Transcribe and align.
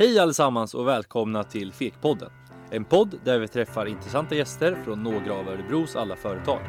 Hej 0.00 0.18
allesammans 0.18 0.74
och 0.74 0.88
välkomna 0.88 1.44
till 1.44 1.72
Fekpodden. 1.72 2.30
En 2.70 2.84
podd 2.84 3.14
där 3.24 3.38
vi 3.38 3.48
träffar 3.48 3.86
intressanta 3.86 4.34
gäster 4.34 4.78
från 4.84 5.02
några 5.02 5.34
av 5.34 5.48
Örebros 5.48 5.96
alla 5.96 6.16
företag. 6.16 6.60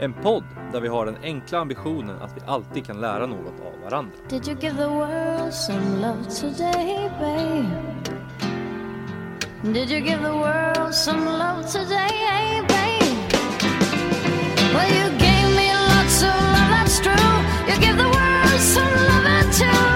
En 0.00 0.12
podd 0.12 0.44
där 0.72 0.80
vi 0.80 0.88
har 0.88 1.06
den 1.06 1.16
enkla 1.22 1.58
ambitionen 1.58 2.22
att 2.22 2.36
vi 2.36 2.40
alltid 2.46 2.86
kan 2.86 3.00
lära 3.00 3.26
något 3.26 3.60
av 3.60 3.80
varandra. 3.84 4.12
Did 4.28 4.48
you 4.48 4.60
give 4.60 4.76
the 4.76 4.86
world 4.86 5.54
some 5.54 6.00
love 6.00 6.24
today, 6.40 7.10
babe? 7.20 7.68
Did 9.62 9.90
you 9.90 10.00
give 10.00 10.22
the 10.22 10.32
world 10.32 10.94
some 10.94 11.24
love 11.24 11.62
today, 11.72 12.62
babe? 12.68 13.34
Well, 14.74 14.90
you 14.90 15.10
gave 15.18 15.56
me 15.56 15.72
lots 15.72 16.22
of 16.22 16.34
love, 16.34 16.70
that's 16.70 17.00
true. 17.00 17.34
You 17.68 17.80
give 17.80 17.96
the 17.96 18.08
world 18.08 18.60
some 18.60 19.24
love 19.24 19.52
too. 19.52 19.93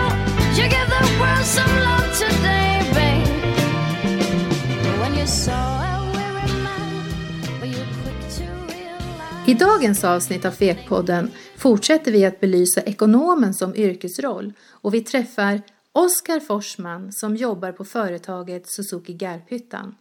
I 9.48 9.54
dagens 9.54 10.04
avsnitt 10.04 10.44
av 10.44 10.50
Fekpodden 10.50 11.30
fortsätter 11.56 12.12
vi 12.12 12.24
att 12.24 12.40
belysa 12.40 12.80
ekonomen 12.80 13.54
som 13.54 13.76
yrkesroll 13.76 14.52
och 14.70 14.94
vi 14.94 15.00
träffar 15.00 15.62
Oskar 15.92 16.40
Forsman 16.40 17.12
som 17.12 17.36
jobbar 17.36 17.72
på 17.72 17.84
företaget 17.84 18.62
Suzuki 18.66 19.12
Garphyttan. 19.12 19.94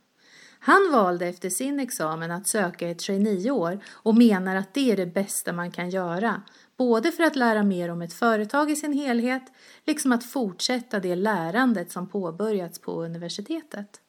Han 0.60 0.92
valde 0.92 1.28
efter 1.28 1.50
sin 1.50 1.80
examen 1.80 2.32
att 2.32 2.50
söka 2.50 2.90
ett 2.90 3.00
traineeår 3.00 3.80
och 3.88 4.16
menar 4.16 4.56
att 4.56 4.74
det 4.74 4.92
är 4.92 4.98
det 4.98 5.06
bästa 5.06 5.54
man 5.54 5.72
kan 5.72 5.90
göra, 5.90 6.42
både 6.78 7.12
för 7.12 7.24
att 7.24 7.36
lära 7.36 7.64
mer 7.64 7.92
om 7.92 8.02
ett 8.02 8.14
företag 8.14 8.72
i 8.72 8.76
sin 8.76 8.94
helhet, 8.94 9.44
liksom 9.86 10.12
att 10.12 10.26
fortsätta 10.26 11.00
det 11.00 11.16
lärandet 11.16 11.92
som 11.92 12.10
påbörjats 12.10 12.82
på 12.82 13.04
universitetet. 13.04 14.02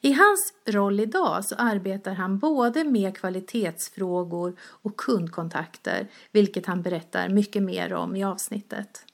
I 0.00 0.12
hans 0.12 0.54
roll 0.66 1.00
idag 1.00 1.44
så 1.44 1.54
arbetar 1.54 2.12
han 2.12 2.38
både 2.38 2.84
med 2.84 3.16
kvalitetsfrågor 3.16 4.56
och 4.60 4.96
kundkontakter, 4.96 6.08
vilket 6.32 6.66
han 6.66 6.82
berättar 6.82 7.28
mycket 7.28 7.62
mer 7.62 7.92
om 7.92 8.16
i 8.16 8.24
avsnittet. 8.24 9.04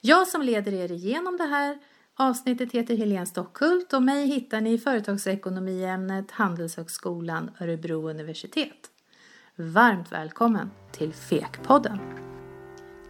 Jag 0.00 0.28
som 0.28 0.42
leder 0.42 0.74
er 0.74 0.92
igenom 0.92 1.36
det 1.36 1.44
här 1.44 1.78
avsnittet 2.14 2.72
heter 2.72 2.96
Helene 2.96 3.26
Stockhult 3.26 3.92
och 3.92 4.02
mig 4.02 4.26
hittar 4.26 4.60
ni 4.60 4.72
i 4.72 4.78
företagsekonomiämnet 4.78 6.30
Handelshögskolan 6.30 7.50
Örebro 7.60 8.10
universitet. 8.10 8.90
Varmt 9.56 10.12
välkommen 10.12 10.70
till 10.92 11.12
Fekpodden! 11.12 11.98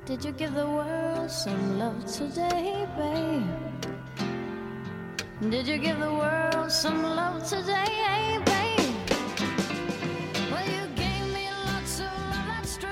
Did 0.06 0.24
you 0.24 0.34
give 0.38 0.54
the 0.54 0.64
world 0.64 1.30
some 1.30 1.78
love 1.78 2.00
today, 2.18 2.88
babe? 2.96 3.69
Did 5.40 5.66
you 5.68 5.78
give 5.78 5.98
the 5.98 6.10
world 6.10 6.70
some 6.70 7.02
love 7.02 7.48
today, 7.48 8.38
babe? 8.44 9.10
Well, 10.50 10.66
you 10.66 10.86
gave 10.96 11.32
me 11.34 11.48
lots 11.66 12.00
of 12.00 12.06
love, 12.06 12.46
that's 12.48 12.76
true. 12.76 12.90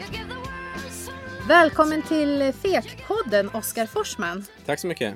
You 0.00 0.06
give 0.10 0.28
the 0.28 0.34
world 0.34 0.92
some 0.92 1.16
love. 1.16 1.48
Välkommen 1.48 2.02
till 2.02 2.52
Fekpodden 2.52 3.48
Oskar 3.48 3.86
Forsman! 3.86 4.44
Tack 4.66 4.80
så 4.80 4.86
mycket. 4.86 5.14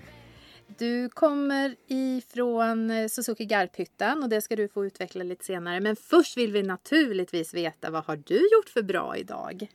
Du 0.79 1.09
kommer 1.09 1.77
ifrån 1.89 2.91
eh, 2.91 3.09
Suzuki 3.09 3.45
Garphyttan 3.45 4.23
och 4.23 4.29
det 4.29 4.41
ska 4.41 4.57
du 4.57 4.69
få 4.69 4.87
utveckla 4.87 5.25
lite 5.25 5.45
senare. 5.45 5.81
Men 5.81 5.97
först 5.97 6.37
vill 6.37 6.53
vi 6.53 6.63
naturligtvis 6.63 7.55
veta 7.55 7.91
vad 7.91 8.05
har 8.05 8.17
du 8.17 8.35
gjort 8.35 8.69
för 8.69 8.83
bra 8.83 9.17
idag? 9.17 9.67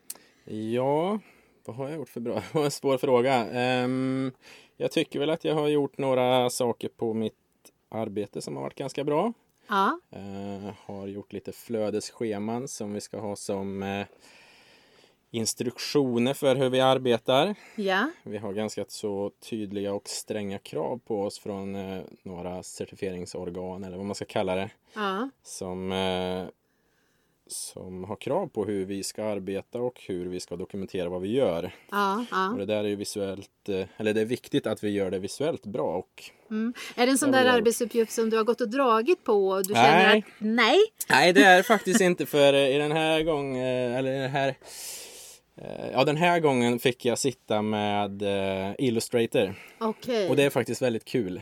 Ja, 0.45 1.19
vad 1.65 1.75
har 1.75 1.89
jag 1.89 1.95
gjort 1.95 2.09
för 2.09 2.19
bra? 2.19 2.33
Det 2.35 2.53
var 2.53 2.65
en 2.65 2.71
svår 2.71 2.97
fråga. 2.97 3.33
Ehm, 3.33 4.31
jag 4.77 4.91
tycker 4.91 5.19
väl 5.19 5.29
att 5.29 5.43
jag 5.45 5.55
har 5.55 5.67
gjort 5.67 5.97
några 5.97 6.49
saker 6.49 6.89
på 6.89 7.13
mitt 7.13 7.33
arbete 7.89 8.41
som 8.41 8.55
har 8.55 8.63
varit 8.63 8.75
ganska 8.75 9.03
bra. 9.03 9.33
Ja, 9.67 9.99
Eh, 10.11 10.73
har 10.85 11.07
gjort 11.07 11.33
lite 11.33 11.51
flödesscheman 11.51 12.67
som 12.67 12.93
vi 12.93 13.01
ska 13.01 13.19
ha 13.19 13.35
som 13.35 13.83
eh, 13.83 14.05
instruktioner 15.31 16.33
för 16.33 16.55
hur 16.55 16.69
vi 16.69 16.79
arbetar. 16.81 17.55
ja, 17.75 18.09
Vi 18.23 18.37
har 18.37 18.53
ganska 18.53 18.85
så 18.87 19.31
tydliga 19.49 19.93
och 19.93 20.07
stränga 20.09 20.59
krav 20.59 20.99
på 21.05 21.21
oss 21.23 21.39
från 21.39 21.75
eh, 21.75 22.01
några 22.23 22.63
certifieringsorgan 22.63 23.83
eller 23.83 23.97
vad 23.97 24.05
man 24.05 24.15
ska 24.15 24.25
kalla 24.25 24.55
det. 24.55 24.69
ja, 24.93 25.29
som, 25.43 25.91
eh, 25.91 26.43
som 27.47 28.03
har 28.03 28.15
krav 28.15 28.47
på 28.47 28.65
hur 28.65 28.85
vi 28.85 29.03
ska 29.03 29.23
arbeta 29.23 29.79
och 29.79 30.01
hur 30.07 30.25
vi 30.25 30.39
ska 30.39 30.55
dokumentera 30.55 31.09
vad 31.09 31.21
vi 31.21 31.31
gör. 31.31 31.75
ja, 31.91 32.19
Och 32.19 32.25
ja. 32.31 32.55
det 32.57 32.65
där 32.65 32.83
är 32.83 32.87
ju 32.87 32.95
visuellt, 32.95 33.69
eh, 33.69 33.85
eller 33.97 34.13
det 34.13 34.21
är 34.21 34.25
viktigt 34.25 34.67
att 34.67 34.83
vi 34.83 34.89
gör 34.89 35.11
det 35.11 35.19
visuellt 35.19 35.65
bra 35.65 35.95
och 35.97 36.23
Mm. 36.49 36.73
Är 36.95 37.05
det 37.05 37.11
en 37.11 37.17
sån 37.17 37.31
där 37.31 37.45
arbetsuppgift 37.45 38.11
som 38.11 38.29
du 38.29 38.37
har 38.37 38.43
gått 38.43 38.61
och 38.61 38.69
dragit 38.69 39.23
på 39.23 39.47
och 39.47 39.67
du 39.67 39.73
känner 39.73 40.07
Nej. 40.07 40.17
att 40.17 40.33
nej? 40.37 40.79
Nej 41.09 41.33
det 41.33 41.43
är 41.43 41.57
det 41.57 41.63
faktiskt 41.63 42.01
inte 42.01 42.25
för 42.25 42.53
eh, 42.53 42.75
i 42.75 42.77
den 42.77 42.91
här 42.91 43.23
gången, 43.23 43.91
eller 43.93 44.11
i 44.11 44.19
den 44.19 44.31
här 44.31 44.55
eh, 45.57 45.91
Ja 45.93 46.03
den 46.03 46.17
här 46.17 46.39
gången 46.39 46.79
fick 46.79 47.05
jag 47.05 47.17
sitta 47.19 47.61
med 47.61 48.21
eh, 48.21 48.73
Illustrator 48.77 49.55
Okej. 49.79 50.29
och 50.29 50.35
det 50.35 50.43
är 50.43 50.49
faktiskt 50.49 50.81
väldigt 50.81 51.05
kul. 51.05 51.41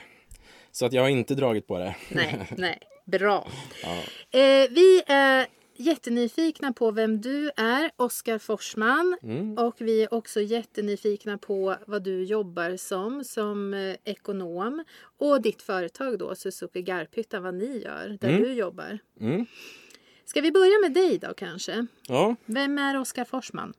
Så 0.71 0.85
att 0.85 0.93
jag 0.93 1.01
har 1.01 1.09
inte 1.09 1.35
dragit 1.35 1.67
på 1.67 1.77
det. 1.79 1.95
Nej, 2.09 2.39
nej. 2.57 2.79
Bra. 3.05 3.47
Ja. 3.83 3.89
Eh, 4.39 4.69
vi 4.69 5.03
är 5.07 5.47
jättenyfikna 5.75 6.73
på 6.73 6.91
vem 6.91 7.21
du 7.21 7.51
är, 7.57 7.91
Oskar 7.97 8.37
Forsman. 8.37 9.17
Mm. 9.23 9.57
Och 9.57 9.75
vi 9.77 10.03
är 10.03 10.13
också 10.13 10.41
jättenyfikna 10.41 11.37
på 11.37 11.75
vad 11.87 12.03
du 12.03 12.23
jobbar 12.23 12.77
som, 12.77 13.23
som 13.23 13.73
eh, 13.73 13.95
ekonom. 14.03 14.83
Och 15.17 15.41
ditt 15.41 15.61
företag 15.61 16.19
då, 16.19 16.35
Suzuki 16.35 16.81
Garphyttan, 16.81 17.43
vad 17.43 17.53
ni 17.53 17.77
gör, 17.83 18.17
där 18.21 18.29
Mm. 18.29 18.41
du 18.41 18.53
jobbar. 18.53 18.99
Mm. 19.19 19.45
Ska 20.25 20.41
vi 20.41 20.51
börja 20.51 20.79
med 20.81 20.93
dig 20.93 21.17
då 21.17 21.33
kanske? 21.33 21.85
Ja, 22.07 22.35
Vem 22.45 22.77
är 22.77 22.99
Oskar 22.99 23.25
Forsman? 23.25 23.73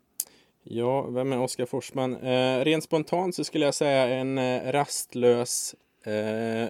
Ja, 0.63 1.03
vem 1.11 1.33
är 1.33 1.39
Oskar 1.41 1.67
Forsman? 1.67 2.17
Eh, 2.17 2.65
rent 2.65 2.85
spontant 2.85 3.35
så 3.35 3.45
skulle 3.45 3.65
jag 3.65 3.75
säga 3.75 4.09
en 4.09 4.39
eh, 4.39 4.73
rastlös 4.73 5.75
eh, 6.05 6.69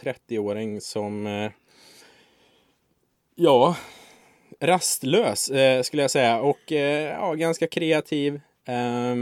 30-åring 0.00 0.80
som 0.80 1.26
eh, 1.26 1.50
Ja, 3.34 3.76
rastlös 4.62 5.48
eh, 5.50 5.82
skulle 5.82 6.02
jag 6.02 6.10
säga 6.10 6.40
och 6.40 6.72
eh, 6.72 7.10
ja, 7.10 7.34
ganska 7.34 7.66
kreativ. 7.66 8.40
Eh, 8.64 9.16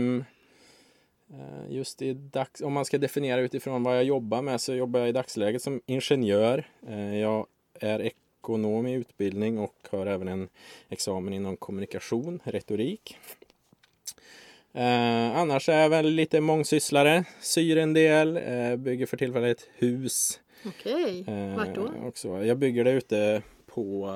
just 1.68 2.02
i 2.02 2.12
dags, 2.14 2.60
om 2.60 2.72
man 2.72 2.84
ska 2.84 2.98
definiera 2.98 3.40
utifrån 3.40 3.82
vad 3.82 3.96
jag 3.96 4.04
jobbar 4.04 4.42
med 4.42 4.60
så 4.60 4.74
jobbar 4.74 5.00
jag 5.00 5.08
i 5.08 5.12
dagsläget 5.12 5.62
som 5.62 5.80
ingenjör. 5.86 6.64
Eh, 6.88 7.16
jag 7.18 7.46
är 7.80 8.00
ekonom 8.00 8.86
i 8.86 8.92
utbildning 8.92 9.58
och 9.58 9.74
har 9.90 10.06
även 10.06 10.28
en 10.28 10.48
examen 10.88 11.32
inom 11.34 11.56
kommunikation, 11.56 12.40
retorik. 12.44 13.16
Eh, 14.74 15.36
annars 15.36 15.68
är 15.68 15.80
jag 15.80 15.88
väl 15.88 16.06
lite 16.06 16.40
mångsysslare, 16.40 17.24
syr 17.40 17.76
en 17.76 17.92
del, 17.92 18.36
eh, 18.36 18.76
bygger 18.76 19.06
för 19.06 19.16
tillfället 19.16 19.68
hus. 19.78 20.40
Okej, 20.66 21.24
Eh, 21.28 21.56
vart 21.56 21.74
då? 21.74 21.82
och 22.06 22.18
så. 22.18 22.28
Jag 22.44 22.58
bygger 22.58 22.84
det 22.84 22.90
ute 22.92 23.42
på 23.66 24.10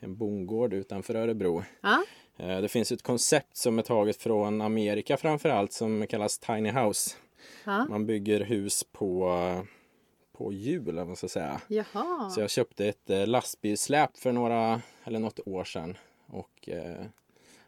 en 0.00 0.16
bondgård 0.16 0.72
utanför 0.72 1.14
Örebro. 1.14 1.64
Ja, 1.80 2.04
Eh, 2.38 2.60
det 2.60 2.68
finns 2.68 2.92
ett 2.92 3.02
koncept 3.02 3.56
som 3.56 3.78
är 3.78 3.82
taget 3.82 4.16
från 4.16 4.60
Amerika 4.60 5.16
framför 5.16 5.48
allt 5.48 5.72
som 5.72 6.06
kallas 6.06 6.38
Tiny 6.38 6.70
House. 6.70 7.16
ja. 7.64 7.84
Man 7.84 8.06
bygger 8.06 8.40
hus 8.40 8.84
på, 8.92 9.30
på 10.32 10.52
hjul, 10.52 10.88
eller 10.88 10.98
vad 10.98 11.06
man 11.06 11.16
ska 11.16 11.28
säga. 11.28 11.60
Jaha. 11.68 12.30
Så 12.30 12.40
jag 12.40 12.50
köpte 12.50 12.86
ett 12.86 13.10
eh, 13.10 13.26
lastbilssläp 13.26 14.16
för 14.16 14.32
några, 14.32 14.82
eller 15.04 15.18
något 15.18 15.40
år 15.46 15.64
sedan 15.64 15.96
och 16.26 16.68
eh, 16.68 17.04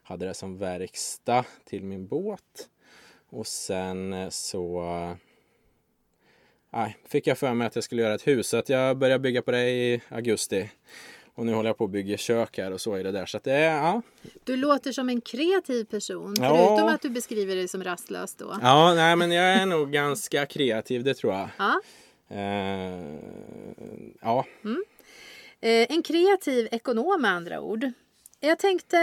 hade 0.02 0.26
det 0.26 0.34
som 0.34 0.58
verkstad 0.58 1.44
till 1.64 1.84
min 1.84 2.06
båt. 2.06 2.68
Och 3.28 3.46
sen 3.46 4.12
eh, 4.12 4.28
så 4.28 4.82
eh, 6.72 6.88
fick 7.04 7.26
jag 7.26 7.38
för 7.38 7.54
mig 7.54 7.66
att 7.66 7.74
jag 7.74 7.84
skulle 7.84 8.02
göra 8.02 8.14
ett 8.14 8.26
hus 8.26 8.48
så 8.48 8.56
att 8.56 8.68
jag 8.68 8.98
började 8.98 9.22
bygga 9.22 9.42
på 9.42 9.50
det 9.50 9.70
i 9.70 10.02
augusti. 10.08 10.70
Och 11.34 11.46
nu 11.46 11.52
håller 11.54 11.68
jag 11.68 11.78
på 11.78 11.84
att 11.84 11.90
bygga 11.90 12.16
kök 12.16 12.58
här 12.58 12.72
och 12.72 12.80
så 12.80 12.94
är 12.94 13.04
det 13.04 13.12
där. 13.12 13.26
Så 13.26 13.36
att 13.36 13.44
det 13.44 13.52
är, 13.52 13.76
ja. 13.76 14.02
Du 14.44 14.56
låter 14.56 14.92
som 14.92 15.08
en 15.08 15.20
kreativ 15.20 15.84
person, 15.84 16.34
Ja. 16.40 16.56
förutom 16.56 16.88
att 16.94 17.02
du 17.02 17.10
beskriver 17.10 17.56
dig 17.56 17.68
som 17.68 17.84
rastlös 17.84 18.34
då. 18.34 18.56
Ja, 18.62 18.94
nej 18.94 19.16
men 19.16 19.30
jag 19.32 19.44
är 19.44 19.66
nog 19.66 19.92
ganska 19.92 20.46
kreativ, 20.46 21.04
det 21.04 21.14
tror 21.14 21.32
jag. 21.32 21.48
Ja. 21.58 21.80
Eh, 22.28 23.14
ja, 24.20 24.44
Eh, 25.62 25.86
en 25.92 26.02
kreativ 26.02 26.68
ekonom 26.70 27.22
med 27.22 27.30
andra 27.30 27.60
ord. 27.60 27.90
Jag 28.40 28.58
tänkte 28.58 28.98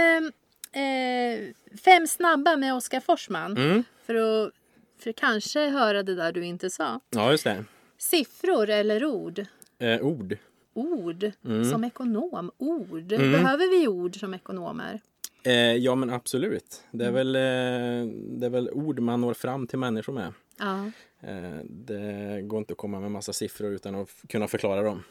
eh, 0.72 1.54
fem 1.86 2.08
snabba 2.08 2.56
med 2.58 2.76
Oskar 2.76 3.00
Forsman. 3.00 3.58
mm. 3.58 3.84
För 4.06 4.16
att 4.16 4.54
för 5.00 5.12
kanske 5.12 5.60
höra 5.70 6.04
det 6.04 6.16
där 6.16 6.32
du 6.32 6.46
inte 6.46 6.70
sa. 6.70 7.00
ja 7.10 7.32
just 7.32 7.44
det. 7.44 7.66
Siffror 7.98 8.70
eller 8.70 9.06
ord? 9.06 9.46
Eh, 9.80 10.02
ord. 10.02 10.38
Ord 10.78 11.32
Mm. 11.46 11.66
som 11.72 11.84
ekonom. 11.84 12.52
Ord. 12.58 13.08
Behöver 13.08 13.80
vi 13.80 13.88
ord 13.88 14.20
som 14.20 14.34
ekonomer? 14.34 15.00
Eh, 15.44 15.54
ja 15.76 15.96
men 15.96 16.10
absolut. 16.10 16.84
Det 16.92 17.06
är, 17.06 17.12
väl, 17.12 17.36
eh, 17.36 18.14
det 18.40 18.46
är 18.46 18.50
väl 18.50 18.70
ord 18.70 19.00
man 19.00 19.22
når 19.22 19.34
fram 19.34 19.68
till 19.68 19.80
människor 19.80 20.14
med. 20.14 20.34
Ja, 20.60 20.92
Eh, 21.22 21.60
det 21.64 22.42
går 22.42 22.60
inte 22.60 22.74
att 22.74 22.78
komma 22.78 23.00
med 23.00 23.12
massa 23.12 23.34
siffror 23.34 23.72
utan 23.72 23.96
att 23.96 24.10
kunna 24.30 24.48
förklara 24.48 24.82
dem. 24.82 25.04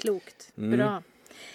klokt. 0.00 0.52
Mm. 0.56 0.78
Bra. 0.78 1.02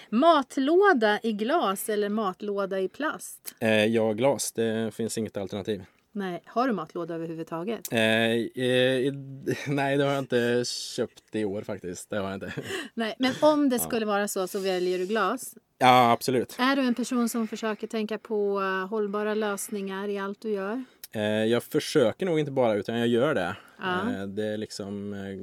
Matlåda 0.10 1.20
i 1.24 1.32
glas 1.32 1.90
eller 1.90 2.10
matlåda 2.10 2.80
i 2.80 2.88
plast? 2.88 3.56
Eh, 3.60 3.86
ja, 3.86 4.14
glas, 4.14 4.52
det 4.52 4.92
finns 4.94 5.18
inget 5.18 5.38
alternativ. 5.38 5.84
Nej, 6.12 6.44
har 6.46 6.68
du 6.68 6.74
matlåda 6.74 7.16
överhuvudtaget? 7.16 7.92
Eh, 7.92 8.00
eh, 8.00 9.14
nej, 9.68 9.98
det 9.98 10.04
har 10.04 10.12
jag 10.12 10.20
inte 10.20 10.64
köpt 10.66 11.36
i 11.36 11.46
år 11.46 11.62
faktiskt. 11.62 12.10
Det 12.10 12.18
har 12.18 12.26
jag 12.26 12.34
inte. 12.34 12.54
Nej, 12.94 13.16
men 13.20 13.34
om 13.42 13.70
det 13.70 13.80
skulle 13.80 14.06
vara 14.06 14.28
så 14.28 14.48
så 14.48 14.60
väljer 14.60 15.00
du 15.00 15.06
glas. 15.06 15.56
Ja, 15.78 16.12
absolut. 16.12 16.56
Är 16.60 16.76
du 16.76 16.82
en 16.82 16.96
person 16.96 17.30
som 17.30 17.48
försöker 17.48 17.88
tänka 17.88 18.18
på 18.18 18.60
hållbara 18.90 19.34
lösningar 19.34 20.08
i 20.08 20.18
allt 20.18 20.42
du 20.42 20.50
gör? 20.50 20.84
Eh, 21.12 21.22
jag 21.24 21.64
försöker 21.64 22.26
nog 22.26 22.40
inte 22.40 22.52
bara 22.52 22.74
utan 22.74 23.00
jag 23.00 23.08
gör 23.08 23.36
det. 23.36 23.56
Ja. 23.82 24.12
Eh, 24.12 24.28
det 24.28 24.58
liksom 24.58 25.14
eh, 25.14 25.36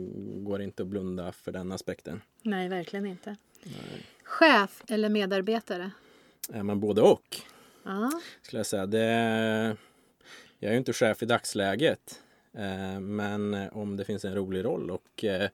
går 0.42 0.62
inte 0.62 0.82
att 0.82 0.88
blunda 0.88 1.32
för 1.32 1.52
den 1.52 1.72
aspekten. 1.72 2.20
Nej, 2.42 2.68
verkligen 2.68 3.06
inte. 3.06 3.36
Chef 4.24 4.82
eller 4.88 5.08
medarbetare? 5.08 5.90
Eh, 6.54 6.62
men 6.62 6.80
både 6.80 7.00
och 7.00 7.40
Ja, 7.84 8.10
skulle 8.42 8.58
jag 8.58 8.66
säga. 8.66 8.86
Det, 8.86 9.76
jag 10.58 10.68
är 10.68 10.72
ju 10.72 10.78
inte 10.78 10.92
chef 10.92 11.22
i 11.22 11.26
dagsläget. 11.26 12.22
Eh, 12.54 13.00
men 13.00 13.54
eh, 13.54 13.76
om 13.76 13.96
det 13.96 14.04
finns 14.04 14.24
en 14.24 14.34
rolig 14.34 14.64
roll 14.64 14.90
och 14.90 15.24
eh, 15.24 15.48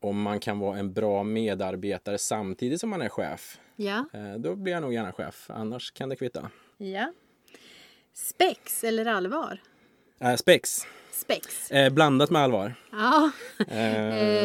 om 0.00 0.22
man 0.22 0.40
kan 0.40 0.58
vara 0.58 0.78
en 0.78 0.92
bra 0.92 1.22
medarbetare 1.24 2.18
samtidigt 2.18 2.80
som 2.80 2.90
man 2.90 3.02
är 3.02 3.08
chef. 3.08 3.60
ja, 3.76 4.04
då 4.38 4.56
blir 4.56 4.72
jag 4.72 4.82
nog 4.82 4.94
gärna 4.94 5.12
chef. 5.12 5.50
Annars 5.50 5.90
kan 5.90 6.08
det 6.08 6.16
kvitta. 6.16 6.50
ja. 6.76 7.12
Spex 8.12 8.84
eller 8.84 9.06
allvar? 9.06 9.60
Spex. 10.36 10.86
Spex. 11.16 11.70
Eh, 11.70 11.92
blandat 11.92 12.30
med 12.30 12.42
allvar. 12.42 12.74
Ja. 12.92 13.30
Eh, 13.68 13.96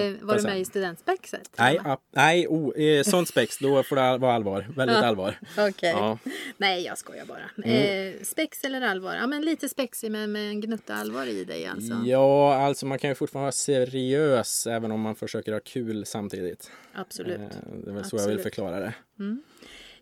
Eh, 0.02 0.14
var 0.22 0.36
du 0.38 0.44
med 0.44 0.60
i 0.60 0.66
studentspexet? 0.66 1.50
Nej, 1.58 1.78
ap- 1.80 2.00
nej 2.12 2.48
oh, 2.48 3.04
sånt 3.04 3.28
spex, 3.28 3.58
då 3.58 3.84
får 3.84 3.96
det 3.96 4.18
vara 4.18 4.34
allvar. 4.34 4.68
Väldigt 4.76 4.98
Ja. 4.98 5.06
allvar. 5.06 5.40
Okej. 5.58 5.90
Ja. 5.90 6.18
Nej, 6.58 6.84
jag 6.86 6.98
skojar 6.98 7.26
bara. 7.26 7.50
Mm. 7.66 8.14
Eh, 8.16 8.22
spex 8.24 8.64
eller 8.64 8.82
allvar? 8.82 9.16
Ja, 9.16 9.28
men 9.28 9.42
lite 9.42 9.70
spexig 9.70 10.12
men 10.12 10.32
med 10.32 10.50
en 10.50 10.62
gnutta 10.62 10.96
allvar 10.96 11.26
i 11.26 11.44
dig 11.44 11.66
alltså. 11.66 11.94
ja, 12.06 12.56
alltså 12.56 12.86
man 12.86 13.00
kan 13.00 13.10
ju 13.10 13.16
fortfarande 13.16 13.44
vara 13.46 13.52
seriös 13.52 14.68
även 14.68 14.92
om 14.92 15.02
man 15.02 15.16
försöker 15.16 15.54
ha 15.54 15.60
kul 15.60 16.06
samtidigt. 16.06 16.72
Absolut. 16.94 17.40
Det 17.84 17.90
är 17.90 17.94
väl 17.94 18.04
så 18.06 18.16
jag 18.16 18.22
vill 18.22 18.38
Absolut. 18.38 18.42
förklara 18.44 18.80
det. 18.80 18.94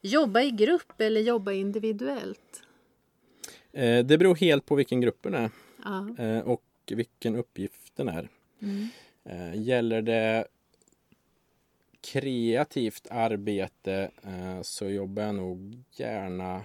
Jobba 0.01 0.41
i 0.41 0.51
grupp 0.51 1.01
eller 1.01 1.21
jobba 1.21 1.51
individuellt? 1.51 2.63
Det 4.05 4.17
beror 4.19 4.35
helt 4.35 4.65
på 4.65 4.75
vilken 4.75 5.01
gruppen 5.01 5.33
är 5.33 5.41
Ja. 5.41 5.49
Eh, 6.17 6.39
och 6.39 6.63
vilken 6.87 7.35
uppgiften 7.35 8.07
är. 8.07 8.29
Mm. 8.61 8.87
Eh, 9.23 9.61
gäller 9.61 10.01
det 10.01 10.47
kreativt 12.01 13.07
arbete 13.11 14.11
eh, 14.23 14.61
så 14.61 14.89
jobbar 14.89 15.23
jag 15.23 15.35
nog 15.35 15.83
gärna 15.91 16.61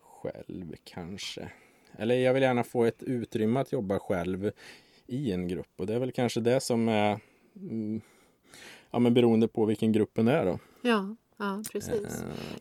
själv 0.00 0.74
kanske. 0.84 1.50
Eller 1.98 2.14
jag 2.14 2.34
vill 2.34 2.42
gärna 2.42 2.64
få 2.64 2.84
ett 2.84 3.02
utrymme 3.02 3.60
att 3.60 3.72
jobba 3.72 3.98
själv 3.98 4.50
i 5.06 5.32
en 5.32 5.48
grupp 5.48 5.70
och 5.76 5.86
det 5.86 5.94
är 5.94 5.98
väl 5.98 6.12
kanske 6.12 6.40
det 6.40 6.60
som 6.60 6.88
är 6.88 7.20
mm, 7.56 8.00
ja, 8.90 8.98
men 8.98 9.14
beroende 9.14 9.48
på 9.48 9.64
vilken 9.64 9.92
gruppen 9.92 10.28
är 10.28 10.44
då. 10.44 10.58
Ja, 10.82 11.16
ja 11.36 11.62
precis. 11.72 11.92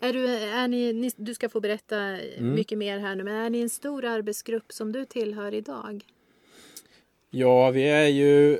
Eh, 0.02 0.08
Är 0.10 0.14
du, 0.14 0.28
är 0.30 0.68
ni, 0.68 0.94
ni, 0.94 1.12
du 1.18 1.34
ska 1.34 1.50
få 1.50 1.60
berätta 1.60 1.98
Mm. 1.98 2.54
mycket 2.56 2.78
mer 2.78 3.00
här 3.00 3.16
nu, 3.16 3.24
men 3.24 3.36
är 3.36 3.50
ni 3.50 3.62
en 3.62 3.70
stor 3.70 4.06
arbetsgrupp 4.06 4.72
som 4.74 4.92
du 4.92 5.06
tillhör 5.06 5.54
idag? 5.54 6.06
Ja, 7.30 7.72
vi 7.72 7.88
är 7.90 8.08
ju 8.08 8.60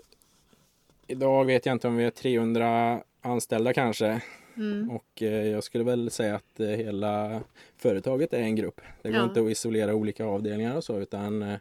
idag 1.08 1.46
vet 1.46 1.66
jag 1.66 1.74
inte 1.74 1.88
om 1.88 1.96
vi 1.98 2.04
är 2.04 2.10
300 2.12 3.04
anställda 3.22 3.74
kanske. 3.74 4.22
Mm. 4.58 4.90
Och 4.90 5.22
eh, 5.22 5.48
jag 5.48 5.64
skulle 5.64 5.84
väl 5.84 6.12
säga 6.12 6.36
att 6.36 6.60
eh, 6.60 6.68
hela 6.68 7.42
företaget 7.78 8.34
är 8.34 8.40
en 8.40 8.56
grupp. 8.56 8.82
Det 9.02 9.10
går 9.10 9.18
Ja. 9.20 9.24
inte 9.24 9.42
att 9.42 9.50
isolera 9.50 9.96
olika 9.96 10.26
avdelningar 10.26 10.76
och 10.76 10.84
så 10.84 11.00
utan 11.00 11.42
eh, 11.42 11.58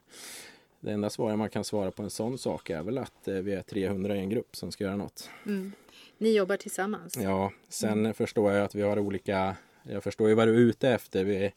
det 0.81 0.93
enda 0.93 1.11
svaret 1.11 1.39
man 1.39 1.51
kan 1.51 1.65
svara 1.65 1.91
på 1.91 2.03
en 2.03 2.11
sån 2.11 2.39
sak 2.39 2.71
är 2.71 2.83
väl 2.83 2.99
att 2.99 3.29
eh, 3.29 3.35
vi 3.35 3.53
är 3.55 3.63
300 3.63 4.17
i 4.17 4.19
en 4.21 4.29
grupp 4.31 4.57
som 4.57 4.73
ska 4.73 4.85
göra 4.85 4.97
något. 4.97 5.31
Mm. 5.47 5.73
Ni 6.19 6.37
jobbar 6.37 6.57
tillsammans? 6.57 7.17
Ja, 7.17 7.53
sen 7.69 8.15
förstår 8.15 8.53
jag 8.53 8.65
att 8.65 8.75
vi 8.75 8.83
har 8.83 8.99
olika, 8.99 9.57
jag 9.83 10.05
förstår 10.05 10.29
ju 10.29 10.35
vad 10.35 10.49
du 10.49 10.55
är 10.55 10.59
ute 10.61 10.89
efter. 10.89 11.25
Vi, 11.25 11.53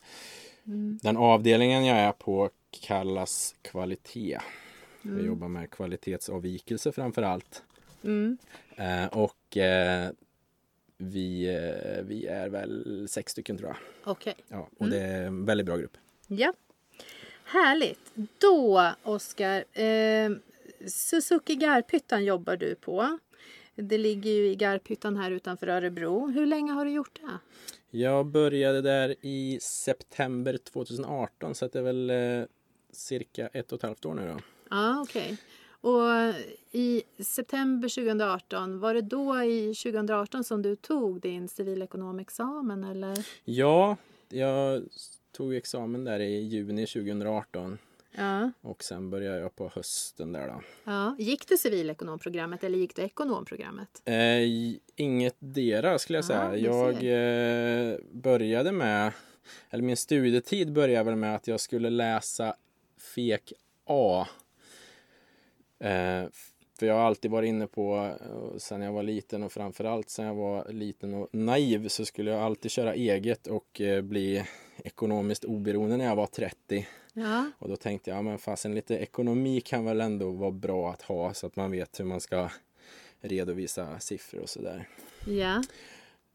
Mm. 0.68 1.00
Den 1.01 1.18
avdelningen 1.18 1.86
jag 1.86 1.98
är 1.98 2.12
på 2.12 2.50
kallas 2.81 3.56
kvalitet. 3.62 4.39
Vi 5.01 5.09
Mm. 5.09 5.25
jobbar 5.25 5.48
med 5.48 5.69
kvalitetsavvikelse 5.71 6.92
framför 6.92 7.21
allt. 7.21 7.63
Mm. 8.04 8.38
Eh, 8.75 9.06
och 9.06 9.57
eh, 9.57 10.09
vi, 10.98 11.48
eh, 11.48 12.04
vi 12.04 12.25
är 12.25 12.50
väl 12.50 13.07
sex 13.09 13.31
stycken 13.31 13.57
tror 13.57 13.69
jag. 13.69 13.77
Okej. 14.12 14.36
Ja, 14.48 14.69
och 14.77 14.89
det 14.89 15.00
är 15.00 15.24
en 15.25 15.45
väldigt 15.45 15.65
bra 15.65 15.77
grupp. 15.77 15.98
Ja. 16.27 16.54
Härligt. 17.44 18.12
Då, 18.38 18.92
Oskar. 19.04 19.81
Eh, 19.81 20.30
Suzuki 20.88 21.56
Garphyttan 21.56 22.25
jobbar 22.25 22.56
du 22.57 22.75
på. 22.75 23.18
Det 23.81 23.97
ligger 23.97 24.31
ju 24.31 24.47
i 24.47 24.56
Garphyttan 24.56 25.18
här 25.18 25.31
utanför 25.31 25.68
Örebro. 25.68 26.27
Hur 26.27 26.45
länge 26.45 26.71
har 26.71 26.85
du 26.85 26.91
gjort 26.91 27.19
det? 27.21 27.39
Jag 27.97 28.25
började 28.25 28.81
där 28.81 29.15
i 29.21 29.59
september 29.62 30.57
2018 30.57 31.56
så 31.56 31.68
det 31.68 31.79
är 31.79 31.83
väl 31.83 32.09
eh, 32.09 32.47
cirka 32.91 33.47
ett 33.47 33.71
och 33.71 33.75
ett 33.77 33.83
halvt 33.83 34.06
år 34.06 34.13
nu 34.13 34.27
då. 34.27 34.39
Ja, 34.69 35.01
okej. 35.01 35.38
Och 35.81 36.33
i 36.71 37.03
september 37.19 37.89
2018, 37.89 38.79
var 38.79 38.94
det 38.94 39.01
då 39.01 39.44
i 39.44 39.74
2018 39.75 40.44
som 40.44 40.62
du 40.62 40.75
tog 40.75 41.21
din 41.21 41.47
civilekonomexamen 41.47 42.83
eller? 42.83 43.25
Ja, 43.44 43.97
jag 44.30 44.83
tog 45.31 45.56
examen 45.56 46.03
där 46.03 46.19
i 46.19 46.39
juni 46.41 46.88
2018 46.88 47.77
Ja. 48.12 48.51
och 48.62 48.83
sen 48.83 49.09
började 49.09 49.39
jag 49.39 49.56
på 49.56 49.71
hösten 49.75 50.31
där 50.31 50.48
då. 50.48 50.62
ja. 50.83 51.15
Gick 51.19 51.48
du 51.48 51.57
civilekonomprogrammet 51.57 52.63
eller 52.63 52.77
gick 52.77 52.95
du 52.95 53.01
ekonomprogrammet? 53.01 54.01
Eh, 54.06 54.75
inget 54.95 55.36
dera 55.39 56.00
skulle 56.00 56.18
jag 56.18 56.24
Ja, 56.24 56.27
säga. 56.27 56.56
Jag 56.57 56.94
eh, 57.92 57.98
började 58.12 58.71
med, 58.71 59.12
eller 59.69 59.83
min 59.83 59.98
studietid 59.98 60.74
började 60.74 61.04
väl 61.04 61.15
med 61.15 61.36
att 61.36 61.48
jag 61.48 61.59
skulle 61.59 61.89
läsa 61.89 62.56
FEK 63.15 63.54
A. 63.86 64.27
Eh, 65.80 66.24
för 66.80 66.86
jag 66.86 66.94
har 66.94 67.01
alltid 67.01 67.31
varit 67.31 67.48
inne 67.48 67.68
på, 67.68 68.15
eh, 68.21 68.57
sen 68.57 68.81
jag 68.81 68.94
var 68.94 69.04
liten 69.04 69.44
och 69.44 69.52
framförallt 69.52 70.09
sen 70.09 70.26
jag 70.26 70.35
var 70.35 70.71
liten 70.71 71.14
och 71.14 71.28
naiv 71.31 71.87
så 71.87 72.06
skulle 72.06 72.31
jag 72.31 72.42
alltid 72.42 72.71
köra 72.71 72.94
eget 72.94 73.47
och 73.47 73.81
eh, 73.81 74.02
bli 74.02 74.44
ekonomiskt 74.83 75.45
oberoende 75.45 75.97
när 75.97 76.06
jag 76.06 76.16
var 76.16 76.28
30. 76.28 76.87
Ja. 77.19 77.52
Och 77.59 77.69
då 77.69 77.76
tänkte 77.76 78.09
jag, 78.09 78.18
ja, 78.18 78.21
men 78.21 78.38
fasen 78.38 78.76
lite 78.76 78.95
ekonomi 78.95 79.62
kan 79.62 79.86
väl 79.86 80.02
ändå 80.02 80.31
vara 80.31 80.52
bra 80.52 80.90
att 80.92 81.02
ha 81.02 81.33
så 81.33 81.47
att 81.47 81.56
man 81.56 81.71
vet 81.71 82.00
hur 82.00 82.06
man 82.06 82.21
ska 82.21 82.50
redovisa 83.21 84.00
siffror 84.00 84.40
och 84.42 84.50
sådär. 84.50 84.90
Ja. 85.28 85.64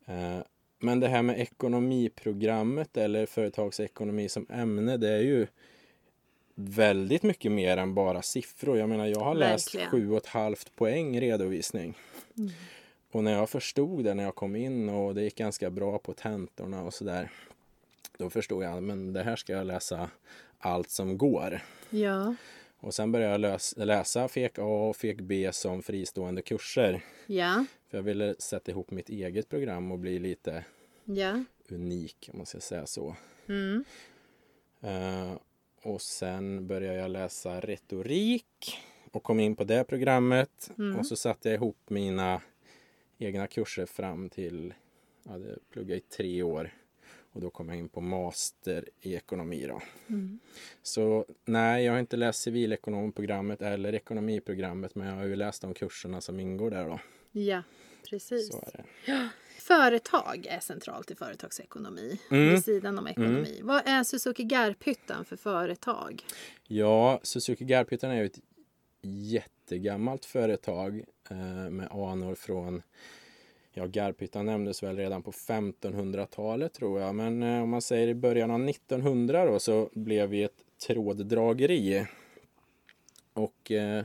Eh, 0.06 0.38
Men 0.78 1.00
det 1.00 1.08
här 1.08 1.22
med 1.22 1.40
ekonomiprogrammet 1.40 2.96
eller 2.96 3.26
företagsekonomi 3.26 4.28
som 4.28 4.46
ämne, 4.50 4.96
det 4.96 5.08
är 5.10 5.20
ju 5.20 5.46
väldigt 6.54 7.22
mycket 7.22 7.52
mer 7.52 7.76
än 7.76 7.94
bara 7.94 8.22
siffror. 8.22 8.78
Jag 8.78 8.88
menar, 8.88 9.06
jag 9.06 9.20
har 9.20 9.34
läst 9.34 9.66
Verkligen. 9.74 9.90
sju 9.90 10.10
och 10.10 10.16
ett 10.16 10.26
halvt 10.26 10.76
poäng 10.76 11.20
redovisning. 11.20 11.94
Och 13.12 13.24
när 13.24 13.32
jag 13.32 13.50
förstod 13.50 14.04
det 14.04 14.14
när 14.14 14.24
jag 14.24 14.34
kom 14.34 14.56
in 14.56 14.88
och 14.88 15.14
det 15.14 15.22
gick 15.22 15.36
ganska 15.38 15.70
bra 15.70 15.98
på 15.98 16.12
tentorna 16.12 16.82
och 16.82 16.94
sådär. 16.94 17.30
Då 18.18 18.30
förstod 18.30 18.64
jag, 18.64 18.82
men 18.82 19.12
det 19.12 19.22
här 19.22 19.36
ska 19.36 19.52
jag 19.52 19.66
läsa 19.66 20.10
allt 20.58 20.90
som 20.90 21.18
går. 21.18 21.60
Ja. 21.90 22.34
Och 22.76 22.94
sen 22.94 23.12
började 23.12 23.48
jag 23.48 23.60
läsa 23.86 24.28
FEK 24.28 24.58
A 24.58 24.62
och 24.62 24.96
FEK 24.96 25.20
B 25.20 25.52
som 25.52 25.82
fristående 25.82 26.42
kurser. 26.42 27.04
Ja. 27.26 27.64
För 27.90 27.98
jag 27.98 28.02
ville 28.02 28.34
sätta 28.38 28.70
ihop 28.70 28.90
mitt 28.90 29.08
eget 29.08 29.48
program 29.48 29.92
och 29.92 29.98
bli 29.98 30.18
lite 30.18 30.64
Ja. 31.04 31.44
unik 31.68 32.30
om 32.32 32.38
man 32.38 32.46
ska 32.46 32.60
säga 32.60 32.86
så. 32.86 33.16
Mm. 33.48 33.84
Eh, 34.80 35.32
och 35.82 36.02
sen 36.02 36.66
började 36.66 36.98
jag 36.98 37.10
läsa 37.10 37.60
retorik 37.60 38.78
och 39.12 39.22
kom 39.22 39.40
in 39.40 39.56
på 39.56 39.64
det 39.64 39.84
programmet. 39.84 40.70
Mm. 40.78 40.98
Och 40.98 41.06
så 41.06 41.16
satte 41.16 41.48
jag 41.48 41.56
ihop 41.56 41.78
mina 41.88 42.42
egna 43.18 43.46
kurser 43.46 43.86
fram 43.86 44.30
till, 44.30 44.74
ja, 45.22 45.38
det 45.38 45.58
pluggade 45.70 45.98
i 45.98 46.00
tre 46.00 46.42
år. 46.42 46.70
Och 47.32 47.40
då 47.40 47.50
kom 47.50 47.68
jag 47.68 47.78
in 47.78 47.88
på 47.88 48.00
master 48.00 48.88
i 49.00 49.14
ekonomi 49.14 49.66
då. 49.66 49.82
Mm. 50.08 50.38
Så 50.82 51.26
nej, 51.44 51.84
jag 51.84 51.92
har 51.92 52.00
inte 52.00 52.16
läst 52.16 52.42
civilekonomprogrammet 52.42 53.62
eller 53.62 53.94
ekonomiprogrammet 53.94 54.94
men 54.94 55.08
jag 55.08 55.14
har 55.14 55.24
ju 55.24 55.36
läst 55.36 55.62
de 55.62 55.74
kurserna 55.74 56.20
som 56.20 56.40
ingår 56.40 56.70
där 56.70 56.88
då. 56.88 57.00
Ja. 57.32 57.62
Precis. 58.10 58.54
Är 58.54 58.84
det. 59.06 59.30
företag 59.58 60.46
är 60.50 60.60
centralt 60.60 61.10
i 61.10 61.14
företagsekonomi. 61.14 62.20
Vid 62.30 62.64
sidan 62.64 62.98
om 62.98 63.06
ekonomi. 63.06 63.60
Vad 63.62 63.82
är 63.86 64.04
Suzuki 64.04 64.44
Garphyttan 64.44 65.24
för 65.24 65.36
företag? 65.36 66.24
Ja, 66.66 67.20
Suzuki 67.22 67.64
Garphyttan 67.64 68.10
är 68.10 68.16
ju 68.16 68.26
ett 68.26 68.40
jättegammalt 69.02 70.24
företag 70.24 71.04
eh, 71.30 71.70
med 71.70 71.88
anor 71.90 72.34
från 72.34 72.82
Ja, 73.74 73.86
Garphyttan 73.86 74.46
nämndes 74.46 74.82
väl 74.82 74.96
redan 74.96 75.22
på 75.22 75.30
1500-talet 75.30 76.72
tror 76.72 77.00
jag. 77.00 77.14
Men 77.14 77.42
eh, 77.42 77.62
om 77.62 77.70
man 77.70 77.82
säger 77.82 78.08
i 78.08 78.14
början 78.14 78.50
av 78.50 78.68
1900 78.68 79.46
då 79.46 79.58
så 79.58 79.88
blev 79.92 80.28
vi 80.28 80.42
ett 80.42 80.64
tråddrageri. 80.86 82.06
Och 83.32 83.70
eh, 83.70 84.04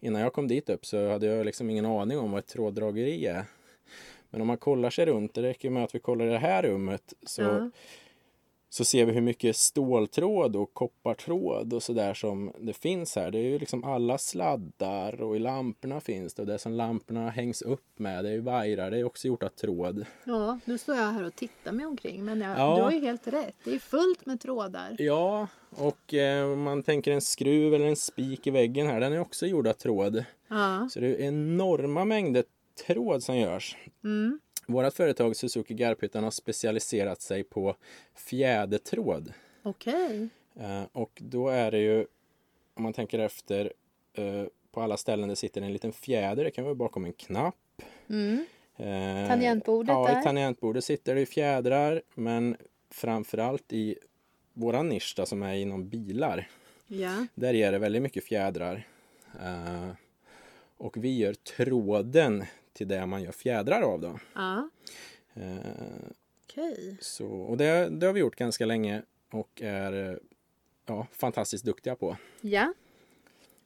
innan 0.00 0.22
jag 0.22 0.32
kom 0.32 0.48
dit 0.48 0.70
upp 0.70 0.86
så 0.86 1.08
hade 1.10 1.26
jag 1.26 1.46
liksom 1.46 1.70
ingen 1.70 1.86
aning 1.86 2.18
om 2.18 2.30
vad 2.30 2.38
ett 2.38 2.46
tråddrageri 2.46 3.26
är. 3.26 3.44
Men 4.30 4.40
om 4.40 4.46
man 4.46 4.56
kollar 4.56 4.90
sig 4.90 5.06
runt, 5.06 5.34
det 5.34 5.42
räcker 5.42 5.70
med 5.70 5.84
att 5.84 5.94
vi 5.94 5.98
kollar 5.98 6.26
i 6.26 6.30
det 6.30 6.38
här 6.38 6.62
rummet 6.62 7.14
så, 7.26 7.42
Ja 7.42 7.70
så 8.72 8.84
ser 8.84 9.04
vi 9.06 9.12
hur 9.12 9.20
mycket 9.20 9.56
ståltråd 9.56 10.56
och 10.56 10.74
koppartråd 10.74 11.72
och 11.74 11.82
sådär 11.82 12.14
som 12.14 12.52
det 12.60 12.72
finns 12.72 13.16
här. 13.16 13.30
Det 13.30 13.38
är 13.38 13.42
ju 13.48 13.58
liksom 13.58 13.84
alla 13.84 14.18
sladdar 14.18 15.22
och 15.22 15.36
i 15.36 15.38
lamporna 15.38 16.00
finns 16.00 16.34
det 16.34 16.42
och 16.42 16.46
det 16.48 16.58
som 16.58 16.72
lamporna 16.72 17.30
hängs 17.30 17.62
upp 17.62 17.98
med 17.98 18.24
det 18.24 18.30
är 18.30 18.34
ju 18.34 18.40
vajrar, 18.40 18.90
det 18.90 18.98
är 18.98 19.04
också 19.04 19.28
gjort 19.28 19.42
av 19.42 19.48
tråd. 19.48 20.04
Ja, 20.24 20.58
nu 20.64 20.78
står 20.78 20.96
jag 20.96 21.02
här 21.12 21.24
och 21.24 21.34
tittar 21.34 21.72
mig 21.72 21.86
omkring. 21.86 22.24
Men 22.24 22.40
jag, 22.40 22.58
Ja. 22.58 22.76
du 22.76 22.82
har 22.82 22.90
ju 22.92 23.00
helt 23.00 23.26
rätt. 23.26 23.56
Det 23.64 23.74
är 23.74 23.78
fullt 23.78 24.26
med 24.26 24.40
trådar. 24.40 24.96
Ja, 24.98 25.46
och 25.70 26.14
eh, 26.14 26.56
man 26.56 26.82
tänker 26.82 27.12
en 27.12 27.20
skruv 27.20 27.74
eller 27.74 27.86
en 27.86 27.96
spik 27.96 28.46
i 28.46 28.50
väggen 28.50 28.86
här, 28.86 29.00
den 29.00 29.12
är 29.12 29.20
också 29.20 29.46
gjord 29.46 29.66
av 29.66 29.72
tråd. 29.72 30.24
Ja. 30.48 30.88
Så 30.92 31.00
det 31.00 31.06
är 31.06 31.20
enorma 31.20 32.04
mängder 32.04 32.44
tråd 32.86 33.22
som 33.22 33.36
görs. 33.36 33.76
Mm. 34.04 34.40
Vårt 34.70 34.94
företag 34.94 35.36
Suzuki 35.36 35.74
Garphyttan 35.74 36.24
har 36.24 36.30
specialiserat 36.30 37.22
sig 37.22 37.44
på 37.44 37.76
fjädertråd. 38.14 39.32
Okej. 39.62 40.28
Eh, 40.60 40.82
och 40.92 41.18
då 41.22 41.48
är 41.48 41.70
det 41.70 41.78
ju, 41.78 42.06
om 42.74 42.82
man 42.82 42.92
tänker 42.92 43.18
efter, 43.18 43.72
eh, 44.12 44.44
på 44.72 44.80
alla 44.80 44.96
ställen 44.96 45.28
det 45.28 45.36
sitter 45.36 45.62
en 45.62 45.72
liten 45.72 45.92
fjäder. 45.92 46.44
Det 46.44 46.50
kan 46.50 46.64
vara 46.64 46.74
bakom 46.74 47.04
en 47.04 47.12
knapp. 47.12 47.82
Mm. 48.08 48.46
Eh, 48.76 49.28
Tangentbordet 49.28 49.92
ja, 49.92 50.06
där. 50.06 50.20
i 50.20 50.22
tangentbordet 50.22 50.84
sitter 50.84 51.14
det 51.14 51.20
ju 51.20 51.26
fjädrar. 51.26 52.02
Men 52.14 52.56
framförallt 52.90 53.72
i 53.72 53.98
våran 54.52 54.88
nisch 54.88 55.14
då, 55.16 55.26
som 55.26 55.42
är 55.42 55.54
inom 55.54 55.88
bilar. 55.88 56.48
Ja. 56.86 57.26
Där 57.34 57.54
är 57.54 57.72
det 57.72 57.78
väldigt 57.78 58.02
mycket 58.02 58.24
fjädrar. 58.24 58.86
Och 60.76 60.96
vi 60.96 61.18
gör 61.18 61.34
tråden 61.34 62.44
till 62.72 62.88
det 62.88 63.06
man 63.06 63.22
gör 63.22 63.32
fjädrar 63.32 63.82
av 63.82 64.00
då. 64.00 64.18
Ja. 64.34 64.70
Eh, 65.34 66.10
Okej. 66.44 66.96
så, 67.00 67.26
och 67.26 67.56
det, 67.56 67.88
det 67.88 68.06
har 68.06 68.12
vi 68.12 68.20
gjort 68.20 68.36
ganska 68.36 68.66
länge 68.66 69.02
och 69.30 69.62
är 69.62 70.10
eh, 70.10 70.16
ja, 70.86 71.06
fantastiskt 71.12 71.64
duktiga 71.64 71.96
på. 71.96 72.16
Ja. 72.40 72.74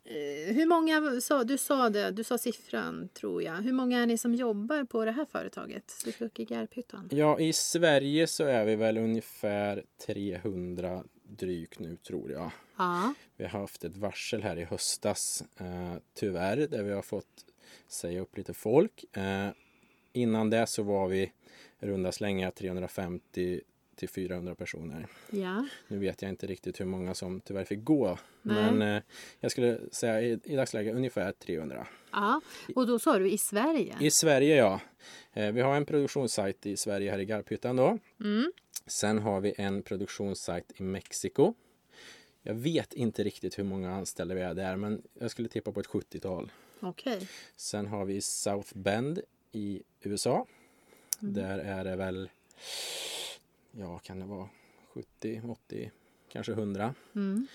Eh, 0.04 0.54
Hur 0.54 0.66
många, 0.66 1.20
sa, 1.20 1.44
du 1.44 1.58
sa 1.58 1.90
det, 1.90 2.10
du 2.10 2.24
sa 2.24 2.38
siffran 2.38 3.08
tror 3.08 3.42
jag. 3.42 3.54
Hur 3.54 3.72
många 3.72 4.02
är 4.02 4.06
ni 4.06 4.18
som 4.18 4.34
jobbar 4.34 4.84
på 4.84 5.04
det 5.04 5.12
här 5.12 5.24
företaget? 5.24 5.90
Suzuki 5.90 6.44
Garphyttan? 6.44 7.08
Ja, 7.12 7.40
i 7.40 7.52
Sverige 7.52 8.26
så 8.26 8.44
är 8.44 8.64
vi 8.64 8.76
väl 8.76 8.98
ungefär 8.98 9.84
300 10.06 11.04
drygt 11.22 11.78
nu 11.78 11.96
tror 11.96 12.32
jag. 12.32 12.50
Ja. 12.76 13.14
Vi 13.36 13.44
har 13.44 13.60
haft 13.60 13.84
ett 13.84 13.96
varsel 13.96 14.42
här 14.42 14.56
i 14.56 14.64
höstas, 14.64 15.44
eh, 15.60 15.94
tyvärr, 16.14 16.56
där 16.56 16.82
vi 16.82 16.92
har 16.92 17.02
fått 17.02 17.44
säga 17.88 18.20
upp 18.20 18.36
lite 18.36 18.54
folk. 18.54 19.04
Eh, 19.16 19.48
innan 20.12 20.50
det 20.50 20.66
så 20.66 20.82
var 20.82 21.08
vi 21.08 21.32
runda 21.78 22.12
slängar 22.12 22.50
350 22.50 23.60
till 23.96 24.08
400 24.08 24.54
personer. 24.54 25.06
Ja. 25.30 25.66
Nu 25.88 25.98
vet 25.98 26.22
jag 26.22 26.28
inte 26.28 26.46
riktigt 26.46 26.80
hur 26.80 26.84
många 26.84 27.14
som 27.14 27.40
tyvärr 27.40 27.64
fick 27.64 27.84
gå. 27.84 28.18
Nej. 28.42 28.72
Men 28.72 28.96
eh, 28.96 29.02
jag 29.40 29.50
skulle 29.50 29.80
säga 29.92 30.20
i, 30.22 30.38
i 30.44 30.56
dagsläget 30.56 30.94
ungefär 30.94 31.32
300. 31.32 31.86
ja. 32.12 32.40
Och 32.74 32.86
då 32.86 32.98
sa 32.98 33.18
du 33.18 33.30
i 33.30 33.38
Sverige? 33.38 33.96
I 34.00 34.10
Sverige 34.10 34.56
ja. 34.56 34.80
Eh, 35.32 35.52
vi 35.52 35.60
har 35.60 35.76
en 35.76 35.86
produktionssajt 35.86 36.66
i 36.66 36.76
Sverige 36.76 37.10
här 37.10 37.18
i 37.18 37.24
Garphyttan 37.24 37.76
då. 37.76 37.98
Mm. 38.20 38.52
Sen 38.86 39.18
har 39.18 39.40
vi 39.40 39.54
en 39.56 39.82
produktionssajt 39.82 40.72
i 40.76 40.82
Mexiko. 40.82 41.54
Jag 42.42 42.54
vet 42.54 42.94
inte 42.94 43.24
riktigt 43.24 43.58
hur 43.58 43.64
många 43.64 43.90
anställda 43.90 44.34
vi 44.34 44.40
är 44.40 44.54
där 44.54 44.76
men 44.76 45.02
jag 45.20 45.30
skulle 45.30 45.48
tippa 45.48 45.72
på 45.72 45.80
ett 45.80 45.86
70-tal. 45.88 46.52
Okej. 46.80 47.28
Sen 47.56 47.86
har 47.86 48.04
vi 48.04 48.20
South 48.20 48.78
Bend 48.78 49.20
i 49.52 49.82
USA. 50.00 50.46
Mm. 51.22 51.34
Där 51.34 51.58
är 51.58 51.84
det 51.84 51.96
väl, 51.96 52.30
ja 53.72 53.98
kan 53.98 54.20
det 54.20 54.26
vara 54.26 54.48
70, 54.92 55.42
80, 55.48 55.90
kanske 56.28 56.52
100. 56.52 56.94
Mm. 57.14 57.46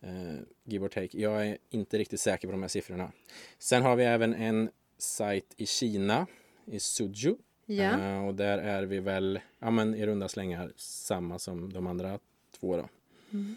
Eh, 0.00 0.40
give 0.64 0.84
or 0.84 0.88
take. 0.88 1.18
Jag 1.18 1.46
är 1.46 1.58
inte 1.70 1.98
riktigt 1.98 2.20
säker 2.20 2.48
på 2.48 2.52
de 2.52 2.62
här 2.62 2.68
siffrorna. 2.68 3.12
Sen 3.58 3.82
har 3.82 3.96
vi 3.96 4.04
även 4.04 4.34
en 4.34 4.70
sajt 4.98 5.54
i 5.56 5.66
Kina, 5.66 6.26
i 6.64 6.80
Suzhou. 6.80 7.36
Ja. 7.66 8.00
Eh, 8.00 8.26
och 8.26 8.34
där 8.34 8.58
är 8.58 8.82
vi 8.82 9.00
väl 9.00 9.40
ja, 9.58 9.70
men 9.70 9.94
i 9.94 10.06
runda 10.06 10.28
slängar 10.28 10.72
samma 10.76 11.38
som 11.38 11.72
de 11.72 11.86
andra 11.86 12.18
två. 12.60 12.76
Då. 12.76 12.88
Mm. 13.30 13.56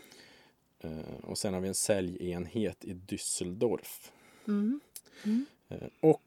Eh, 0.79 1.15
och 1.23 1.37
sen 1.37 1.53
har 1.53 1.61
vi 1.61 1.67
en 1.67 1.73
säljenhet 1.73 2.85
i 2.85 2.93
Düsseldorf. 2.93 4.11
Mm. 4.47 4.79
Eh, 5.69 5.87
och 5.99 6.21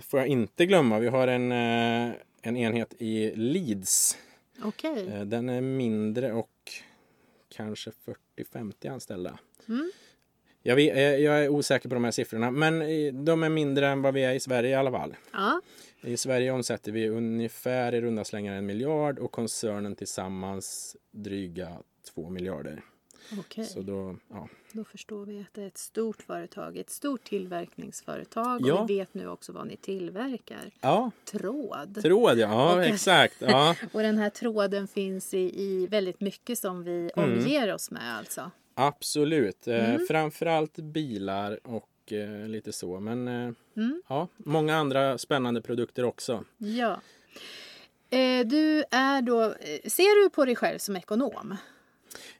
får 0.00 0.20
jag 0.20 0.28
inte 0.28 0.66
glömma, 0.66 0.98
vi 0.98 1.08
har 1.08 1.28
en, 1.28 1.52
eh, 1.52 2.14
en 2.42 2.56
enhet 2.56 2.94
i 2.98 3.32
Leeds. 3.36 4.18
Okej. 4.62 5.08
Eh, 5.08 5.20
den 5.20 5.48
är 5.48 5.60
mindre 5.60 6.32
och 6.32 6.72
kanske 7.48 7.90
40-50 8.36 8.88
anställda. 8.88 9.38
Mm. 9.68 9.90
Jag, 10.62 10.76
vet, 10.76 10.96
jag 11.20 11.44
är 11.44 11.48
osäker 11.48 11.88
på 11.88 11.94
de 11.94 12.04
här 12.04 12.10
siffrorna, 12.10 12.50
men 12.50 12.78
de 13.24 13.42
är 13.42 13.48
mindre 13.48 13.88
än 13.88 14.02
vad 14.02 14.14
vi 14.14 14.24
är 14.24 14.34
i 14.34 14.40
Sverige 14.40 14.70
i 14.70 14.74
alla 14.74 14.90
fall. 14.90 15.16
Ja. 15.32 15.60
I 16.00 16.16
Sverige 16.16 16.50
omsätter 16.50 16.92
vi 16.92 17.08
ungefär 17.08 17.94
i 17.94 18.00
runda 18.00 18.24
slängar 18.24 18.54
en 18.54 18.66
miljard 18.66 19.18
och 19.18 19.32
koncernen 19.32 19.96
tillsammans 19.96 20.96
dryga 21.10 21.78
två 22.14 22.30
miljarder. 22.30 22.82
Okej. 23.38 23.64
Så 23.64 23.80
då, 23.82 24.16
ja. 24.30 24.48
Då 24.72 24.84
förstår 24.84 25.26
vi 25.26 25.40
att 25.40 25.54
det 25.54 25.62
är 25.62 25.66
ett 25.66 25.78
stort 25.78 26.22
företag, 26.22 26.76
ett 26.76 26.90
stort 26.90 27.24
tillverkningsföretag. 27.24 28.60
Ja. 28.66 28.74
Och 28.82 28.90
vi 28.90 28.94
vet 28.98 29.14
nu 29.14 29.28
också 29.28 29.52
vad 29.52 29.66
ni 29.66 29.76
tillverkar. 29.76 30.70
ja, 30.80 31.10
Tråd. 31.24 31.98
tråd 32.02 32.38
ja, 32.38 32.72
Okej. 32.76 32.90
exakt. 32.92 33.34
Ja. 33.38 33.74
Och 33.92 34.02
den 34.02 34.18
här 34.18 34.30
tråden 34.30 34.88
finns 34.88 35.34
i, 35.34 35.62
i 35.62 35.86
väldigt 35.86 36.20
mycket 36.20 36.58
som 36.58 36.84
vi 36.84 37.10
Mm. 37.16 37.32
omger 37.38 37.74
oss 37.74 37.90
med 37.90 38.16
alltså. 38.18 38.50
Absolut. 38.74 39.68
Eh, 39.68 39.90
Mm. 39.94 40.06
Framförallt 40.08 40.76
bilar 40.76 41.60
och 41.66 42.12
eh, 42.12 42.48
lite 42.48 42.72
så. 42.72 43.00
Men 43.00 43.28
eh, 43.28 43.52
Mm. 43.76 44.02
ja, 44.08 44.28
många 44.36 44.76
andra 44.76 45.18
spännande 45.18 45.62
produkter 45.62 46.04
också. 46.04 46.44
Ja. 46.58 47.00
Eh, 48.10 48.46
du 48.46 48.84
är 48.90 49.22
då, 49.22 49.42
eh, 49.44 49.50
ser 49.90 50.22
du 50.24 50.30
på 50.30 50.44
dig 50.44 50.56
själv 50.56 50.78
som 50.78 50.96
ekonom? 50.96 51.56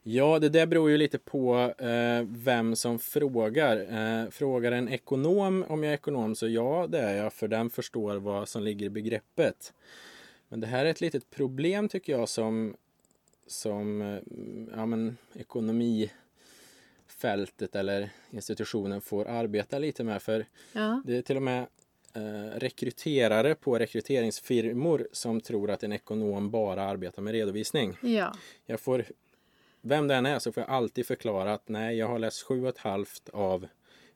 Ja, 0.02 0.38
det 0.38 0.48
där 0.48 0.66
beror 0.66 0.90
ju 0.90 0.96
lite 0.96 1.18
på 1.18 1.74
eh, 1.78 2.22
vem 2.28 2.76
som 2.76 2.98
frågar. 2.98 3.76
Eh, 3.76 4.30
frågar 4.30 4.72
en 4.72 4.88
ekonom 4.88 5.64
om 5.68 5.82
jag 5.82 5.90
är 5.90 5.94
ekonom 5.94 6.34
så 6.34 6.48
ja, 6.48 6.86
det 6.88 6.98
är 6.98 7.16
jag, 7.16 7.32
för 7.32 7.48
den 7.48 7.70
förstår 7.70 8.16
vad 8.16 8.48
som 8.48 8.62
ligger 8.62 8.86
i 8.86 8.90
begreppet. 8.90 9.72
Men 10.48 10.60
det 10.60 10.66
här 10.66 10.84
är 10.84 10.90
ett 10.90 11.00
litet 11.00 11.30
problem 11.30 11.88
tycker 11.88 12.12
jag 12.12 12.28
som, 12.28 12.76
som 13.46 14.02
eh, 14.02 14.18
ja, 14.76 14.86
men, 14.86 15.16
ekonomifältet 15.34 17.76
eller 17.76 18.10
institutionen 18.30 19.00
får 19.00 19.28
arbeta 19.28 19.78
lite 19.78 20.04
med. 20.04 20.22
För 20.22 20.46
Ja. 20.72 21.02
det 21.06 21.16
är 21.16 21.22
till 21.22 21.36
och 21.36 21.42
med 21.42 21.66
eh, 22.14 22.58
rekryterare 22.58 23.54
på 23.54 23.78
rekryteringsfirmor 23.78 25.08
som 25.12 25.40
tror 25.40 25.70
att 25.70 25.82
en 25.82 25.92
ekonom 25.92 26.50
bara 26.50 26.84
arbetar 26.84 27.22
med 27.22 27.32
redovisning. 27.32 27.96
Ja. 28.02 28.34
Jag 28.66 28.80
får, 28.80 29.04
vem 29.82 30.08
den 30.08 30.26
är 30.26 30.38
så 30.38 30.52
får 30.52 30.60
jag 30.60 30.70
alltid 30.70 31.06
förklara 31.06 31.52
att 31.54 31.68
nej, 31.68 31.96
jag 31.98 32.08
har 32.08 32.18
läst 32.18 32.42
sju 32.42 32.62
och 32.62 32.68
ett 32.68 32.78
halvt 32.78 33.28
av 33.32 33.66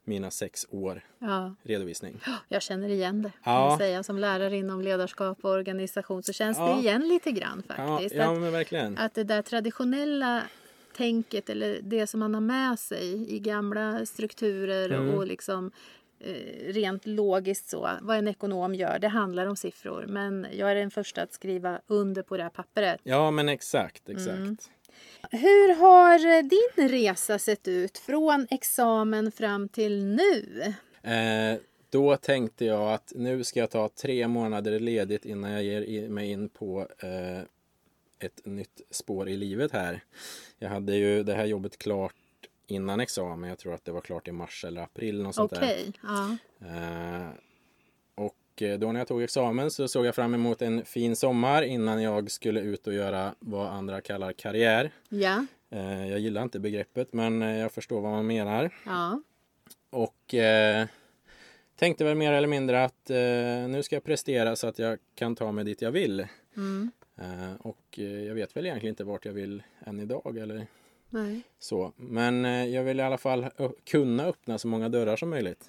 mina 0.04 0.30
sex 0.30 0.66
år 0.70 1.04
ja. 1.18 1.54
redovisning. 1.62 2.20
Jag 2.48 2.62
känner 2.62 2.88
igen 2.88 3.22
det. 3.22 3.32
Kan 3.44 3.52
Ja. 3.54 3.76
säga. 3.78 4.02
Som 4.02 4.18
lärare 4.18 4.56
inom 4.56 4.80
ledarskap 4.82 5.38
och 5.44 5.50
organisation 5.50 6.22
så 6.22 6.32
känns 6.32 6.58
Ja. 6.58 6.74
det 6.74 6.80
igen 6.80 7.08
lite 7.08 7.32
grann 7.32 7.62
faktiskt. 7.68 8.14
ja 8.14 8.32
att, 8.34 8.40
men 8.40 8.52
verkligen. 8.52 8.98
att 8.98 9.14
det 9.14 9.24
där 9.24 9.42
traditionella 9.42 10.42
tänket 10.96 11.50
eller 11.50 11.78
det 11.82 12.06
som 12.06 12.20
man 12.20 12.34
har 12.34 12.40
med 12.40 12.78
sig 12.78 13.34
i 13.34 13.38
gamla 13.38 14.06
strukturer 14.06 14.90
Mm. 14.90 15.14
och 15.14 15.26
liksom 15.26 15.70
eh, 16.20 16.72
rent 16.72 17.06
logiskt 17.06 17.68
så, 17.68 17.90
vad 18.02 18.16
en 18.18 18.28
ekonom 18.28 18.74
gör, 18.74 18.98
det 18.98 19.08
handlar 19.08 19.46
om 19.46 19.56
siffror. 19.56 20.04
Men 20.08 20.46
jag 20.52 20.70
är 20.70 20.74
den 20.74 20.90
första 20.90 21.22
att 21.22 21.32
skriva 21.32 21.80
under 21.86 22.22
på 22.22 22.36
det 22.36 22.42
här 22.42 22.50
pappret. 22.50 23.00
Ja, 23.02 23.30
men 23.30 23.48
exakt, 23.48 24.08
exakt. 24.08 24.28
Mm. 24.28 24.56
Hur 25.30 25.74
har 25.74 26.36
eh, 26.36 26.42
din 26.42 26.88
resa 26.88 27.38
sett 27.38 27.68
ut 27.68 27.98
från 27.98 28.46
examen 28.50 29.32
fram 29.32 29.68
till 29.68 30.04
nu? 30.04 30.62
Eh, 31.02 31.58
då 31.90 32.16
tänkte 32.16 32.64
jag 32.64 32.92
att 32.92 33.12
nu 33.16 33.44
ska 33.44 33.60
jag 33.60 33.70
ta 33.70 33.88
tre 33.88 34.28
månader 34.28 34.80
ledigt 34.80 35.24
innan 35.24 35.50
jag 35.50 35.62
ger 35.64 36.08
mig 36.08 36.30
in 36.30 36.48
på 36.48 36.88
eh, 36.98 37.42
ett 38.18 38.46
nytt 38.46 38.80
spår 38.90 39.28
i 39.28 39.36
livet 39.36 39.72
här. 39.72 40.00
Jag 40.58 40.68
hade 40.68 40.96
ju 40.96 41.22
det 41.22 41.34
här 41.34 41.44
jobbet 41.44 41.78
klart 41.78 42.14
innan 42.66 43.00
examen. 43.00 43.48
Jag 43.48 43.58
tror 43.58 43.74
att 43.74 43.84
det 43.84 43.92
var 43.92 44.00
klart 44.00 44.28
i 44.28 44.32
mars 44.32 44.64
eller 44.64 44.82
april. 44.82 45.26
Okej, 45.36 45.92
ja. 46.02 46.36
Eh, 46.60 46.66
och 46.66 46.68
eh, 46.68 47.28
då 48.54 48.92
när 48.92 49.00
jag 49.00 49.08
tog 49.08 49.22
examen 49.22 49.70
så 49.70 49.88
såg 49.88 50.06
jag 50.06 50.14
fram 50.14 50.34
emot 50.34 50.62
en 50.62 50.84
fin 50.84 51.16
sommar 51.16 51.62
innan 51.62 52.02
jag 52.02 52.30
skulle 52.30 52.60
ut 52.60 52.86
och 52.86 52.94
göra 52.94 53.34
vad 53.38 53.66
andra 53.66 54.00
kallar 54.00 54.32
karriär. 54.32 54.90
Ja, 55.08 55.46
Eh, 55.72 56.10
jag 56.10 56.18
gillar 56.18 56.42
inte 56.42 56.60
begreppet 56.60 57.12
men 57.12 57.42
eh, 57.42 57.58
jag 57.58 57.72
förstår 57.72 58.00
vad 58.00 58.12
man 58.12 58.26
menar. 58.26 58.70
ja. 58.86 59.22
Och 59.90 60.34
eh, 60.34 60.86
tänkte 61.76 62.04
väl 62.04 62.16
mer 62.16 62.32
eller 62.32 62.48
mindre 62.48 62.84
att 62.84 63.10
eh, 63.10 63.16
nu 63.68 63.82
ska 63.82 63.96
jag 63.96 64.04
prestera 64.04 64.56
så 64.56 64.66
att 64.66 64.78
jag 64.78 64.98
kan 65.14 65.36
ta 65.36 65.52
mig 65.52 65.64
dit 65.64 65.82
jag 65.82 65.90
vill. 65.90 66.26
Mm. 66.56 66.90
Eh, 67.16 67.54
och 67.60 67.98
eh, 67.98 68.24
jag 68.24 68.34
vet 68.34 68.56
väl 68.56 68.66
egentligen 68.66 68.92
inte 68.92 69.04
vart 69.04 69.24
jag 69.24 69.32
vill 69.32 69.62
än 69.84 70.00
idag 70.00 70.38
eller 70.38 70.66
Nej. 71.10 71.42
så. 71.58 71.92
Men 71.96 72.44
eh, 72.44 72.66
jag 72.66 72.84
vill 72.84 73.00
i 73.00 73.02
alla 73.02 73.18
fall 73.18 73.46
kunna 73.84 74.24
öppna 74.24 74.58
så 74.58 74.68
många 74.68 74.88
dörrar 74.88 75.16
som 75.16 75.30
möjligt. 75.30 75.64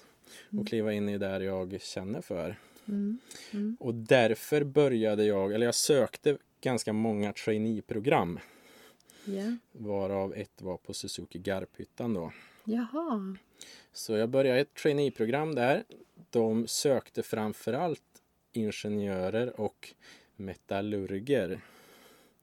Och 0.60 0.68
kliva 0.68 0.92
in 0.92 1.08
i 1.08 1.18
där 1.18 1.40
jag 1.40 1.80
känner 1.80 2.20
för. 2.20 2.56
Mm. 2.88 3.18
Mm. 3.52 3.76
Och 3.80 3.94
därför 3.94 4.64
började 4.64 5.24
jag, 5.24 5.52
eller 5.54 5.66
jag 5.66 5.74
sökte 5.74 6.38
ganska 6.60 6.92
många 6.92 7.32
traineeprogram. 7.32 8.38
Ja. 9.24 9.56
Varav 9.72 10.34
ett 10.34 10.62
var 10.62 10.76
på 10.76 10.94
Suzuki 10.94 11.38
Garphyttan 11.38 12.14
då. 12.14 12.32
Jaha. 12.64 13.36
Så 13.92 14.12
jag 14.12 14.28
började 14.28 14.60
ett 14.60 14.74
traineeprogram 14.74 15.54
där. 15.54 15.84
De 16.30 16.66
sökte 16.66 17.22
framförallt 17.22 18.02
ingenjörer 18.52 19.60
och 19.60 19.94
metallurger. 20.36 21.60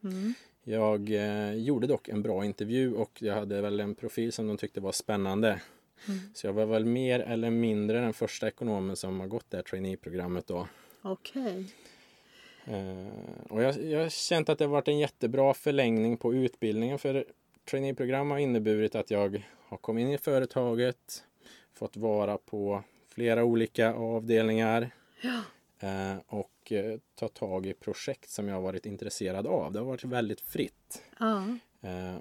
Mm. 0.04 0.34
Jag 0.64 1.12
eh, 1.12 1.54
gjorde 1.54 1.88
dock 1.88 2.10
en 2.10 2.22
bra 2.22 2.46
intervju 2.46 2.94
och 2.94 3.22
jag 3.22 3.36
hade 3.36 3.62
väl 3.62 3.80
en 3.80 3.96
profil 3.96 4.32
som 4.32 4.48
de 4.48 4.58
tyckte 4.58 4.82
var 4.82 4.92
spännande. 4.92 5.62
Mm. 6.08 6.20
Så 6.34 6.48
jag 6.48 6.54
var 6.54 6.66
väl 6.66 6.86
mer 6.86 7.20
eller 7.20 7.50
mindre 7.50 8.00
den 8.00 8.14
första 8.14 8.48
ekonomen 8.48 8.96
som 8.96 9.20
har 9.20 9.28
gått 9.28 9.46
det 9.50 9.58
här 9.58 9.64
traineeprogrammet 9.64 10.48
då. 10.48 10.68
Okej. 11.02 11.66
Eh, 12.66 13.08
och 13.50 13.64
jag, 13.64 13.84
jag 13.84 14.00
har 14.02 14.10
känt 14.10 14.50
att 14.50 14.58
det 14.58 14.64
har 14.66 14.70
varit 14.72 14.88
en 14.88 15.00
jättebra 15.00 15.54
förlängning 15.54 16.18
på 16.18 16.34
utbildningen 16.34 17.00
för 17.00 17.26
traineeprogram 17.70 18.32
har 18.32 18.38
inneburit 18.38 18.96
att 18.96 19.12
jag 19.12 19.44
har 19.60 19.78
kommit 19.78 20.02
in 20.02 20.12
i 20.12 20.18
företaget, 20.18 21.24
fått 21.74 21.98
vara 21.98 22.38
på 22.38 22.84
flera 23.08 23.44
olika 23.44 23.94
avdelningar 23.94 24.92
Ja. 25.22 25.42
eh, 25.88 26.18
och 26.28 26.72
eh, 26.72 27.00
ta 27.16 27.28
tag 27.28 27.66
i 27.66 27.74
projekt 27.74 28.30
som 28.30 28.48
jag 28.48 28.56
har 28.56 28.62
varit 28.62 28.86
intresserad 28.86 29.48
av. 29.48 29.72
Det 29.72 29.80
har 29.80 29.86
varit 29.86 30.04
väldigt 30.04 30.42
fritt 30.42 31.02
Ja. 31.20 31.44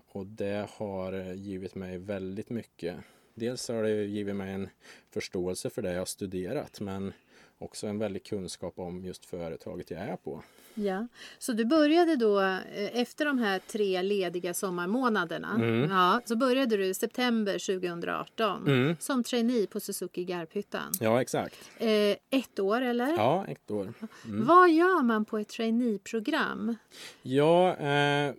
och 0.09 0.27
det 0.27 0.67
har 0.77 1.13
givit 1.35 1.75
mig 1.75 1.99
väldigt 1.99 2.51
mycket. 2.51 2.97
Dels 3.40 3.68
har 3.68 3.82
det 3.82 4.04
givit 4.04 4.37
mig 4.37 4.52
en 4.52 4.68
förståelse 5.11 5.70
för 5.70 5.82
det 5.82 5.92
jag 5.92 5.99
har 5.99 6.06
studerat 6.06 6.80
men 6.80 7.12
också 7.59 7.87
en 7.87 7.99
väldig 7.99 8.25
kunskap 8.25 8.78
om 8.78 9.04
just 9.04 9.25
företaget 9.25 9.90
jag 9.90 10.00
är 10.00 10.16
på. 10.16 10.42
Ja, 10.75 11.06
så 11.38 11.52
du 11.52 11.64
började 11.64 12.16
då 12.16 12.40
eh, 12.40 13.00
efter 13.00 13.25
de 13.25 13.38
här 13.38 13.59
tre 13.59 14.02
lediga 14.02 14.54
sommarmånaderna. 14.54 15.54
Mm. 15.54 15.90
Ja, 15.90 16.20
så 16.25 16.37
började 16.37 16.76
du 16.76 16.87
i 16.87 16.94
september 16.94 17.52
2018 17.52 18.66
Mm. 18.66 18.97
som 19.00 19.25
trainee 19.25 19.66
på 19.66 19.80
Suzuki 19.80 20.25
Garphyttan. 20.25 20.92
Ja, 21.00 21.20
exakt. 21.20 21.70
Eh, 21.78 22.16
ett 22.40 22.59
år 22.59 22.80
eller? 22.80 23.09
Ja, 23.09 23.47
ett 23.49 23.70
år. 23.70 23.92
Mm. 24.25 24.47
Vad 24.47 24.70
gör 24.70 25.02
man 25.02 25.25
på 25.25 25.38
ett 25.38 25.49
traineeprogram? 25.49 26.76
Ja, 27.23 27.76
eh, 27.76 28.35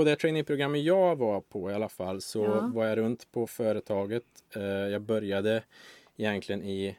på 0.00 0.04
det 0.04 0.16
traineeprogrammet 0.16 0.82
jag 0.82 1.16
var 1.16 1.40
på 1.40 1.70
i 1.70 1.74
alla 1.74 1.88
fall 1.88 2.20
så 2.20 2.44
Ja. 2.44 2.70
var 2.74 2.86
jag 2.86 2.98
runt 2.98 3.32
på 3.32 3.46
företaget. 3.46 4.24
Eh, 4.56 4.62
jag 4.62 5.02
började 5.02 5.62
egentligen 6.16 6.62
i 6.62 6.96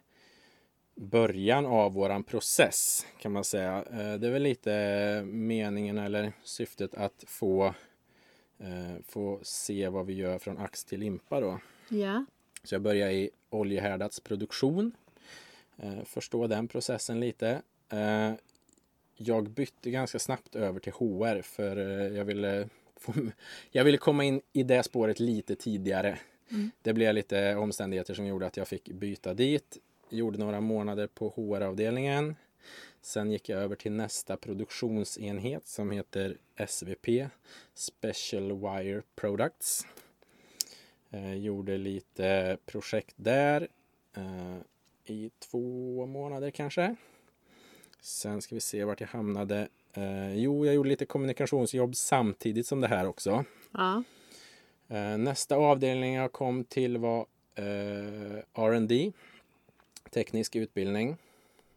början 0.95 1.65
av 1.65 1.93
våran 1.93 2.23
process 2.23 3.05
kan 3.19 3.31
man 3.31 3.43
säga. 3.43 3.77
Eh, 3.91 4.13
det 4.19 4.27
är 4.27 4.31
väl 4.31 4.41
lite 4.43 5.21
meningen 5.25 5.97
eller 5.97 6.33
syftet 6.43 6.93
att 6.93 7.23
få, 7.27 7.65
eh, 8.59 8.95
få 9.07 9.39
se 9.43 9.89
vad 9.89 10.05
vi 10.05 10.13
gör 10.13 10.39
från 10.39 10.57
ax 10.57 10.85
till 10.85 10.99
limpa 10.99 11.39
då. 11.39 11.59
Ja, 11.89 12.25
Så 12.63 12.75
jag 12.75 12.81
började 12.81 13.13
i 13.13 13.29
oljehärdats-produktion. 13.49 14.91
Eh, 15.77 16.03
förstå 16.05 16.47
den 16.47 16.67
processen 16.67 17.19
lite. 17.19 17.61
Jag 19.15 19.49
bytte 19.49 19.91
ganska 19.91 20.19
snabbt 20.19 20.55
över 20.55 20.79
till 20.79 20.93
HR 20.93 21.41
för 21.41 21.75
jag 22.15 22.25
ville, 22.25 22.69
jag 23.71 23.83
ville 23.83 23.97
komma 23.97 24.23
in 24.23 24.41
i 24.53 24.63
det 24.63 24.83
spåret 24.83 25.19
lite 25.19 25.55
tidigare. 25.55 26.19
Mm. 26.51 26.71
Det 26.81 26.93
blev 26.93 27.13
lite 27.13 27.55
omständigheter 27.55 28.13
som 28.13 28.25
gjorde 28.25 28.47
att 28.47 28.57
jag 28.57 28.67
fick 28.67 28.89
byta 28.89 29.33
dit. 29.33 29.77
Gjorde 30.09 30.37
några 30.37 30.61
månader 30.61 31.07
på 31.07 31.29
HR-avdelningen. 31.29 32.35
Sen 33.01 33.31
gick 33.31 33.49
jag 33.49 33.61
över 33.61 33.75
till 33.75 33.91
nästa 33.91 34.37
produktionsenhet 34.37 35.67
som 35.67 35.91
heter 35.91 36.37
SVP, 36.67 37.29
Special 37.73 38.51
Wire 38.51 39.01
Products. 39.15 39.85
Eh, 41.09 41.33
gjorde 41.33 41.77
lite 41.77 42.57
projekt 42.65 43.13
där 43.15 43.67
eh, 44.13 44.57
i 45.05 45.31
två 45.39 46.05
månader 46.05 46.51
kanske. 46.51 46.95
Sen 48.01 48.41
ska 48.41 48.55
vi 48.55 48.61
se 48.61 48.83
vart 48.83 49.01
jag 49.01 49.07
hamnade. 49.07 49.67
Eh, 49.93 50.35
jo, 50.35 50.65
jag 50.65 50.75
gjorde 50.75 50.89
lite 50.89 51.05
kommunikationsjobb 51.05 51.95
samtidigt 51.95 52.67
som 52.67 52.81
det 52.81 52.87
här 52.87 53.07
också. 53.07 53.45
ja, 53.71 54.03
Eh, 54.91 55.17
nästa 55.17 55.55
avdelning 55.55 56.13
jag 56.13 56.31
kom 56.31 56.63
till 56.63 56.97
var 56.97 57.25
eh, 57.55 58.37
R&D, 58.53 59.11
teknisk 60.09 60.55
utbildning. 60.55 61.09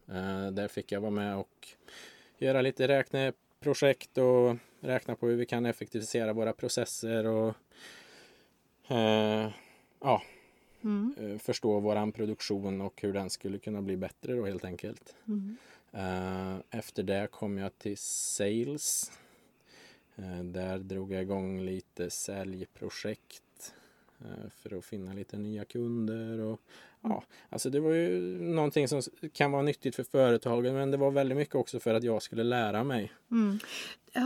Eh, 0.07 0.51
där 0.51 0.67
fick 0.67 0.91
jag 0.91 1.01
vara 1.01 1.11
med 1.11 1.37
och 1.37 1.67
göra 2.37 2.61
lite 2.61 2.87
räkneprojekt 2.87 4.17
och 4.17 4.55
räkna 4.79 5.15
på 5.15 5.27
hur 5.27 5.35
vi 5.35 5.45
kan 5.45 5.65
effektivisera 5.65 6.33
våra 6.33 6.53
processer 6.53 7.25
och 7.25 7.53
eh, 8.87 9.49
ja, 10.01 10.21
mm. 10.83 11.15
eh, 11.19 11.37
förstå 11.37 11.79
våran 11.79 12.11
produktion 12.11 12.81
och 12.81 13.01
hur 13.01 13.13
den 13.13 13.29
skulle 13.29 13.59
kunna 13.59 13.81
bli 13.81 13.97
bättre 13.97 14.33
då 14.33 14.45
helt 14.45 14.65
enkelt. 14.65 15.15
Mm. 15.27 15.57
Eh, 15.95 16.57
efter 16.69 17.03
det 17.03 17.27
kom 17.31 17.57
jag 17.57 17.77
till 17.77 17.97
sales. 17.97 19.11
Eh, 20.15 20.43
där 20.43 20.77
drog 20.77 21.11
jag 21.11 21.21
igång 21.21 21.61
lite 21.61 22.09
säljprojekt 22.09 23.43
för 24.61 24.77
att 24.77 24.85
finna 24.85 25.13
lite 25.13 25.37
nya 25.37 25.65
kunder. 25.65 26.39
Och, 26.39 26.59
ja, 27.01 27.23
alltså 27.49 27.69
det 27.69 27.79
var 27.79 27.91
ju 27.93 28.19
någonting 28.41 28.87
som 28.87 29.01
kan 29.33 29.51
vara 29.51 29.61
nyttigt 29.61 29.95
för 29.95 30.03
företagen 30.03 30.73
men 30.73 30.91
det 30.91 30.97
var 30.97 31.11
väldigt 31.11 31.37
mycket 31.37 31.55
också 31.55 31.79
för 31.79 31.93
att 31.93 32.03
jag 32.03 32.21
skulle 32.21 32.43
lära 32.43 32.83
mig. 32.83 33.11
Mm. 33.31 33.59
Eh, 34.13 34.23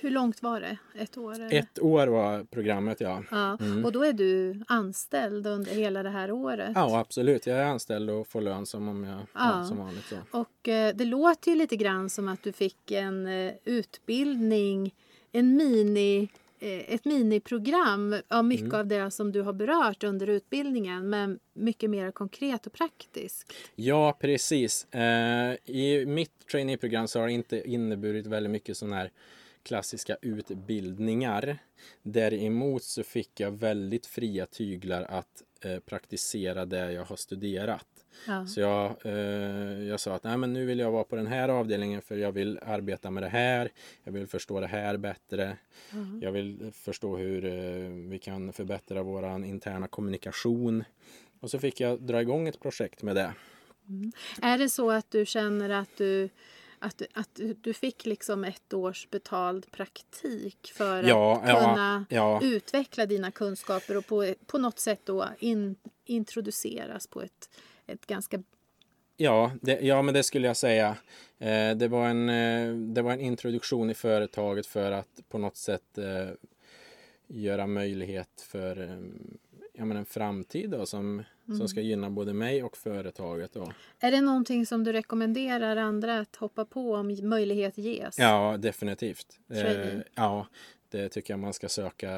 hur 0.00 0.10
långt 0.10 0.42
var 0.42 0.60
det? 0.60 0.78
Ett 0.94 1.16
år? 1.18 1.34
Eller? 1.34 1.54
Ett 1.54 1.78
år 1.78 2.06
var 2.06 2.44
programmet 2.44 3.00
ja. 3.00 3.22
Ja, 3.30 3.56
Mm. 3.60 3.84
och 3.84 3.92
då 3.92 4.04
är 4.04 4.12
du 4.12 4.60
anställd 4.68 5.46
under 5.46 5.70
hela 5.72 6.02
det 6.02 6.10
här 6.10 6.30
året. 6.32 6.72
Ja 6.74 6.98
absolut, 7.00 7.46
jag 7.46 7.58
är 7.58 7.64
anställd 7.64 8.10
och 8.10 8.26
får 8.28 8.40
lön 8.40 8.66
som 8.66 8.88
om 8.88 9.04
jag 9.04 9.20
Ja. 9.34 9.64
som 9.68 9.78
vanligt. 9.78 10.04
Så. 10.04 10.16
Och 10.38 10.68
eh, 10.68 10.94
det 10.96 11.04
låter 11.04 11.50
ju 11.50 11.56
lite 11.56 11.76
grann 11.76 12.10
som 12.10 12.28
att 12.28 12.42
du 12.42 12.52
fick 12.52 12.90
en 12.90 13.26
eh, 13.26 13.52
utbildning, 13.64 14.94
en 15.32 15.56
mini, 15.56 16.22
eh, 16.22 16.28
ett 16.64 17.04
miniprogram 17.04 18.16
av 18.28 18.44
mycket 18.44 18.64
Mm. 18.66 18.80
av 18.80 18.86
det 18.86 19.10
som 19.10 19.32
du 19.32 19.40
har 19.42 19.52
berört 19.52 20.04
under 20.04 20.26
utbildningen 20.26 21.10
men 21.10 21.38
mycket 21.52 21.90
mer 21.90 22.10
konkret 22.10 22.66
och 22.66 22.72
praktiskt. 22.72 23.52
Ja, 23.74 24.18
precis. 24.20 24.84
Eh, 24.94 25.54
I 25.64 26.04
mitt 26.06 26.46
traineeprogram 26.50 27.08
så 27.08 27.20
har 27.20 27.26
det 27.26 27.32
inte 27.32 27.70
inneburit 27.70 28.26
väldigt 28.26 28.50
mycket 28.52 28.76
sådana 28.76 28.96
här 28.96 29.10
klassiska 29.62 30.16
utbildningar. 30.22 31.58
Däremot 32.02 32.82
så 32.82 33.02
fick 33.02 33.40
jag 33.40 33.50
väldigt 33.50 34.06
fria 34.06 34.46
tyglar 34.46 35.02
att 35.02 35.42
eh, 35.64 35.78
praktisera 35.78 36.66
det 36.66 36.92
jag 36.92 37.04
har 37.04 37.16
studerat. 37.16 37.86
Ja. 38.26 38.46
Så 38.46 38.60
jag, 38.60 38.96
eh, 39.04 39.82
jag 39.88 40.00
sa 40.00 40.14
att 40.14 40.24
Nej, 40.24 40.36
men 40.36 40.52
nu 40.52 40.64
vill 40.66 40.78
jag 40.78 40.90
vara 40.90 41.04
på 41.04 41.16
den 41.16 41.26
här 41.26 41.48
avdelningen 41.48 42.02
för 42.02 42.16
jag 42.16 42.32
vill 42.32 42.58
arbeta 42.62 43.10
med 43.10 43.22
det 43.22 43.28
här. 43.28 43.70
Jag 44.04 44.12
vill 44.12 44.26
förstå 44.26 44.60
det 44.60 44.66
här 44.66 44.96
bättre. 44.96 45.56
Jag 46.20 46.32
vill 46.32 46.70
förstå 46.74 47.16
hur 47.16 47.44
eh, 47.44 47.90
vi 48.10 48.18
kan 48.18 48.52
förbättra 48.52 49.02
vår 49.02 49.44
interna 49.44 49.86
kommunikation. 49.88 50.84
Och 51.40 51.50
så 51.50 51.58
fick 51.58 51.80
jag 51.80 52.02
dra 52.02 52.20
igång 52.20 52.48
ett 52.48 52.60
projekt 52.60 53.02
med 53.02 53.16
det. 53.16 53.34
Är 54.42 54.58
det 54.58 54.68
så 54.68 54.90
att 54.90 55.10
du 55.10 55.26
känner 55.26 55.70
att 55.70 55.96
du 55.96 56.28
att, 56.78 57.02
att 57.14 57.40
du- 57.62 57.72
fick 57.74 58.06
liksom 58.06 58.44
ett 58.44 58.72
års 58.74 59.10
betald 59.10 59.70
praktik 59.70 60.72
för 60.74 61.02
Ja, 61.02 61.40
att 61.42 61.48
ja, 61.48 61.54
kunna 61.60 62.04
ja. 62.08 62.40
utveckla 62.42 63.06
dina 63.06 63.30
kunskaper 63.30 63.96
och 63.96 64.06
på, 64.06 64.34
på 64.46 64.58
något 64.58 64.78
sätt 64.78 65.00
då 65.04 65.28
in, 65.38 65.76
introduceras 66.04 67.06
på 67.06 67.22
ett, 67.22 67.50
ett 67.86 68.06
ganska... 68.06 68.42
Ja, 69.16 69.52
det, 69.60 69.80
ja, 69.80 70.02
men 70.02 70.14
det 70.14 70.22
skulle 70.22 70.46
jag 70.46 70.56
säga. 70.56 70.96
Eh, 71.38 71.76
det, 71.76 71.88
var 71.88 72.08
en, 72.08 72.28
eh, 72.28 72.74
det 72.74 73.02
var 73.02 73.12
en 73.12 73.20
introduktion 73.20 73.90
i 73.90 73.94
företaget 73.94 74.66
för 74.66 74.92
att 74.92 75.20
på 75.28 75.38
något 75.38 75.56
sätt 75.56 75.98
eh, 75.98 76.28
göra 77.26 77.66
möjlighet 77.66 78.40
för 78.40 78.82
eh, 78.82 78.96
ja, 79.72 79.84
men 79.84 79.96
en 79.96 80.04
framtid 80.04 80.70
då, 80.70 80.86
som, 80.86 81.22
som 81.58 81.68
ska 81.68 81.80
gynna 81.80 82.10
både 82.10 82.32
mig 82.32 82.62
och 82.62 82.76
företaget. 82.76 83.52
Då. 83.52 83.72
Är 84.00 84.10
det 84.10 84.20
någonting 84.20 84.66
som 84.66 84.84
du 84.84 84.92
rekommenderar 84.92 85.76
andra 85.76 86.18
att 86.18 86.36
hoppa 86.36 86.64
på 86.64 86.94
om 86.94 87.16
möjlighet 87.22 87.78
ges? 87.78 88.18
Ja, 88.18 88.56
definitivt. 88.58 89.38
Eh, 89.50 89.98
ja, 90.14 90.46
det 90.92 91.08
tycker 91.08 91.32
jag 91.32 91.40
man 91.40 91.52
ska 91.52 91.68
söka 91.68 92.10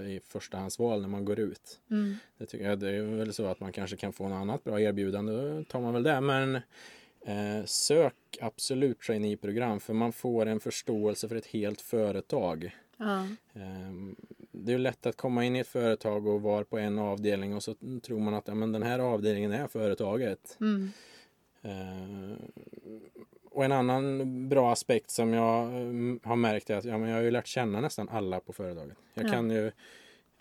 i 0.00 0.20
förstahandsval 0.28 1.00
när 1.00 1.08
man 1.08 1.24
går 1.24 1.38
ut. 1.38 1.80
Mm. 1.90 2.16
Det, 2.38 2.46
tycker 2.46 2.64
jag, 2.64 2.78
det 2.78 2.88
är 2.88 3.02
väl 3.02 3.32
så 3.32 3.46
att 3.46 3.60
man 3.60 3.72
kanske 3.72 3.96
kan 3.96 4.12
få 4.12 4.28
något 4.28 4.40
annat 4.40 4.64
bra 4.64 4.80
erbjudande, 4.80 5.32
då 5.32 5.64
tar 5.64 5.80
man 5.80 5.94
väl 5.94 6.02
det. 6.02 6.20
Men 6.20 6.54
eh, 7.26 7.64
sök 7.64 8.14
absolut 8.40 9.00
traineeprogram 9.00 9.80
för 9.80 9.94
man 9.94 10.12
får 10.12 10.46
en 10.46 10.60
förståelse 10.60 11.28
för 11.28 11.36
ett 11.36 11.46
helt 11.46 11.80
företag. 11.80 12.76
Ja. 12.96 13.22
Eh, 13.52 13.92
det 14.52 14.72
är 14.72 14.78
lätt 14.78 15.06
att 15.06 15.16
komma 15.16 15.44
in 15.44 15.56
i 15.56 15.58
ett 15.58 15.68
företag 15.68 16.26
och 16.26 16.42
vara 16.42 16.64
på 16.64 16.78
en 16.78 16.98
avdelning 16.98 17.54
och 17.54 17.62
så 17.62 17.74
tror 18.02 18.20
man 18.20 18.34
att 18.34 18.48
ja, 18.48 18.54
men 18.54 18.72
den 18.72 18.82
här 18.82 18.98
avdelningen 18.98 19.52
är 19.52 19.68
företaget. 19.68 20.56
Mm. 20.60 20.90
Eh, 21.62 22.36
och 23.50 23.64
en 23.64 23.72
annan 23.72 24.48
bra 24.48 24.72
aspekt 24.72 25.10
som 25.10 25.32
jag 25.32 25.64
eh, 25.66 26.28
har 26.28 26.36
märkt 26.36 26.70
är 26.70 26.76
att 26.76 26.84
ja, 26.84 26.98
men 26.98 27.08
jag 27.08 27.16
har 27.16 27.22
ju 27.22 27.30
lärt 27.30 27.46
känna 27.46 27.80
nästan 27.80 28.08
alla 28.08 28.40
på 28.40 28.52
företaget. 28.52 28.96
Jag 29.14 29.26
Ja. 29.26 29.30
kan 29.30 29.50
ju 29.50 29.72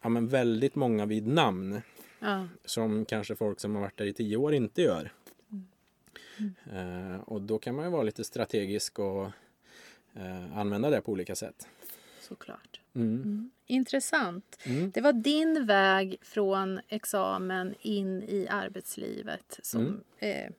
ja, 0.01 0.09
men 0.09 0.27
väldigt 0.27 0.75
många 0.75 1.05
vid 1.05 1.27
namn 1.27 1.81
Ja. 2.19 2.47
som 2.65 3.05
kanske 3.05 3.35
folk 3.35 3.59
som 3.59 3.75
har 3.75 3.81
varit 3.81 3.97
där 3.97 4.05
i 4.05 4.13
tio 4.13 4.37
år 4.37 4.53
inte 4.53 4.81
gör. 4.81 5.11
Mm. 5.51 7.13
Eh, 7.13 7.19
och 7.21 7.41
då 7.41 7.57
kan 7.59 7.75
man 7.75 7.85
ju 7.85 7.91
vara 7.91 8.03
lite 8.03 8.23
strategisk 8.23 8.99
och 8.99 9.25
eh, 10.13 10.57
använda 10.57 10.89
det 10.89 11.01
på 11.01 11.11
olika 11.11 11.35
sätt. 11.35 11.67
Såklart. 12.21 12.81
Mm. 12.95 13.51
Intressant. 13.65 14.57
Mm. 14.65 14.91
Det 14.91 15.01
var 15.01 15.13
din 15.13 15.65
väg 15.65 16.17
från 16.21 16.79
examen 16.87 17.75
in 17.81 18.23
i 18.23 18.47
arbetslivet 18.49 19.59
som, 19.63 19.81
Mm. 19.81 20.01
eh, 20.17 20.51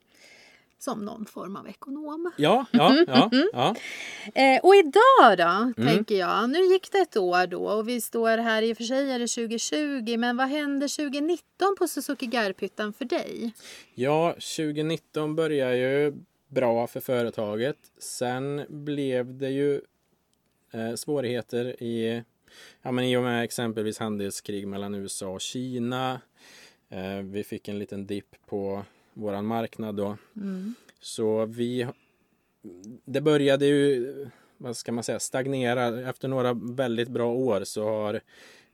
som 0.83 1.05
någon 1.05 1.27
form 1.27 1.57
av 1.57 1.69
ekonom. 1.69 2.33
Ja, 2.37 2.65
ja, 2.71 2.97
ja, 3.07 3.31
ja. 3.53 3.75
Eh, 4.35 4.61
och 4.63 4.75
idag 4.77 5.39
då, 5.39 5.73
Mm. 5.83 5.95
tänker 5.95 6.15
jag. 6.15 6.51
Nu 6.51 6.59
gick 6.59 6.93
det 6.93 6.99
ett 6.99 7.17
år 7.17 7.47
då 7.47 7.65
och 7.69 7.89
vi 7.89 8.01
står 8.01 8.39
här, 8.39 8.63
i 8.63 8.73
och 8.73 8.77
för 8.77 8.85
sig 8.85 9.11
är 9.11 9.19
det 9.19 9.27
2020, 9.27 10.17
men 10.19 10.37
vad 10.37 10.49
hände 10.49 10.89
2019 10.89 11.75
på 11.79 11.89
Suzuki 11.89 12.27
Garphyttan 12.27 12.93
för 12.93 13.05
dig? 13.05 13.53
Ja, 13.95 14.33
2019 14.33 15.35
började 15.37 15.77
ju 15.77 16.13
bra 16.49 16.87
för 16.87 17.01
företaget. 17.01 17.77
Sen 17.99 18.67
blev 18.69 19.39
det 19.39 19.51
ju 19.51 19.81
eh, 20.73 20.95
svårigheter 20.95 21.83
i, 21.83 22.23
ja, 22.83 22.93
men 22.93 23.05
i 23.05 23.17
och 23.17 23.23
med 23.23 23.45
exempelvis 23.45 23.99
handelskrig 23.99 24.69
mellan 24.69 24.95
USA 24.95 25.27
och 25.29 25.41
Kina. 25.41 26.21
Eh, 26.89 27.17
vi 27.17 27.45
fick 27.45 27.69
en 27.69 27.79
liten 27.79 28.07
dipp 28.07 28.37
på 28.47 28.85
våran 29.13 29.47
marknad 29.47 29.95
då. 29.95 30.17
Mm. 30.37 30.75
Så 31.01 31.47
vi, 31.47 31.87
det 33.05 33.21
började 33.21 33.67
ju, 33.67 34.15
vad 34.57 34.77
ska 34.77 34.93
man 34.93 35.05
säga, 35.05 35.21
stagnera. 35.21 36.09
Efter 36.11 36.29
några 36.29 36.53
väldigt 36.53 37.09
bra 37.09 37.33
år 37.33 37.65
så 37.65 37.85
har 37.85 38.21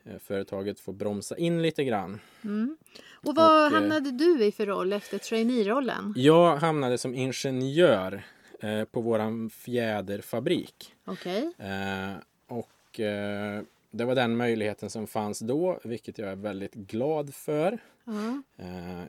eh, 0.05 0.19
företaget 0.19 0.81
fått 0.81 0.97
bromsa 0.97 1.37
in 1.37 1.63
lite 1.63 1.85
grann. 1.85 2.21
Mm. 2.45 2.77
Och 3.13 3.35
vad 3.35 3.67
Och, 3.67 3.67
eh, 3.67 3.81
hamnade 3.81 4.11
du 4.11 4.45
i 4.45 4.53
för 4.53 4.67
roll 4.67 4.93
efter 4.93 5.19
trainee-rollen? 5.19 6.15
Jag 6.17 6.57
hamnade 6.57 6.99
som 6.99 7.15
ingenjör 7.15 8.23
eh, 8.61 8.85
på 8.85 9.01
våran 9.01 9.51
fjäderfabrik. 9.51 10.95
Okej. 11.05 11.53
Eh, 11.59 12.17
och 12.49 13.01
eh, 13.01 13.63
det 13.91 14.05
var 14.05 14.15
den 14.15 14.37
möjligheten 14.37 14.91
som 14.91 15.07
fanns 15.07 15.39
då, 15.39 15.81
vilket 15.85 16.19
jag 16.19 16.29
är 16.29 16.37
väldigt 16.37 16.75
glad 16.75 17.35
för. 17.35 17.79
Ja. 18.05 18.43
Eh, 18.65 19.03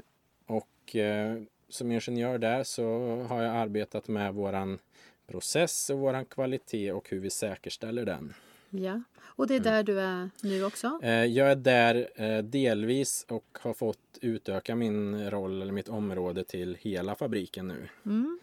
och 0.48 0.96
eh, 0.96 1.42
som 1.70 1.92
ingenjör 1.92 2.38
där 2.38 2.64
så 2.64 2.84
har 3.30 3.42
jag 3.42 3.56
arbetat 3.56 4.08
med 4.08 4.34
våran 4.34 4.80
process 5.28 5.90
och 5.90 6.00
våran 6.00 6.26
kvalitet 6.26 6.92
och 6.92 7.10
hur 7.10 7.20
vi 7.20 7.30
säkerställer 7.30 8.06
den. 8.06 8.34
ja. 8.70 9.02
Och 9.38 9.48
det 9.48 9.56
är 9.56 9.60
där 9.60 9.84
du 9.84 10.00
är 10.00 10.30
nu 10.42 10.64
också? 10.64 11.00
Eh, 11.04 11.26
jag 11.26 11.52
är 11.52 11.56
där 11.56 12.10
eh, 12.16 12.44
delvis 12.44 13.26
och 13.30 13.58
har 13.62 13.74
fått 13.74 14.18
utöka 14.22 14.76
min 14.76 15.30
roll 15.30 15.62
eller 15.62 15.72
mitt 15.72 15.90
område 15.90 16.44
till 16.44 16.78
hela 16.82 17.16
fabriken 17.16 17.68
nu. 17.68 17.90
Mm. 18.06 18.40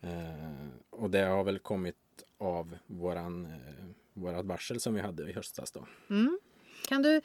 Eh, 0.00 0.66
och 0.90 1.10
det 1.10 1.22
har 1.22 1.44
väl 1.44 1.58
kommit 1.58 1.96
av 2.38 2.78
våran, 2.86 3.52
vårat 4.12 4.46
varsel 4.46 4.80
som 4.80 4.94
vi 4.94 5.00
hade 5.00 5.30
i 5.30 5.32
höstas 5.32 5.70
då. 5.70 5.86
Mm. 6.10 6.38
Kan 6.88 7.02
du 7.02 7.20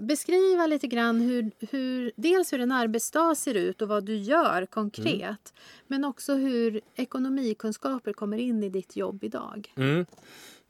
beskriva 0.00 0.66
lite 0.66 0.86
grann 0.86 1.20
hur, 1.20 1.50
hur, 1.70 2.12
dels 2.16 2.52
hur 2.52 2.60
en 2.60 2.72
arbetsdag 2.72 3.34
ser 3.34 3.54
ut 3.54 3.82
och 3.82 3.88
vad 3.88 4.04
du 4.04 4.16
gör 4.16 4.66
konkret. 4.66 5.54
Men 5.86 6.04
också 6.04 6.34
hur 6.34 6.80
ekonomikunskaper 6.94 8.12
kommer 8.12 8.38
in 8.38 8.64
i 8.64 8.68
ditt 8.68 8.96
jobb 8.96 9.24
idag. 9.24 9.72
Mm. 9.76 10.06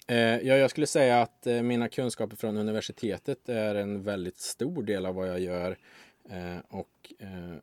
Eh, 0.07 0.17
ja, 0.19 0.57
jag 0.57 0.71
skulle 0.71 0.87
säga 0.87 1.23
att 1.23 1.47
eh, 1.47 1.63
mina 1.63 1.89
kunskaper 1.89 2.37
från 2.37 2.57
universitetet 2.57 3.49
är 3.49 3.75
en 3.75 4.03
väldigt 4.03 4.39
stor 4.39 4.83
del 4.83 5.07
av 5.07 5.15
vad 5.15 5.29
jag 5.29 5.41
gör. 5.41 5.77
Eh, 6.31 6.59
och 6.69 7.13
eh, 7.19 7.57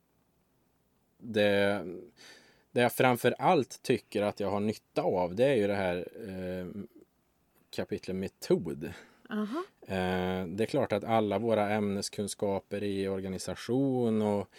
det, 1.17 1.84
det 2.71 2.82
jag 2.82 2.93
framför 2.93 3.36
allt 3.39 3.84
tycker 3.84 4.21
att 4.21 4.39
jag 4.39 4.51
har 4.51 4.60
nytta 4.60 5.01
av 5.01 5.36
det 5.36 5.45
är 5.45 5.56
ju 5.56 5.67
det 5.67 5.75
här 5.75 6.08
eh, 6.27 6.82
kapitlet 7.69 8.15
metod. 8.15 8.93
Aha. 9.30 9.63
Eh, 9.82 10.46
det 10.48 10.63
är 10.63 10.66
klart 10.66 10.92
att 10.92 11.04
alla 11.04 11.40
våra 11.40 11.70
ämneskunskaper 11.70 12.84
i 12.84 13.08
organisation 13.08 14.22
och 14.22 14.50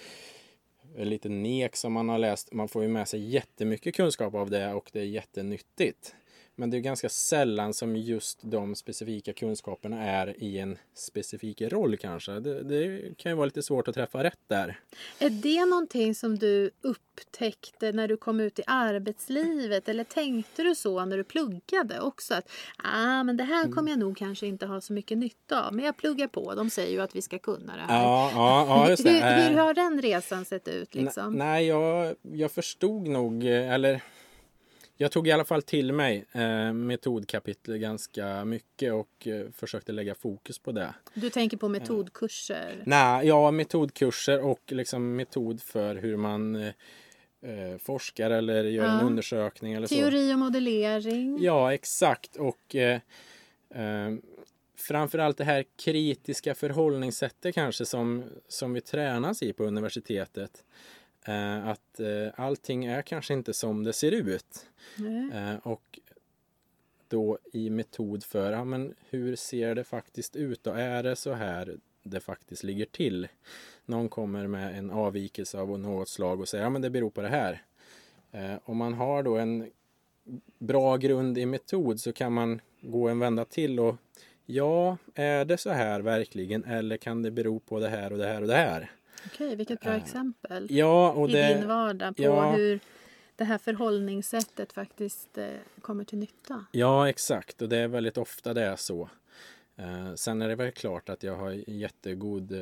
lite 0.96 1.28
nek 1.28 1.76
som 1.76 1.92
man 1.92 2.08
har 2.08 2.18
läst, 2.18 2.52
man 2.52 2.68
får 2.68 2.82
ju 2.82 2.88
med 2.88 3.08
sig 3.08 3.20
jättemycket 3.20 3.94
kunskap 3.94 4.34
av 4.34 4.50
det 4.50 4.72
och 4.72 4.90
det 4.92 5.00
är 5.00 5.04
jättenyttigt. 5.04 6.14
Men 6.60 6.70
det 6.70 6.76
är 6.76 6.80
ganska 6.80 7.08
sällan 7.08 7.74
som 7.74 7.96
just 7.96 8.38
de 8.42 8.74
specifika 8.74 9.32
kunskaperna 9.32 10.02
är 10.04 10.42
i 10.42 10.58
en 10.58 10.78
specifik 10.94 11.62
roll 11.62 11.96
kanske. 11.96 12.32
Det, 12.32 12.62
det 12.62 13.16
kan 13.18 13.32
ju 13.32 13.36
vara 13.36 13.44
lite 13.46 13.62
svårt 13.62 13.88
att 13.88 13.94
träffa 13.94 14.24
rätt 14.24 14.38
där. 14.46 14.80
Är 15.18 15.30
det 15.30 15.64
någonting 15.66 16.14
som 16.14 16.38
du 16.38 16.70
upptäckte 16.80 17.92
när 17.92 18.08
du 18.08 18.16
kom 18.16 18.40
ut 18.40 18.58
i 18.58 18.62
arbetslivet? 18.66 19.88
Eller 19.88 20.04
tänkte 20.04 20.62
du 20.62 20.74
så 20.74 21.04
när 21.04 21.16
du 21.16 21.24
pluggade 21.24 22.00
också? 22.00 22.34
Att 22.34 22.50
ah, 22.84 23.22
men 23.22 23.36
det 23.36 23.44
här 23.44 23.62
Mm. 23.64 23.74
kommer 23.74 23.90
jag 23.90 23.98
nog 23.98 24.16
kanske 24.16 24.46
inte 24.46 24.66
ha 24.66 24.80
så 24.80 24.92
mycket 24.92 25.18
nytta 25.18 25.66
av. 25.66 25.74
Men 25.74 25.84
jag 25.84 25.96
pluggar 25.96 26.26
på. 26.28 26.54
De 26.54 26.70
säger 26.70 26.92
ju 26.92 27.00
att 27.00 27.16
vi 27.16 27.22
ska 27.22 27.38
kunna 27.38 27.76
det 27.76 27.82
här. 27.82 28.02
Ja, 28.02 28.30
ja, 28.34 28.66
ja 28.68 28.90
just 28.90 29.04
det. 29.04 29.10
hur, 29.10 29.48
hur 29.48 29.58
Eh, 29.58 29.64
har 29.64 29.74
den 29.74 30.02
resan 30.02 30.44
sett 30.44 30.68
ut? 30.68 30.94
Liksom? 30.94 31.34
Ne- 31.34 31.38
Nej, 31.38 31.66
jag, 31.66 32.14
jag 32.22 32.52
förstod 32.52 33.08
nog, 33.08 33.44
eh, 33.44 33.72
eller 33.72 34.00
jag 35.00 35.12
tog 35.12 35.28
i 35.28 35.32
alla 35.32 35.44
fall 35.44 35.62
till 35.62 35.92
mig 35.92 36.24
eh, 36.32 36.72
metodkapitlet 36.72 37.80
ganska 37.80 38.44
mycket 38.44 38.92
och 38.92 39.26
eh, 39.26 39.50
försökte 39.52 39.92
lägga 39.92 40.14
fokus 40.14 40.58
på 40.58 40.72
det. 40.72 40.94
Du 41.14 41.30
tänker 41.30 41.56
på 41.56 41.68
metodkurser? 41.68 42.82
Nej, 42.86 43.26
ja, 43.26 43.50
metodkurser 43.50 44.40
och 44.44 44.60
liksom 44.72 45.16
metod 45.16 45.62
för 45.62 45.94
hur 45.96 46.16
man 46.16 46.54
eh, 46.56 46.66
eh, 47.42 47.78
forskar 47.78 48.30
eller 48.30 48.64
gör 48.64 48.84
en 48.84 48.98
Ja. 48.98 49.04
undersökning 49.04 49.72
eller 49.72 49.86
så. 49.86 49.94
Teori 49.94 50.34
och 50.34 50.38
modellering? 50.38 51.38
Ja, 51.42 51.74
exakt. 51.74 52.36
Och 52.36 52.74
eh, 52.76 53.00
eh, 53.74 54.14
framförallt 54.76 55.38
det 55.38 55.44
här 55.44 55.64
kritiska 55.84 56.54
förhållningssättet 56.54 57.54
kanske 57.54 57.86
som, 57.86 58.24
som 58.48 58.72
vi 58.72 58.80
tränas 58.80 59.42
i 59.42 59.52
på 59.52 59.64
universitetet. 59.64 60.64
Eh, 61.28 61.68
att 61.68 62.00
eh, 62.00 62.32
allting 62.34 62.84
är 62.84 63.02
kanske 63.02 63.34
inte 63.34 63.54
som 63.54 63.84
det 63.84 63.92
ser 63.92 64.12
ut. 64.12 64.66
Eh, 65.32 65.56
och 65.62 65.98
då 67.08 67.38
i 67.52 67.70
metod 67.70 68.24
för 68.24 68.52
ja, 68.52 68.64
men 68.64 68.94
hur 69.10 69.36
ser 69.36 69.74
det 69.74 69.84
faktiskt 69.84 70.36
ut 70.36 70.66
och 70.66 70.78
är 70.78 71.02
det 71.02 71.16
så 71.16 71.32
här 71.32 71.76
det 72.02 72.20
faktiskt 72.20 72.62
ligger 72.62 72.86
till? 72.86 73.28
Någon 73.84 74.08
kommer 74.08 74.46
med 74.46 74.78
en 74.78 74.90
avvikelse 74.90 75.58
av 75.58 75.78
något 75.78 76.08
slag 76.08 76.40
och 76.40 76.48
säger 76.48 76.64
ja 76.64 76.70
men 76.70 76.82
det 76.82 76.90
beror 76.90 77.10
på 77.10 77.22
det 77.22 77.28
här. 77.28 77.62
Eh, 78.32 78.54
om 78.64 78.76
man 78.76 78.94
har 78.94 79.22
då 79.22 79.36
en 79.36 79.70
bra 80.58 80.96
grund 80.96 81.38
i 81.38 81.46
metod 81.46 82.00
så 82.00 82.12
kan 82.12 82.32
man 82.32 82.60
gå 82.80 83.08
en 83.08 83.18
vända 83.18 83.44
till 83.44 83.80
och 83.80 83.96
ja, 84.46 84.96
är 85.14 85.44
det 85.44 85.58
så 85.58 85.70
här 85.70 86.00
verkligen 86.00 86.64
eller 86.64 86.96
kan 86.96 87.22
det 87.22 87.30
bero 87.30 87.58
på 87.60 87.80
det 87.80 87.88
här 87.88 88.12
och 88.12 88.18
det 88.18 88.26
här 88.26 88.42
och 88.42 88.48
det 88.48 88.54
här? 88.54 88.90
Okej, 89.26 89.56
vilket 89.56 89.80
bra 89.80 89.90
Eh, 89.90 90.02
exempel. 90.02 90.66
Ja, 90.70 91.12
och 91.12 91.28
I 91.28 91.32
det... 91.32 91.54
din 91.54 91.68
vardag 91.68 92.16
på 92.16 92.22
ja. 92.22 92.52
hur 92.52 92.80
det 93.36 93.44
här 93.44 93.58
förhållningssättet 93.58 94.72
faktiskt 94.72 95.38
eh, 95.38 95.48
kommer 95.80 96.04
till 96.04 96.18
nytta. 96.18 96.64
Ja, 96.72 97.08
exakt. 97.08 97.62
Och 97.62 97.68
det 97.68 97.76
är 97.76 97.88
väldigt 97.88 98.18
ofta 98.18 98.54
det 98.54 98.62
är 98.62 98.76
så. 98.76 99.08
Eh, 99.76 100.14
sen 100.14 100.42
är 100.42 100.48
det 100.48 100.54
väl 100.54 100.72
klart 100.72 101.08
att 101.08 101.22
jag 101.22 101.36
har 101.36 101.50
jättegod 101.66 102.52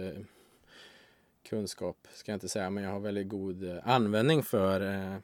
kunskap 1.49 2.09
ska 2.15 2.33
jag 2.33 2.37
inte 2.37 2.49
säga, 2.49 2.71
men 2.71 2.85
jag 2.85 2.91
har 2.91 3.01
väldigt 3.01 3.29
god 3.29 3.79
användning 3.83 4.43
för 4.43 4.81
eh, 4.81 5.17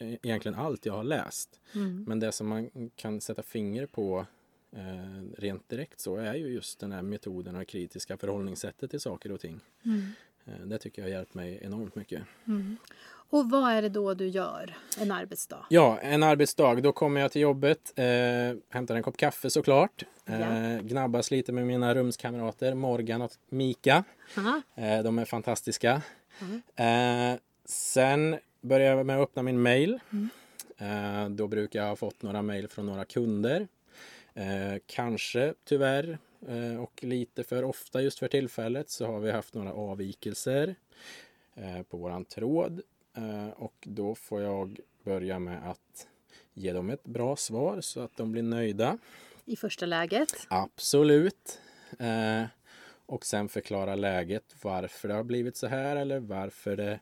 egentligen 0.00 0.58
allt 0.58 0.86
jag 0.86 0.94
har 0.94 1.04
läst. 1.04 1.60
Mm. 1.74 2.04
Men 2.08 2.20
det 2.20 2.32
som 2.32 2.48
man 2.48 2.90
kan 2.96 3.20
sätta 3.20 3.42
finger 3.42 3.86
på 3.86 4.26
eh, 4.72 5.22
rent 5.38 5.68
direkt 5.68 6.00
så 6.00 6.16
är 6.16 6.34
ju 6.34 6.48
just 6.48 6.80
den 6.80 6.92
här 6.92 7.02
metoden 7.02 7.56
och 7.56 7.68
kritiska 7.68 8.16
förhållningssättet 8.16 8.90
till 8.90 9.00
saker 9.00 9.32
och 9.32 9.40
ting. 9.40 9.60
Mm. 9.84 10.06
Eh, 10.46 10.52
det 10.64 10.78
tycker 10.78 11.02
jag 11.02 11.08
har 11.08 11.12
hjälpt 11.16 11.34
mig 11.34 11.60
enormt 11.62 11.94
mycket. 11.94 12.22
Och 13.30 13.50
vad 13.50 13.72
är 13.72 13.82
det 13.82 13.88
då 13.88 14.14
du 14.14 14.28
gör 14.28 14.76
en 14.98 15.12
arbetsdag? 15.12 15.66
Ja, 15.70 15.98
en 15.98 16.22
arbetsdag. 16.22 16.74
Då 16.74 16.92
kommer 16.92 17.20
jag 17.20 17.32
till 17.32 17.42
jobbet, 17.42 17.92
eh, 17.96 18.04
hämtar 18.70 18.94
en 18.94 19.02
kopp 19.02 19.16
kaffe 19.16 19.50
såklart. 19.50 20.04
Eh. 20.26 20.78
Gnabbas 20.80 21.30
lite 21.30 21.52
med 21.52 21.66
mina 21.66 21.94
rumskamrater 21.94 22.74
Morgan 22.74 23.22
och 23.22 23.32
Mika. 23.48 24.04
Eh, 24.74 25.02
de 25.02 25.18
är 25.18 25.24
fantastiska. 25.24 26.02
Eh, 26.76 27.38
sen 27.64 28.36
börjar 28.60 28.96
jag 28.96 29.06
med 29.06 29.16
att 29.16 29.22
öppna 29.22 29.42
min 29.42 29.62
mail. 29.62 30.00
Eh, 30.78 31.28
då 31.28 31.46
brukar 31.48 31.80
jag 31.80 31.88
ha 31.88 31.96
fått 31.96 32.22
några 32.22 32.42
mail 32.42 32.68
från 32.68 32.86
några 32.86 33.04
kunder. 33.04 33.68
Eh, 34.34 34.80
kanske 34.86 35.54
tyvärr 35.64 36.18
och 36.80 37.04
lite 37.04 37.44
för 37.44 37.64
ofta 37.64 38.02
just 38.02 38.18
för 38.18 38.28
tillfället 38.28 38.90
så 38.90 39.06
har 39.06 39.20
vi 39.20 39.30
haft 39.30 39.54
några 39.54 39.72
avvikelser 39.72 40.74
eh, 41.54 41.82
på 41.82 41.96
våran 41.96 42.24
tråd. 42.24 42.82
Eh, 43.16 43.48
och 43.48 43.74
då 43.80 44.14
får 44.14 44.42
jag 44.42 44.80
börja 45.02 45.38
med 45.38 45.70
att 45.70 46.08
ge 46.52 46.72
dem 46.72 46.90
ett 46.90 47.04
bra 47.04 47.36
svar 47.36 47.80
så 47.80 48.00
att 48.00 48.16
de 48.16 48.32
blir 48.32 48.42
nöjda. 48.42 48.98
I 49.44 49.56
första 49.56 49.86
läget. 49.86 50.46
Absolut. 50.48 51.60
Eh, 51.98 52.44
och 53.06 53.26
sen 53.26 53.48
förklara 53.48 53.94
läget, 53.94 54.56
varför 54.62 55.08
det 55.08 55.14
har 55.14 55.24
blivit 55.24 55.56
så 55.56 55.66
här 55.66 55.96
eller 55.96 56.18
varför 56.18 56.76
det 56.76 57.00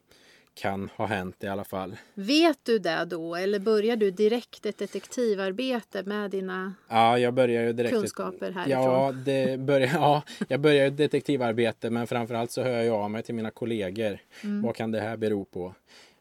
kan 0.55 0.91
ha 0.97 1.07
hänt 1.07 1.45
i 1.45 1.47
alla 1.47 1.65
fall. 1.65 1.97
Vet 2.15 2.59
du 2.63 2.79
det 2.79 3.05
då 3.05 3.35
eller 3.35 3.59
börjar 3.59 3.97
du 3.97 4.11
direkt 4.11 4.67
ett 4.67 4.79
detektivarbete 4.79 6.03
med 6.03 6.31
dina... 6.31 6.75
Ja, 6.89 7.19
jag 7.19 7.35
börjar 7.35 7.63
ju 7.63 7.73
direkt... 7.73 7.95
Kunskaper 7.95 8.51
härifrån. 8.51 8.83
Ja, 8.83 9.13
det 9.13 9.61
börjar, 9.61 9.91
ja, 9.95 10.23
jag 10.49 10.61
börjar 10.61 10.87
ett 10.87 10.97
detektivarbete 10.97 11.91
men 11.91 12.07
framförallt 12.07 12.51
så 12.51 12.63
hör 12.63 12.83
jag 12.83 12.97
av 12.97 13.11
mig 13.11 13.23
till 13.23 13.35
mina 13.35 13.51
kollegor. 13.51 14.19
Mm. 14.45 14.63
Vad 14.63 14.77
kan 14.77 14.91
det 14.91 15.01
här 15.01 15.17
bero 15.17 15.45
på? 15.45 15.75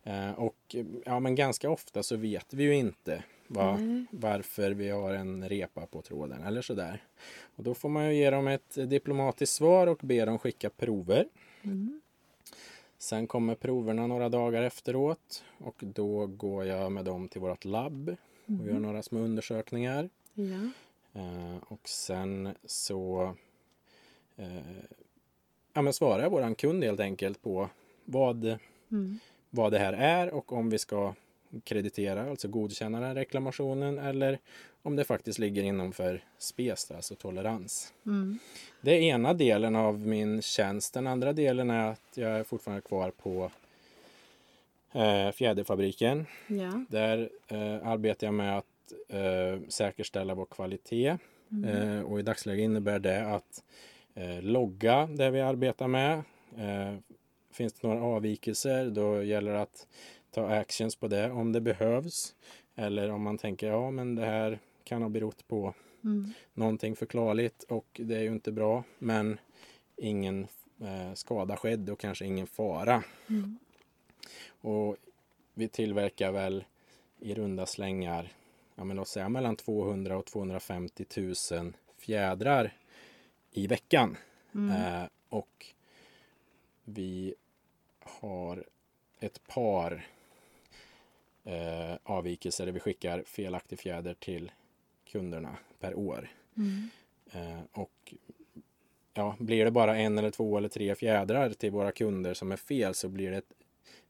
Eh, 0.04 0.32
och 0.32 0.76
ja, 1.06 1.20
men 1.20 1.36
ganska 1.36 1.70
ofta 1.70 2.04
så 2.04 2.16
vet 2.16 2.54
vi 2.54 2.64
ju 2.64 2.76
inte 2.76 3.24
Nej. 3.48 4.06
varför 4.12 4.72
vi 4.72 4.90
har 4.90 5.14
en 5.14 5.50
repa 5.50 5.86
på 5.86 6.02
tråden 6.02 6.44
eller 6.44 6.62
sådär. 6.62 7.04
Och 7.56 7.64
då 7.64 7.74
får 7.74 7.90
man 7.90 8.08
ju 8.08 8.16
ge 8.16 8.30
dem 8.30 8.48
ett 8.48 8.90
diplomatiskt 8.90 9.56
svar 9.56 9.88
och 9.88 10.00
be 10.02 10.26
dem 10.26 10.40
skicka 10.40 10.70
prover. 10.70 11.26
Mm. 11.64 12.01
Sen 13.02 13.28
kommer 13.28 13.56
proverna 13.56 14.08
några 14.08 14.30
dagar 14.30 14.64
efteråt 14.64 15.44
och 15.58 15.76
då 15.80 16.28
går 16.28 16.66
jag 16.66 16.92
med 16.92 17.06
dem 17.06 17.28
till 17.28 17.42
vårt 17.42 17.66
labb 17.66 18.16
och 18.46 18.68
gör 18.68 18.80
några 18.80 19.04
små 19.04 19.20
undersökningar. 19.20 20.10
Ja. 20.34 20.72
Eh, 21.22 21.56
och 21.68 21.90
sen 21.90 22.56
så 22.66 23.34
eh, 24.36 24.58
ja, 25.74 25.82
men 25.82 25.94
svarar 25.94 26.24
jag 26.24 26.30
våran 26.30 26.56
kund 26.56 26.84
helt 26.84 27.00
enkelt 27.00 27.42
på 27.42 27.70
vad, 28.06 28.58
Mm. 28.92 29.20
vad 29.50 29.72
det 29.72 29.80
här 29.80 29.94
är 29.94 30.34
och 30.34 30.54
om 30.54 30.70
vi 30.70 30.78
ska 30.78 31.14
kreditera, 31.64 32.30
alltså 32.30 32.48
godkänna 32.48 33.00
den 33.00 33.16
reklamationen 33.16 33.98
eller 33.98 34.40
om 34.84 34.96
det 34.96 35.04
faktiskt 35.04 35.40
ligger 35.40 35.64
inom 35.64 35.92
för 35.92 36.24
SPES, 36.38 36.92
alltså 36.92 37.16
tolerans. 37.16 37.94
Mm. 38.06 38.40
Det 38.82 38.92
är 38.92 39.02
ena 39.02 39.34
delen 39.34 39.76
av 39.76 40.00
min 40.00 40.42
tjänst. 40.42 40.94
Den 40.94 41.08
andra 41.08 41.34
delen 41.34 41.70
är 41.70 41.92
att 41.92 42.12
jag 42.14 42.32
är 42.32 42.44
fortfarande 42.44 42.82
kvar 42.82 43.12
på 43.12 43.52
eh, 44.92 45.32
fjäderfabriken. 45.32 46.26
Ja. 46.48 46.86
Där 46.90 47.30
eh, 47.48 47.88
arbetar 47.88 48.28
jag 48.28 48.34
med 48.34 48.58
att 48.58 48.66
eh, 49.08 49.60
säkerställa 49.68 50.36
vår 50.36 50.46
kvalitet. 50.46 51.18
Eh, 51.66 52.02
och 52.02 52.20
i 52.20 52.24
dagsläget 52.24 52.64
innebär 52.64 53.00
det 53.00 53.28
att 53.28 53.64
eh, 54.16 54.42
logga 54.42 55.06
det 55.06 55.32
vi 55.32 55.42
arbetar 55.42 55.88
med. 55.88 56.24
Eh, 56.58 56.96
finns 57.52 57.74
det 57.74 57.88
några 57.88 58.04
avvikelser 58.04 58.90
då 58.90 59.24
gäller 59.24 59.52
det 59.52 59.62
att 59.62 59.88
ta 60.32 60.48
actions 60.48 60.96
på 60.96 61.08
det 61.08 61.32
om 61.32 61.52
det 61.52 61.62
behövs. 61.62 62.36
Eller 62.76 63.10
om 63.12 63.22
man 63.22 63.38
tänker 63.38 63.68
ja 63.68 63.92
men 63.92 64.16
det 64.16 64.26
här 64.26 64.60
kan 64.84 65.02
ha 65.02 65.10
berott 65.10 65.48
på 65.48 65.74
Mm. 66.04 66.34
någonting 66.54 66.96
förklarligt 66.96 67.64
och 67.64 68.02
det 68.04 68.16
är 68.16 68.22
ju 68.22 68.32
inte 68.32 68.52
bra 68.52 68.84
men 69.00 69.40
ingen 69.98 70.48
eh, 70.82 71.14
skada 71.14 71.58
skedd 71.58 71.90
och 71.90 72.00
kanske 72.00 72.26
ingen 72.26 72.48
fara. 72.48 73.04
Mm. 73.30 73.58
Och 74.62 74.98
vi 75.54 75.68
tillverkar 75.68 76.32
väl 76.32 76.66
i 77.20 77.34
runda 77.34 77.66
slängar, 77.66 78.34
ja 78.76 78.84
men 78.84 78.98
låt 78.98 79.08
säga 79.08 79.30
mellan 79.30 79.56
200 79.56 80.18
och 80.18 80.26
250 80.26 81.06
000 81.52 81.74
fjädrar 81.98 82.74
i 83.52 83.68
veckan. 83.68 84.18
Eh, 84.54 85.04
och 85.30 85.66
vi 86.84 87.36
har 88.00 88.66
ett 89.20 89.48
par 89.48 90.08
eh, 91.44 91.98
avvikelser 92.04 92.66
där 92.66 92.74
vi 92.74 92.80
skickar 92.80 93.24
felaktig 93.26 93.80
fjäder 93.80 94.14
till 94.14 94.52
kunderna 95.12 95.58
per 95.80 95.96
år. 95.96 96.30
Mm. 96.58 96.90
Eh, 97.32 97.62
och 97.72 98.14
ja, 99.14 99.36
blir 99.40 99.66
det 99.66 99.72
bara 99.72 99.98
en 99.98 100.18
eller 100.18 100.32
två 100.32 100.58
eller 100.58 100.70
tre 100.70 100.96
fjädrar 100.96 101.50
till 101.50 101.72
våra 101.72 101.92
kunder 101.92 102.34
som 102.34 102.52
är 102.52 102.58
fel 102.58 102.94
så 102.94 103.10
blir 103.10 103.32
det 103.32 103.38
ett 103.38 103.54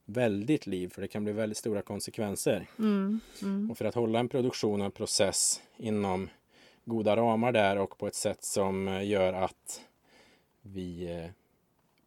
väldigt 0.05 0.67
liv 0.67 0.89
för 0.89 1.01
det 1.01 1.07
kan 1.07 1.23
bli 1.23 1.33
väldigt 1.33 1.57
stora 1.57 1.81
konsekvenser. 1.81 2.67
Mm. 2.79 3.19
Mm. 3.41 3.71
Och 3.71 3.77
för 3.77 3.85
att 3.85 3.95
hålla 3.95 4.19
en 4.19 4.29
produktion 4.29 4.81
och 4.81 4.85
en 4.85 4.91
process 4.91 5.61
inom 5.77 6.29
goda 6.85 7.15
ramar 7.15 7.51
där 7.51 7.77
och 7.77 7.97
på 7.97 8.07
ett 8.07 8.15
sätt 8.15 8.43
som 8.43 8.87
eh, 8.87 9.07
gör 9.07 9.33
att 9.33 9.81
vi 10.61 11.09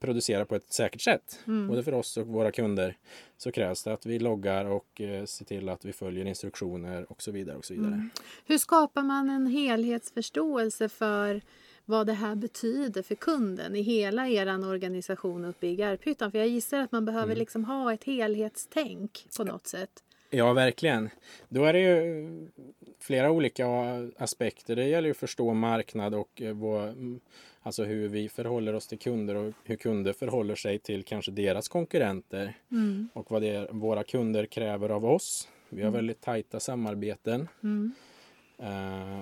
producerar 0.04 0.44
på 0.44 0.54
ett 0.54 0.72
säkert 0.72 1.00
sätt, 1.00 1.38
Mm. 1.46 1.68
både 1.68 1.82
för 1.82 1.94
oss 1.94 2.16
och 2.16 2.26
våra 2.26 2.52
kunder, 2.52 2.96
så 3.36 3.52
krävs 3.52 3.82
det 3.84 3.92
att 3.92 4.06
vi 4.06 4.18
loggar 4.18 4.64
och 4.64 5.00
eh, 5.00 5.24
ser 5.24 5.44
till 5.44 5.68
att 5.68 5.84
vi 5.84 5.92
följer 5.92 6.24
instruktioner 6.24 7.12
och 7.12 7.22
så 7.22 7.30
vidare. 7.30 7.56
och 7.56 7.64
så 7.64 7.74
vidare. 7.74 7.92
Mm. 7.92 8.10
Hur 8.46 8.58
skapar 8.58 9.02
man 9.02 9.30
en 9.30 9.46
helhetsförståelse 9.46 10.88
för 10.88 11.40
vad 11.84 12.06
det 12.06 12.12
här 12.12 12.34
betyder 12.34 13.02
för 13.02 13.14
kunden 13.14 13.76
i 13.76 13.82
hela 13.82 14.28
er 14.28 14.68
organisation 14.68 15.44
uppe 15.44 15.66
i 15.66 15.76
Garphyttan? 15.76 16.30
För 16.30 16.38
jag 16.38 16.48
gissar 16.48 16.78
att 16.78 16.92
man 16.92 17.04
behöver 17.04 17.36
liksom 17.36 17.64
ha 17.64 17.92
ett 17.92 18.04
helhetstänk 18.04 19.26
på 19.36 19.44
något 19.44 19.66
sätt. 19.66 20.02
Ja, 20.34 20.52
verkligen. 20.52 21.10
Då 21.48 21.64
är 21.64 21.72
det 21.72 21.80
ju 21.80 22.48
flera 22.98 23.30
olika 23.30 23.66
aspekter. 24.18 24.76
Det 24.76 24.84
gäller 24.84 25.08
ju 25.08 25.10
att 25.10 25.16
förstå 25.16 25.54
marknad 25.54 26.14
och 26.14 26.42
eh, 26.42 26.54
vad, 26.54 26.88
mm, 26.88 27.20
alltså 27.62 27.84
hur 27.84 28.08
vi 28.08 28.28
förhåller 28.28 28.74
oss 28.74 28.86
till 28.86 28.98
kunder 28.98 29.34
och 29.34 29.52
hur 29.64 29.76
kunder 29.76 30.12
förhåller 30.12 30.54
sig 30.54 30.78
till 30.78 31.04
kanske 31.04 31.30
deras 31.32 31.68
konkurrenter 31.68 32.54
Mm. 32.70 33.08
och 33.12 33.30
vad 33.30 33.42
det 33.42 33.68
våra 33.70 34.04
kunder 34.04 34.46
kräver 34.46 34.88
av 34.88 35.04
oss. 35.04 35.48
Vi 35.68 35.82
har 35.82 35.90
väldigt 35.90 36.20
tajta 36.20 36.60
samarbeten. 36.60 37.48
Mm. 37.62 37.92
Eh, 38.58 39.20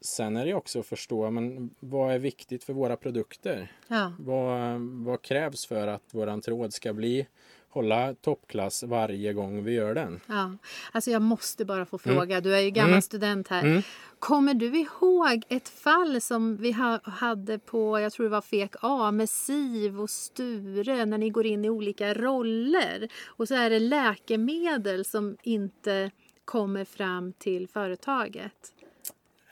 sen 0.00 0.36
är 0.36 0.46
det 0.46 0.54
också 0.54 0.80
att 0.80 0.86
förstå 0.86 1.30
men 1.30 1.70
vad 1.80 2.14
är 2.14 2.18
viktigt 2.18 2.64
för 2.64 2.72
våra 2.72 2.96
produkter. 2.96 3.72
Ja. 3.88 4.12
Vad, 4.18 4.80
vad 4.80 5.22
krävs 5.22 5.66
för 5.66 5.86
att 5.86 6.14
våran 6.14 6.40
tråd 6.40 6.72
ska 6.72 6.92
bli 6.92 7.26
hålla 7.74 8.14
toppklass 8.14 8.82
varje 8.82 9.32
gång 9.32 9.64
vi 9.64 9.72
gör 9.72 9.94
den? 9.94 10.20
Ja, 10.26 10.52
alltså 10.92 11.10
jag 11.10 11.22
måste 11.22 11.64
bara 11.64 11.86
få 11.86 11.98
fråga, 11.98 12.40
du 12.40 12.54
är 12.54 12.60
ju 12.60 12.70
gammal 12.70 13.02
student 13.02 13.48
här. 13.48 13.62
Mm. 13.64 13.82
Kommer 14.18 14.54
du 14.54 14.78
ihåg 14.78 15.44
ett 15.48 15.68
fall 15.68 16.20
som 16.20 16.56
vi 16.56 16.72
ha, 16.72 17.00
hade 17.04 17.58
på, 17.58 18.00
jag 18.00 18.12
tror 18.12 18.24
det 18.24 18.30
var 18.30 18.40
FEK 18.40 18.74
A, 18.80 19.10
med 19.10 19.30
Siv 19.30 20.00
och 20.00 20.10
Sture 20.10 21.04
när 21.04 21.18
ni 21.18 21.30
går 21.30 21.46
in 21.46 21.64
i 21.64 21.70
olika 21.70 22.14
roller 22.14 23.08
och 23.26 23.48
så 23.48 23.54
är 23.54 23.70
det 23.70 23.78
läkemedel 23.78 25.04
som 25.04 25.36
inte 25.42 26.10
kommer 26.44 26.84
fram 26.84 27.32
till 27.32 27.68
företaget? 27.68 28.73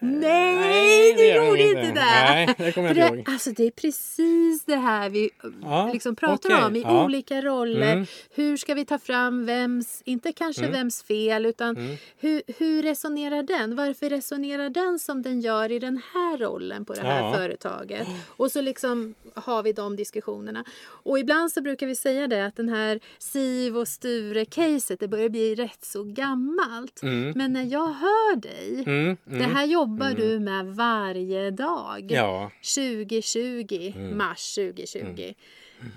Nej, 0.05 0.57
nej, 0.57 1.12
du 1.12 1.17
det 1.19 1.29
gör 1.29 1.47
gjorde 1.47 1.62
inte 1.62 1.83
det! 1.83 1.93
Nej, 1.95 2.55
det 2.59 2.73
kommer 2.73 2.88
jag 2.88 2.97
inte 2.97 3.09
det, 3.15 3.17
ihåg. 3.19 3.25
Alltså 3.31 3.51
det 3.51 3.67
är 3.67 3.71
precis 3.71 4.65
det 4.65 4.77
här 4.77 5.09
vi 5.11 5.31
Ja, 5.62 5.91
liksom 5.93 6.17
pratar 6.17 6.51
okej, 6.51 6.65
om 6.67 6.77
i 6.77 6.81
ja. 6.83 7.05
olika 7.05 7.43
roller. 7.43 7.93
Mm. 7.93 8.07
Hur 8.35 8.57
ska 8.57 8.75
vi 8.75 8.85
ta 8.85 8.99
fram 8.99 9.47
vems, 9.47 10.03
inte 10.05 10.33
kanske 10.33 10.62
Mm. 10.62 10.73
vems 10.73 11.03
fel, 11.03 11.47
utan 11.47 11.77
Mm. 11.77 11.97
hur, 12.21 12.43
hur 12.59 12.83
resonerar 12.83 13.43
den? 13.43 13.77
Varför 13.77 14.11
resonerar 14.11 14.71
den 14.71 14.99
som 14.99 15.23
den 15.23 15.41
gör 15.41 15.73
i 15.73 15.79
den 15.79 16.01
här 16.15 16.38
rollen 16.38 16.85
på 16.85 16.93
det 16.93 17.01
här 17.03 17.21
Ja. 17.21 17.35
företaget? 17.35 18.09
Och 18.27 18.53
så 18.53 18.61
liksom 18.61 19.15
har 19.35 19.62
vi 19.62 19.73
de 19.73 19.97
diskussionerna. 19.97 20.65
Och 20.85 21.19
ibland 21.19 21.53
så 21.53 21.61
brukar 21.62 21.87
vi 21.87 21.95
säga 21.97 22.27
det 22.29 22.47
att 22.47 22.57
den 22.57 22.69
här 22.69 23.01
Siv 23.19 23.77
och 23.79 23.88
Sture-caset, 23.88 24.97
det 25.01 25.09
börjar 25.09 25.29
bli 25.29 25.55
rätt 25.55 25.85
så 25.85 26.03
gammalt. 26.05 27.03
Mm. 27.03 27.33
Men 27.37 27.53
när 27.53 27.65
jag 27.65 27.87
hör 27.87 28.37
dig, 28.37 28.83
Mm, 28.87 29.17
det 29.25 29.37
mm. 29.45 29.55
här 29.57 29.65
jobbar 29.67 29.92
du 30.15 30.39
med 30.41 30.67
varje 30.67 31.51
dag. 31.51 32.07
Ja, 32.11 32.51
2020, 32.75 33.93
Mm. 33.97 34.19
mars 34.19 34.55
2020. 34.55 35.35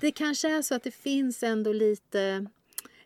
det 0.02 0.12
kanske 0.12 0.58
är 0.58 0.62
så 0.62 0.76
att 0.76 0.84
det 0.84 0.92
finns 0.96 1.44
ändå 1.44 1.72
lite 1.74 2.46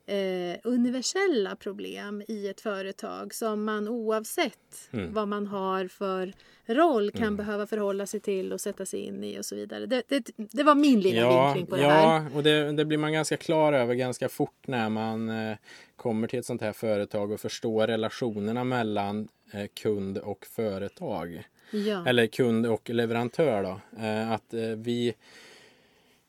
eh, 0.09 0.57
universella 0.63 1.55
problem 1.55 2.23
i 2.27 2.47
ett 2.47 2.61
företag 2.61 3.33
som 3.33 3.63
man 3.63 3.87
oavsett 3.87 4.55
Mm. 4.91 5.13
vad 5.13 5.27
man 5.27 5.47
har 5.47 5.87
för 5.87 6.33
roll 6.65 7.11
kan 7.11 7.35
behöva 7.37 7.67
förhålla 7.67 8.05
sig 8.05 8.19
till 8.19 8.53
och 8.53 8.61
sätta 8.61 8.85
sig 8.85 8.99
in 8.99 9.23
i 9.23 9.39
och 9.39 9.45
så 9.45 9.55
vidare. 9.55 9.85
Det, 9.85 10.03
det, 10.07 10.31
det 10.37 10.63
var 10.63 10.75
min 10.75 11.01
lilla 11.01 11.19
Ja, 11.21 11.43
vinkling 11.45 11.65
på 11.65 11.75
det 11.75 11.81
här. 11.83 12.03
ja 12.03 12.25
och 12.35 12.43
det, 12.43 12.71
det 12.71 12.85
blir 12.85 12.97
man 12.97 13.13
ganska 13.13 13.37
klar 13.37 13.73
över 13.73 13.93
ganska 13.95 14.29
fort 14.29 14.67
när 14.67 14.89
man 14.89 15.29
eh, 15.29 15.57
kommer 15.95 16.27
till 16.27 16.39
ett 16.39 16.45
sånt 16.45 16.61
här 16.61 16.73
företag 16.73 17.31
och 17.31 17.39
förstår 17.39 17.87
relationerna 17.87 18.63
mellan 18.63 19.27
eh, 19.53 19.65
kund 19.73 20.17
och 20.17 20.45
företag. 20.45 21.43
Ja. 21.71 22.07
Eller 22.07 22.27
kund 22.27 22.65
och 22.65 22.89
leverantör 22.89 23.63
då. 23.63 24.01
Eh, 24.03 24.31
att 24.31 24.53
eh, 24.53 24.61
vi, 24.61 25.13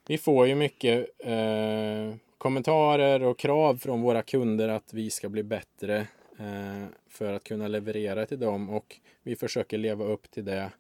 vi 0.07 0.19
får 0.19 0.47
ju 0.49 0.55
mycket 0.55 1.09
eh, 1.25 2.15
kommentarer 2.41 3.23
och 3.23 3.39
krav 3.39 3.77
från 3.77 4.01
våra 4.03 4.23
kunder 4.23 4.69
att 4.69 4.95
vi 4.95 5.11
ska 5.11 5.29
bli 5.29 5.43
bättre 5.43 5.97
eh, 6.39 6.85
för 7.09 7.33
att 7.33 7.45
kunna 7.45 7.69
leverera 7.69 8.27
till 8.27 8.39
dem 8.41 8.71
och 8.71 8.97
vi 9.23 9.37
försöker 9.37 9.79
leva 9.79 10.05
upp 10.05 10.31
till 10.31 10.45
det. 10.45 10.71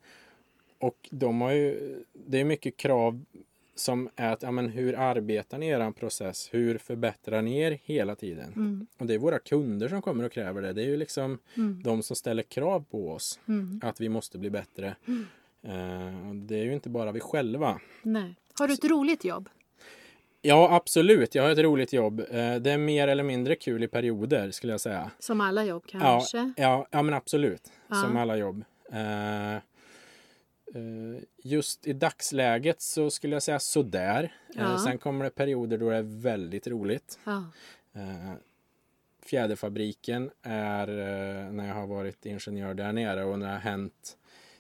Och 0.79 1.09
de 1.11 1.40
har 1.40 1.51
ju, 1.53 1.96
det 2.12 2.40
är 2.40 2.44
mycket 2.44 2.77
krav 2.77 3.25
som 3.75 4.11
är 4.16 4.33
att, 4.33 4.42
ja, 4.42 4.51
men 4.51 4.68
hur 4.68 4.99
arbetar 4.99 5.59
ni 5.59 5.66
i 5.66 5.70
er 5.70 5.90
process? 5.90 6.49
Hur 6.53 6.79
förbättrar 6.79 7.42
ni 7.42 7.59
er 7.61 7.79
hela 7.85 8.14
tiden? 8.14 8.53
Mm. 8.57 8.87
Och 8.99 9.07
det 9.07 9.14
är 9.14 9.18
våra 9.18 9.38
kunder 9.38 9.88
som 9.88 10.03
kommer 10.03 10.25
och 10.25 10.33
kräver 10.33 10.62
det. 10.62 10.73
Det 10.73 10.83
är 10.83 10.87
ju 10.87 10.96
liksom 10.96 11.38
Mm. 11.57 11.83
de 11.85 12.03
som 12.03 12.16
ställer 12.16 12.42
krav 12.42 12.85
på 12.90 13.11
oss 13.12 13.40
Mm. 13.49 13.81
att 13.85 14.01
vi 14.01 14.09
måste 14.09 14.38
bli 14.38 14.51
bättre. 14.51 14.96
Eh, 15.62 16.29
och 16.29 16.37
det 16.37 16.57
är 16.57 16.64
ju 16.64 16.73
inte 16.73 16.88
bara 16.88 17.12
vi 17.12 17.20
själva. 17.20 17.81
Nej. 18.03 18.35
Har 18.55 18.68
du 18.68 18.75
ett 18.75 18.85
roligt 18.85 19.25
jobb? 19.25 19.49
Ja, 20.42 20.74
absolut. 20.76 21.35
Jag 21.35 21.42
har 21.42 21.50
ett 21.50 21.59
roligt 21.59 21.92
jobb. 21.92 22.20
Eh, 22.20 22.55
det 22.55 22.70
är 22.70 22.79
mer 22.79 23.09
eller 23.09 23.22
mindre 23.22 23.57
kul 23.57 23.83
i 23.83 23.88
perioder 23.88 24.50
skulle 24.50 24.72
jag 24.72 24.81
säga. 24.81 25.11
Som 25.18 25.40
alla 25.40 25.64
jobb 25.64 25.85
kanske? 25.87 26.53
Ja, 26.57 26.87
ja 26.90 27.03
men 27.03 27.14
absolut. 27.14 27.72
Ja. 27.88 27.94
Som 27.94 28.16
alla 28.16 28.37
jobb. 28.37 28.64
Eh, 28.92 29.55
eh, 29.55 29.61
just 31.42 31.87
i 31.87 31.92
dagsläget 31.92 32.81
så 32.81 33.11
skulle 33.11 33.37
jag 33.37 33.42
säga 33.42 33.61
sådär. 33.61 34.35
Ja. 34.55 34.79
Sen 34.79 34.98
kommer 34.98 35.24
det 35.24 35.31
perioder 35.31 35.79
då 35.79 35.90
det 35.90 35.96
är 35.96 36.20
väldigt 36.22 36.66
roligt. 36.66 37.18
Ja. 37.24 37.44
Fjäderfabriken 39.22 40.31
är 40.42 40.87
när 41.53 41.68
jag 41.68 41.74
har 41.74 41.87
varit 41.87 42.26
ingenjör 42.26 42.74
där 42.74 42.92
nere 42.92 43.24
och 43.24 43.38
när 43.38 43.46
det 43.46 43.53
har 43.53 43.61
hänt 43.61 44.16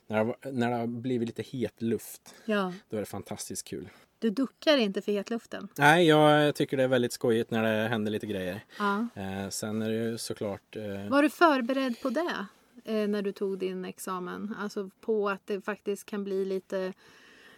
när 0.06 0.16
det 0.16 0.24
har, 0.24 0.52
när 0.52 0.70
det 0.70 0.76
har 0.76 0.86
blivit 0.86 1.28
lite 1.28 1.42
het 1.42 1.82
luft. 1.82 2.34
ja. 2.44 2.72
Då 2.88 2.96
är 2.96 3.00
det 3.00 3.06
fantastiskt 3.06 3.66
kul. 3.66 3.88
Du 4.20 4.30
duckar 4.30 4.76
inte 4.76 5.02
för 5.02 5.12
hetluften? 5.12 5.68
Nej, 5.78 6.06
jag 6.06 6.54
tycker 6.54 6.76
det 6.76 6.82
är 6.82 6.88
väldigt 6.88 7.12
skojigt 7.12 7.50
när 7.50 7.62
det 7.62 7.88
händer 7.88 8.12
lite 8.12 8.26
grejer. 8.26 8.60
Ja. 8.78 9.06
Eh, 9.14 9.48
sen 9.50 9.82
är 9.82 9.88
det 9.90 9.96
ju 9.96 10.18
såklart... 10.18 10.76
Eh, 10.76 11.08
Var 11.10 11.22
du 11.22 11.30
förberedd 11.30 12.00
på 12.02 12.10
det 12.10 12.46
eh, 12.84 13.08
när 13.08 13.22
du 13.22 13.32
tog 13.32 13.58
din 13.58 13.84
examen? 13.84 14.54
Alltså 14.58 14.90
på 15.00 15.28
att 15.28 15.46
det 15.46 15.60
faktiskt 15.60 16.06
kan 16.06 16.24
bli 16.24 16.44
lite 16.44 16.92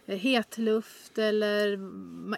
eh, 0.05 0.17
hetluft 0.17 1.17
eller 1.17 1.79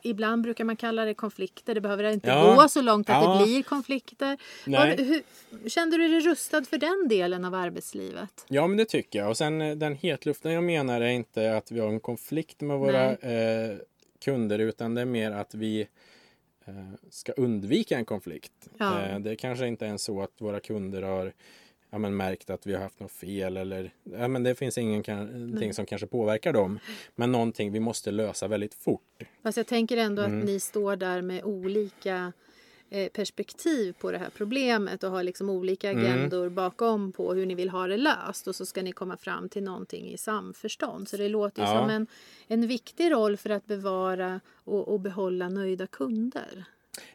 ibland 0.04 0.42
brukar 0.44 0.64
man 0.64 0.76
kalla 0.76 1.06
det 1.06 1.14
konflikter. 1.14 1.76
Det 1.76 1.82
behöver 1.82 2.04
inte 2.04 2.30
Ja. 2.30 2.56
gå 2.62 2.70
så 2.70 2.82
långt 2.82 3.10
att 3.10 3.24
Ja. 3.24 3.38
det 3.40 3.46
blir 3.46 3.64
konflikter. 3.64 4.38
Var, 4.68 4.86
hur, 5.04 5.22
kände 5.70 5.98
du 5.98 6.08
dig 6.08 6.20
rustad 6.20 6.64
för 6.66 6.78
den 6.78 7.08
delen 7.10 7.46
av 7.46 7.54
arbetslivet? 7.56 8.46
Ja, 8.48 8.68
men 8.68 8.78
det 8.78 8.86
tycker 8.86 9.20
jag. 9.20 9.30
Och 9.30 9.38
sen 9.38 9.62
eh, 9.62 9.76
den 9.76 9.96
hetluften 9.96 10.52
jag 10.52 10.64
menar 10.64 11.02
är 11.02 11.10
inte 11.10 11.58
att 11.58 11.72
vi 11.72 11.80
har 11.80 11.88
en 11.90 12.00
konflikt 12.00 12.62
med 12.62 12.78
våra 12.80 13.12
eh, 13.12 13.78
kunder 14.26 14.60
utan 14.60 14.96
det 14.96 15.02
är 15.02 15.06
mer 15.06 15.32
att 15.32 15.54
vi 15.56 15.88
eh, 16.66 16.74
ska 17.10 17.32
undvika 17.32 17.98
en 17.98 18.06
konflikt. 18.06 18.70
Ja. 18.78 19.02
Eh, 19.02 19.20
det 19.20 19.32
är 19.32 19.36
kanske 19.36 19.68
inte 19.68 19.86
ens 19.86 20.04
så 20.04 20.22
att 20.22 20.42
våra 20.42 20.60
kunder 20.60 21.02
har 21.02 21.34
ja, 21.90 21.98
men 21.98 22.18
märkt 22.18 22.50
att 22.50 22.68
vi 22.68 22.74
har 22.74 22.82
haft 22.82 23.00
något 23.00 23.12
fel 23.12 23.58
eller 23.58 23.92
ja, 24.04 24.28
men 24.28 24.44
det 24.44 24.56
finns 24.56 24.78
ingenting 24.78 25.74
som 25.74 25.86
kanske 25.86 26.08
påverkar 26.08 26.54
dem. 26.54 26.80
Men 27.16 27.32
någonting 27.32 27.72
vi 27.72 27.80
måste 27.80 28.12
lösa 28.12 28.48
väldigt 28.48 28.74
fort. 28.74 29.24
Fast 29.44 29.58
jag 29.58 29.68
tänker 29.68 29.98
ändå 29.98 30.22
Mm. 30.24 30.40
att 30.40 30.46
ni 30.46 30.60
står 30.60 30.96
där 30.96 31.22
med 31.22 31.44
olika 31.44 32.34
perspektiv 33.14 33.94
på 34.00 34.12
det 34.12 34.18
här 34.18 34.30
problemet 34.38 35.04
och 35.04 35.12
har 35.12 35.24
liksom 35.24 35.50
olika 35.50 35.92
Mm. 35.92 36.06
agendor 36.06 36.50
bakom 36.50 37.12
på 37.12 37.34
hur 37.34 37.46
ni 37.46 37.56
vill 37.56 37.70
ha 37.70 37.88
det 37.88 37.98
löst 37.98 38.48
och 38.48 38.56
så 38.56 38.66
ska 38.66 38.82
ni 38.82 38.92
komma 38.92 39.18
fram 39.18 39.50
till 39.50 39.64
någonting 39.64 40.08
i 40.12 40.18
samförstånd. 40.18 41.08
Så 41.10 41.18
det 41.18 41.30
låter 41.30 41.62
Ja. 41.62 41.80
som 41.80 41.90
en, 41.90 42.08
en 42.48 42.68
viktig 42.68 43.12
roll 43.12 43.38
för 43.38 43.50
att 43.50 43.66
bevara 43.66 44.40
och, 44.54 44.88
och 44.88 45.00
behålla 45.00 45.50
nöjda 45.50 45.88
kunder. 45.88 46.66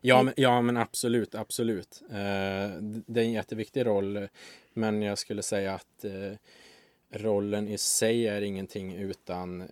Ja, 0.00 0.22
men, 0.22 0.35
ja, 0.37 0.61
men 0.62 0.76
absolut, 0.76 1.35
absolut. 1.35 2.02
Eh, 2.11 2.16
det 3.06 3.20
är 3.20 3.24
en 3.24 3.33
jätteviktig 3.33 3.87
roll. 3.87 4.28
Men 4.72 5.02
jag 5.02 5.18
skulle 5.18 5.42
säga 5.42 5.74
att 5.74 6.04
eh, 6.04 6.33
rollen 7.12 7.68
i 7.68 7.78
sig 7.78 8.26
är 8.26 8.42
ingenting 8.42 8.94
utan 8.94 9.61
eh, 9.61 9.66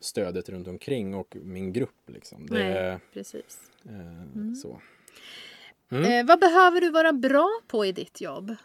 stödet 0.00 0.48
runt 0.48 0.68
omkring 0.68 1.14
och 1.14 1.36
min 1.42 1.72
grupp. 1.72 2.00
Liksom. 2.06 2.46
Det 2.46 2.54
Nej, 2.54 2.98
precis. 3.12 3.58
eh, 3.84 4.54
så. 4.62 4.80
Eh, 5.90 6.26
vad 6.26 6.40
behöver 6.40 6.80
du 6.80 6.90
vara 6.90 7.12
bra 7.12 7.60
på 7.66 7.86
i 7.86 7.92
ditt 7.92 8.20
jobb? 8.20 8.56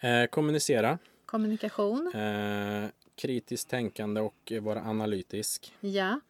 Eh, 0.00 0.24
kommunicera, 0.26 0.98
Kommunikation? 1.26 2.12
eh, 2.14 2.88
kritiskt 3.16 3.68
tänkande 3.70 4.20
och 4.20 4.52
vara 4.60 4.80
analytisk. 4.82 5.74
Ja. 5.80 6.20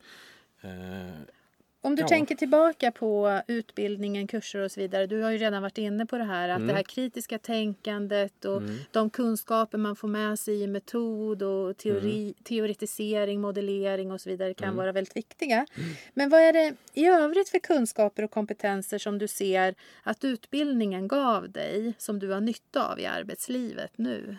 Om 1.83 1.97
du 1.97 2.03
Ja. 2.03 2.09
tänker 2.09 2.35
tillbaka 2.35 2.91
på 2.93 3.41
utbildningen, 3.47 4.27
kurser 4.27 4.59
och 4.61 4.73
så 4.73 4.81
vidare. 4.81 5.07
Du 5.07 5.23
har 5.23 5.31
ju 5.31 5.39
redan 5.39 5.63
varit 5.63 5.79
inne 5.79 6.07
på 6.07 6.19
det 6.19 6.25
här 6.25 6.49
att 6.49 6.57
Mm. 6.57 6.69
det 6.69 6.75
här 6.75 6.83
kritiska 6.83 7.39
tänkandet 7.39 8.45
och 8.45 8.63
de 8.91 9.11
kunskaper 9.11 9.79
man 9.79 9.97
får 9.97 10.09
med 10.09 10.39
sig 10.39 10.63
i 10.63 10.67
metod 10.67 11.43
och 11.43 11.77
teori, 11.77 12.23
Mm. 12.23 12.35
teoretisering, 12.45 13.41
modellering 13.41 14.13
och 14.13 14.21
så 14.21 14.29
vidare 14.31 14.55
kan 14.55 14.77
vara 14.77 14.93
väldigt 14.93 15.17
viktiga. 15.17 15.67
Mm. 15.77 15.91
Men 16.15 16.31
vad 16.31 16.41
är 16.41 16.53
det 16.53 16.75
i 16.95 17.07
övrigt 17.07 17.49
för 17.49 17.59
kunskaper 17.59 18.23
och 18.23 18.31
kompetenser 18.31 18.99
som 18.99 19.19
du 19.19 19.29
ser 19.29 19.75
att 20.03 20.25
utbildningen 20.25 21.09
gav 21.09 21.51
dig 21.51 21.93
som 21.99 22.19
du 22.19 22.29
har 22.31 22.41
nytta 22.41 22.93
av 22.93 23.01
i 23.01 23.07
arbetslivet 23.07 23.93
nu? 23.99 24.37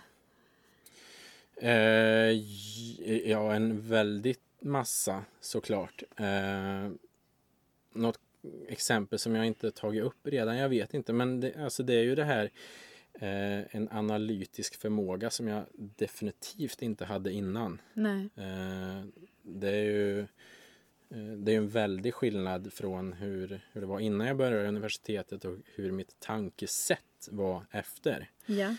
Eh, 1.62 2.32
ja, 3.30 3.54
en 3.54 3.82
väldigt 3.90 4.42
massa 4.62 5.24
såklart. 5.40 6.04
Eh, 6.18 6.90
något 7.94 8.20
exempel 8.68 9.20
som 9.20 9.36
jag 9.36 9.46
inte 9.46 9.72
tagit 9.72 10.04
upp 10.04 10.28
redan, 10.28 10.58
jag 10.58 10.70
vet 10.70 10.94
inte. 10.94 11.14
Men 11.14 11.40
det, 11.40 11.56
alltså 11.56 11.84
det 11.84 11.94
är 11.94 12.04
ju 12.04 12.16
det 12.16 12.24
här 12.24 12.52
eh, 13.14 13.76
en 13.76 13.90
analytisk 13.92 14.76
förmåga 14.76 15.30
som 15.30 15.48
jag 15.48 15.66
definitivt 15.74 16.82
inte 16.82 17.06
hade 17.06 17.32
innan. 17.32 17.82
Nej. 17.94 18.30
Eh, 18.36 19.06
det 19.42 19.70
är 19.70 19.84
ju 19.84 20.20
eh, 21.10 21.38
det 21.38 21.54
är 21.54 21.58
en 21.58 21.70
väldig 21.70 22.14
skillnad 22.14 22.74
från 22.74 23.14
hur, 23.14 23.62
hur 23.72 23.82
det 23.82 23.88
var 23.88 24.00
innan 24.00 24.28
jag 24.28 24.38
började 24.38 24.68
universitetet 24.68 25.46
och 25.46 25.58
hur 25.76 25.92
mitt 25.92 26.20
tankesätt 26.20 27.28
var 27.32 27.66
efter. 27.72 28.30
Ja. 28.46 28.76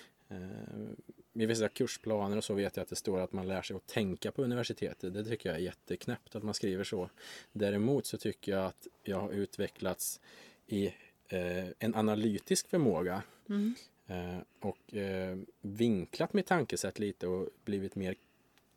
Eh, 1.36 1.42
I 1.42 1.46
vissa 1.46 1.68
kursplaner 1.68 2.36
och 2.36 2.44
så 2.44 2.54
vet 2.54 2.76
jag 2.76 2.82
att 2.82 2.88
det 2.88 2.96
står 2.96 3.20
att 3.20 3.32
man 3.32 3.48
lär 3.48 3.62
sig 3.62 3.76
att 3.76 3.86
tänka 3.86 4.32
på 4.32 4.42
universitetet. 4.42 5.14
Det 5.14 5.24
tycker 5.24 5.48
jag 5.48 5.56
är 5.58 5.62
jätteknäppt 5.62 6.36
att 6.36 6.42
man 6.42 6.54
skriver 6.54 6.84
så. 6.84 7.10
Däremot 7.52 8.06
så 8.06 8.18
tycker 8.18 8.52
jag 8.52 8.66
att 8.66 8.86
jag 9.02 9.20
har 9.20 9.30
utvecklats 9.30 10.20
i 10.66 10.86
eh, 11.28 11.66
en 11.78 11.94
analytisk 11.94 12.68
förmåga 12.68 13.22
Mm. 13.48 13.74
eh, 14.06 14.38
och 14.60 14.94
eh, 14.94 15.38
vinklat 15.60 16.32
mitt 16.32 16.46
tankesätt 16.46 16.98
lite 16.98 17.26
och 17.26 17.48
blivit 17.64 17.94
mer 17.94 18.14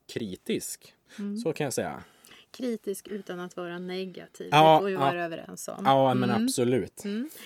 kritisk. 0.08 0.94
Mm. 1.20 1.38
Så 1.38 1.54
kan 1.54 1.64
jag 1.64 1.74
säga. 1.74 2.04
Kritisk 2.52 3.08
utan 3.08 3.40
att 3.40 3.58
vara 3.58 3.80
negativ. 3.80 4.48
Ja, 4.52 4.74
det 4.74 4.80
får 4.80 4.86
vi 4.86 4.94
ja. 4.94 5.00
vara 5.00 5.26
överens 5.26 5.68
om. 5.68 5.82
Ja, 5.86 6.14
men 6.14 6.30
Mm. 6.30 6.44
absolut. 6.46 7.04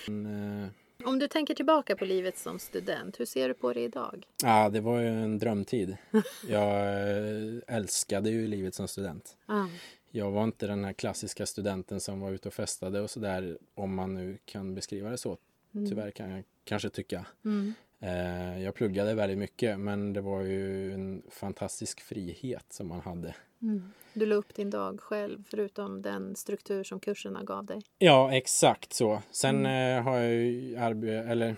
Mm. 0.08 0.66
Om 1.04 1.18
du 1.18 1.28
tänker 1.28 1.54
tillbaka 1.54 1.96
på 1.96 2.04
livet 2.04 2.38
som 2.38 2.58
student, 2.58 3.20
hur 3.20 3.24
ser 3.24 3.48
du 3.48 3.54
på 3.54 3.72
det 3.72 3.80
idag? 3.80 4.26
ja, 4.42 4.68
det 4.68 4.80
var 4.80 5.00
ju 5.00 5.08
en 5.08 5.38
drömtid. 5.38 5.96
Jag 6.48 6.76
eh, 6.76 7.76
älskade 7.76 8.30
ju 8.30 8.46
livet 8.46 8.74
som 8.74 8.88
student. 8.88 9.36
Ah. 9.46 9.66
Jag 10.10 10.30
var 10.30 10.44
inte 10.44 10.66
den 10.66 10.84
här 10.84 10.92
klassiska 10.92 11.46
studenten 11.46 12.00
som 12.00 12.20
var 12.20 12.30
ute 12.30 12.48
och 12.48 12.54
festade 12.54 13.00
och 13.00 13.10
sådär, 13.10 13.58
om 13.74 13.94
man 13.94 14.14
nu 14.14 14.38
kan 14.44 14.74
beskriva 14.74 15.10
det 15.10 15.18
så. 15.18 15.38
Tyvärr 15.72 16.10
kan 16.10 16.30
jag 16.30 16.44
kanske 16.64 16.90
tycka. 16.90 17.26
Mm. 17.44 17.74
Eh, 18.00 18.62
jag 18.62 18.74
pluggade 18.74 19.14
väldigt 19.14 19.38
mycket, 19.38 19.80
men 19.80 20.12
det 20.12 20.20
var 20.20 20.40
ju 20.40 20.92
en 20.92 21.22
fantastisk 21.30 22.00
frihet 22.00 22.66
som 22.70 22.88
man 22.88 23.00
hade. 23.00 23.34
Mm. 23.62 23.92
Du 24.12 24.26
la 24.26 24.34
upp 24.34 24.54
din 24.54 24.70
dag 24.70 25.00
själv, 25.00 25.44
förutom 25.50 26.02
den 26.02 26.36
struktur 26.36 26.84
som 26.84 27.00
kurserna 27.00 27.42
gav 27.42 27.64
dig. 27.64 27.82
Ja, 27.98 28.32
exakt 28.32 28.92
så. 28.92 29.22
Sen 29.30 29.66
eh, 29.66 30.02
har 30.02 30.18
jag 30.18 30.34
ju 30.34 30.76
arbetat, 30.76 31.30
eller 31.30 31.56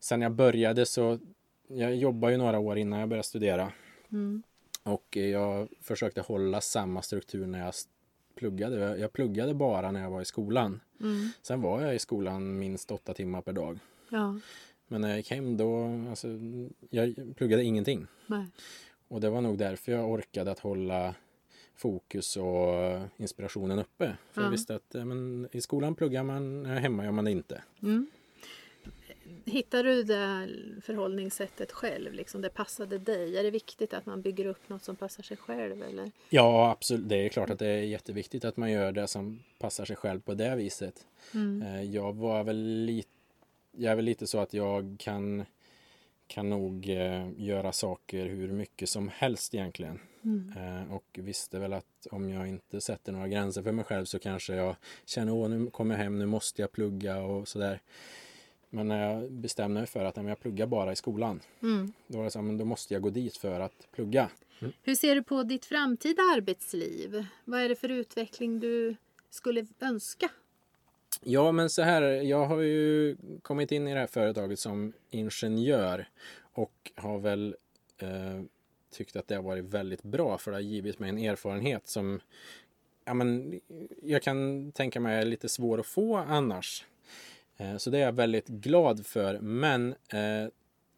sen 0.00 0.22
jag 0.22 0.32
började 0.32 0.86
så, 0.86 1.18
jag 1.68 1.96
jobbade 1.96 2.32
ju 2.32 2.38
några 2.38 2.58
år 2.58 2.78
innan 2.78 3.00
jag 3.00 3.08
började 3.08 3.28
studera. 3.28 3.72
Mm. 4.12 4.42
Och 4.82 5.16
eh, 5.16 5.26
jag 5.26 5.68
försökte 5.80 6.20
hålla 6.20 6.60
samma 6.60 7.02
struktur 7.02 7.46
när 7.46 7.64
jag 7.64 7.74
pluggade. 8.34 8.98
Jag 8.98 9.12
pluggade 9.12 9.54
bara 9.54 9.90
när 9.90 10.02
jag 10.02 10.10
var 10.10 10.20
i 10.20 10.24
skolan. 10.24 10.80
Mm. 11.00 11.28
Sen 11.42 11.60
var 11.60 11.82
jag 11.82 11.94
i 11.94 11.98
skolan 11.98 12.58
minst 12.58 12.90
åtta 12.90 13.14
timmar 13.14 13.40
per 13.40 13.52
dag. 13.52 13.78
Ja. 14.08 14.38
Men 14.88 15.00
när 15.00 15.08
jag 15.08 15.16
gick 15.16 15.30
hem 15.30 15.56
då, 15.56 15.84
alltså, 16.10 16.28
jag 16.90 17.14
pluggade 17.36 17.64
ingenting. 17.64 18.06
Nej. 18.26 18.46
Och 19.08 19.20
det 19.20 19.30
var 19.30 19.40
nog 19.40 19.58
därför 19.58 19.92
jag 19.92 20.10
orkade 20.10 20.50
att 20.50 20.58
hålla 20.58 21.14
fokus 21.76 22.36
och 22.36 23.00
inspirationen 23.16 23.78
uppe. 23.78 24.16
För 24.32 24.40
Ja. 24.40 24.44
jag 24.46 24.50
visste 24.50 24.74
att 24.74 24.94
men, 24.94 25.48
i 25.52 25.60
skolan 25.60 25.94
pluggar 25.94 26.22
man, 26.22 26.66
hemma 26.66 27.04
gör 27.04 27.12
man 27.12 27.24
det 27.24 27.30
inte. 27.30 27.62
Mm. 27.82 28.06
Hittar 29.44 29.84
du 29.84 30.02
det 30.02 30.48
förhållningssättet 30.82 31.72
själv? 31.72 32.12
Liksom 32.12 32.40
det 32.40 32.48
passade 32.50 32.98
dig? 32.98 33.36
Är 33.38 33.42
det 33.42 33.50
viktigt 33.50 33.94
att 33.94 34.06
man 34.06 34.22
bygger 34.22 34.46
upp 34.46 34.68
något 34.68 34.82
som 34.84 34.96
passar 34.96 35.22
sig 35.22 35.36
själv? 35.36 35.82
Eller? 35.82 36.10
Ja, 36.28 36.70
absolut. 36.70 37.08
Det 37.08 37.16
är 37.16 37.28
klart 37.28 37.50
att 37.50 37.58
det 37.58 37.66
är 37.66 37.82
jätteviktigt 37.82 38.44
att 38.44 38.56
man 38.56 38.70
gör 38.70 38.92
det 38.92 39.06
som 39.06 39.40
passar 39.58 39.84
sig 39.84 39.96
själv 39.96 40.20
på 40.20 40.34
det 40.34 40.56
viset. 40.56 41.06
Mm. 41.34 41.62
Eh, 41.62 41.82
Jag 41.82 42.12
var 42.16 42.44
väl 42.44 42.84
lite, 42.84 43.08
jag 43.72 43.92
är 43.92 43.96
väl 43.96 44.04
lite 44.04 44.26
så 44.26 44.38
att 44.38 44.54
jag 44.54 44.96
kan, 44.98 45.44
kan 46.26 46.50
nog 46.50 46.88
eh, 46.88 47.28
göra 47.36 47.72
saker 47.72 48.26
hur 48.26 48.52
mycket 48.52 48.88
som 48.88 49.08
helst 49.08 49.54
egentligen. 49.54 49.98
Mm. 50.26 50.52
Eh, 50.56 50.92
Och 50.94 51.04
visste 51.22 51.58
väl 51.58 51.72
att 51.72 52.06
om 52.10 52.30
jag 52.30 52.48
inte 52.48 52.80
sätter 52.80 53.12
några 53.12 53.28
gränser 53.28 53.62
för 53.62 53.72
mig 53.72 53.84
själv 53.84 54.04
så 54.04 54.18
kanske 54.18 54.54
jag 54.54 54.76
känner 55.04 55.44
att 55.44 55.50
nu 55.50 55.70
kommer 55.70 55.94
jag 55.94 56.02
hem, 56.02 56.18
nu 56.18 56.26
måste 56.26 56.62
jag 56.62 56.72
plugga 56.72 57.18
och 57.22 57.48
sådär. 57.48 57.80
Men 58.70 58.88
när 58.88 59.12
jag 59.12 59.32
bestämde 59.32 59.80
mig 59.80 59.86
för 59.86 60.04
att 60.04 60.16
jag 60.16 60.40
pluggar 60.40 60.66
bara 60.66 60.92
i 60.92 60.96
skolan, 60.96 61.40
Mm. 61.62 61.92
då 62.06 62.18
var 62.18 62.24
det 62.24 62.30
så 62.30 62.42
men 62.42 62.58
då 62.58 62.64
måste 62.64 62.94
jag 62.94 63.02
gå 63.02 63.10
dit 63.10 63.36
för 63.36 63.60
att 63.60 63.88
plugga. 63.92 64.30
Hur 64.82 64.94
ser 64.94 65.14
du 65.14 65.22
på 65.22 65.42
ditt 65.42 65.64
framtida 65.64 66.22
arbetsliv? 66.22 67.24
Vad 67.44 67.60
är 67.60 67.68
det 67.68 67.76
för 67.76 67.88
utveckling 67.88 68.60
du 68.60 68.96
skulle 69.30 69.66
önska? 69.80 70.28
Ja, 71.22 71.52
men 71.52 71.70
så 71.70 71.82
här, 71.82 72.02
jag 72.02 72.46
har 72.46 72.60
ju 72.60 73.16
kommit 73.42 73.72
in 73.72 73.88
i 73.88 73.94
det 73.94 74.00
här 74.00 74.06
företaget 74.06 74.58
som 74.58 74.92
ingenjör 75.10 76.08
och 76.40 76.92
har 76.94 77.18
väl 77.18 77.56
eh, 77.98 78.42
tyckt 78.96 79.16
att 79.16 79.28
det 79.28 79.34
har 79.34 79.42
varit 79.42 79.64
väldigt 79.64 80.02
bra 80.02 80.38
för 80.38 80.50
det 80.50 80.56
har 80.56 80.62
givit 80.62 80.98
mig 80.98 81.08
en 81.08 81.18
erfarenhet 81.18 81.86
som 81.86 82.20
ja, 83.04 83.14
men, 83.14 83.60
jag 84.02 84.22
kan 84.22 84.72
tänka 84.72 85.00
mig 85.00 85.16
är 85.16 85.24
lite 85.24 85.48
svår 85.48 85.80
att 85.80 85.86
få 85.86 86.16
annars. 86.16 86.84
Eh, 87.56 87.76
så 87.76 87.90
det 87.90 87.98
är 87.98 88.02
jag 88.02 88.12
väldigt 88.12 88.48
glad 88.48 89.06
för, 89.06 89.38
men 89.38 89.94
eh, 90.08 90.48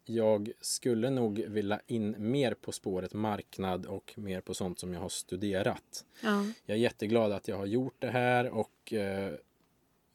jag 0.05 0.51
skulle 0.61 1.09
nog 1.09 1.39
vilja 1.47 1.79
in 1.87 2.15
mer 2.17 2.53
på 2.53 2.71
spåret 2.71 3.13
marknad 3.13 3.85
och 3.85 4.13
mer 4.15 4.41
på 4.41 4.53
sånt 4.53 4.79
som 4.79 4.93
jag 4.93 5.01
har 5.01 5.09
studerat. 5.09 6.05
Ja. 6.23 6.45
Jag 6.65 6.77
är 6.77 6.81
jätteglad 6.81 7.31
att 7.31 7.47
jag 7.47 7.57
har 7.57 7.65
gjort 7.65 7.95
det 7.99 8.09
här 8.09 8.49
och 8.49 8.93
eh, 8.93 9.33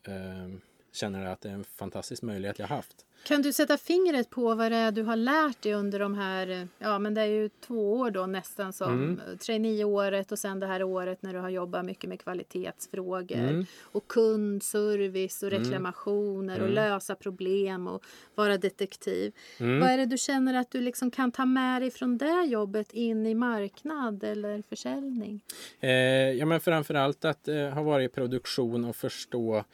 eh, 0.02 0.48
känner 0.92 1.26
att 1.26 1.40
det 1.40 1.48
är 1.48 1.54
en 1.54 1.64
fantastisk 1.64 2.22
möjlighet 2.22 2.58
jag 2.58 2.66
haft. 2.66 3.06
Kan 3.24 3.42
du 3.42 3.52
sätta 3.52 3.76
fingret 3.78 4.30
på 4.30 4.54
vad 4.54 4.72
det 4.72 4.76
är 4.76 4.92
du 4.92 5.02
har 5.02 5.16
lärt 5.16 5.62
dig 5.62 5.74
under 5.74 5.98
de 5.98 6.14
här, 6.14 6.68
ja 6.78 6.98
men 6.98 7.14
det 7.14 7.20
är 7.20 7.26
ju 7.26 7.48
två 7.48 7.92
år 7.94 8.10
då 8.10 8.26
nästan 8.26 8.72
som 8.72 8.92
Mm. 8.92 9.20
traineeåret 9.38 10.32
och 10.32 10.38
sen 10.38 10.60
det 10.60 10.66
här 10.66 10.82
året 10.82 11.22
när 11.22 11.32
du 11.32 11.38
har 11.38 11.48
jobbat 11.48 11.84
mycket 11.84 12.08
med 12.08 12.20
kvalitetsfrågor 12.20 13.36
Mm. 13.38 13.66
och 13.82 14.08
kundservice 14.08 15.42
och 15.42 15.50
reklamationer 15.50 16.54
och 16.58 16.68
Mm. 16.68 16.74
lösa 16.74 17.14
problem 17.14 17.86
och 17.86 18.02
vara 18.34 18.58
detektiv. 18.58 19.32
Mm. 19.58 19.80
Vad 19.80 19.88
är 19.90 19.98
det 19.98 20.06
du 20.06 20.18
känner 20.18 20.54
att 20.54 20.70
du 20.70 20.80
liksom 20.80 21.10
kan 21.10 21.32
ta 21.32 21.44
med 21.44 21.82
dig 21.82 21.90
från 21.90 22.18
det 22.18 22.44
jobbet 22.46 22.92
in 22.92 23.26
i 23.26 23.34
marknad 23.34 24.24
eller 24.24 24.62
försäljning? 24.68 25.40
Eh, 25.80 25.90
ja, 26.32 26.46
men 26.46 26.60
framförallt 26.60 27.24
att 27.24 27.48
eh, 27.48 27.68
ha 27.68 27.82
varit 27.82 28.10
i 28.10 28.14
produktion 28.14 28.84
och 28.84 28.96
förstå 28.96 29.64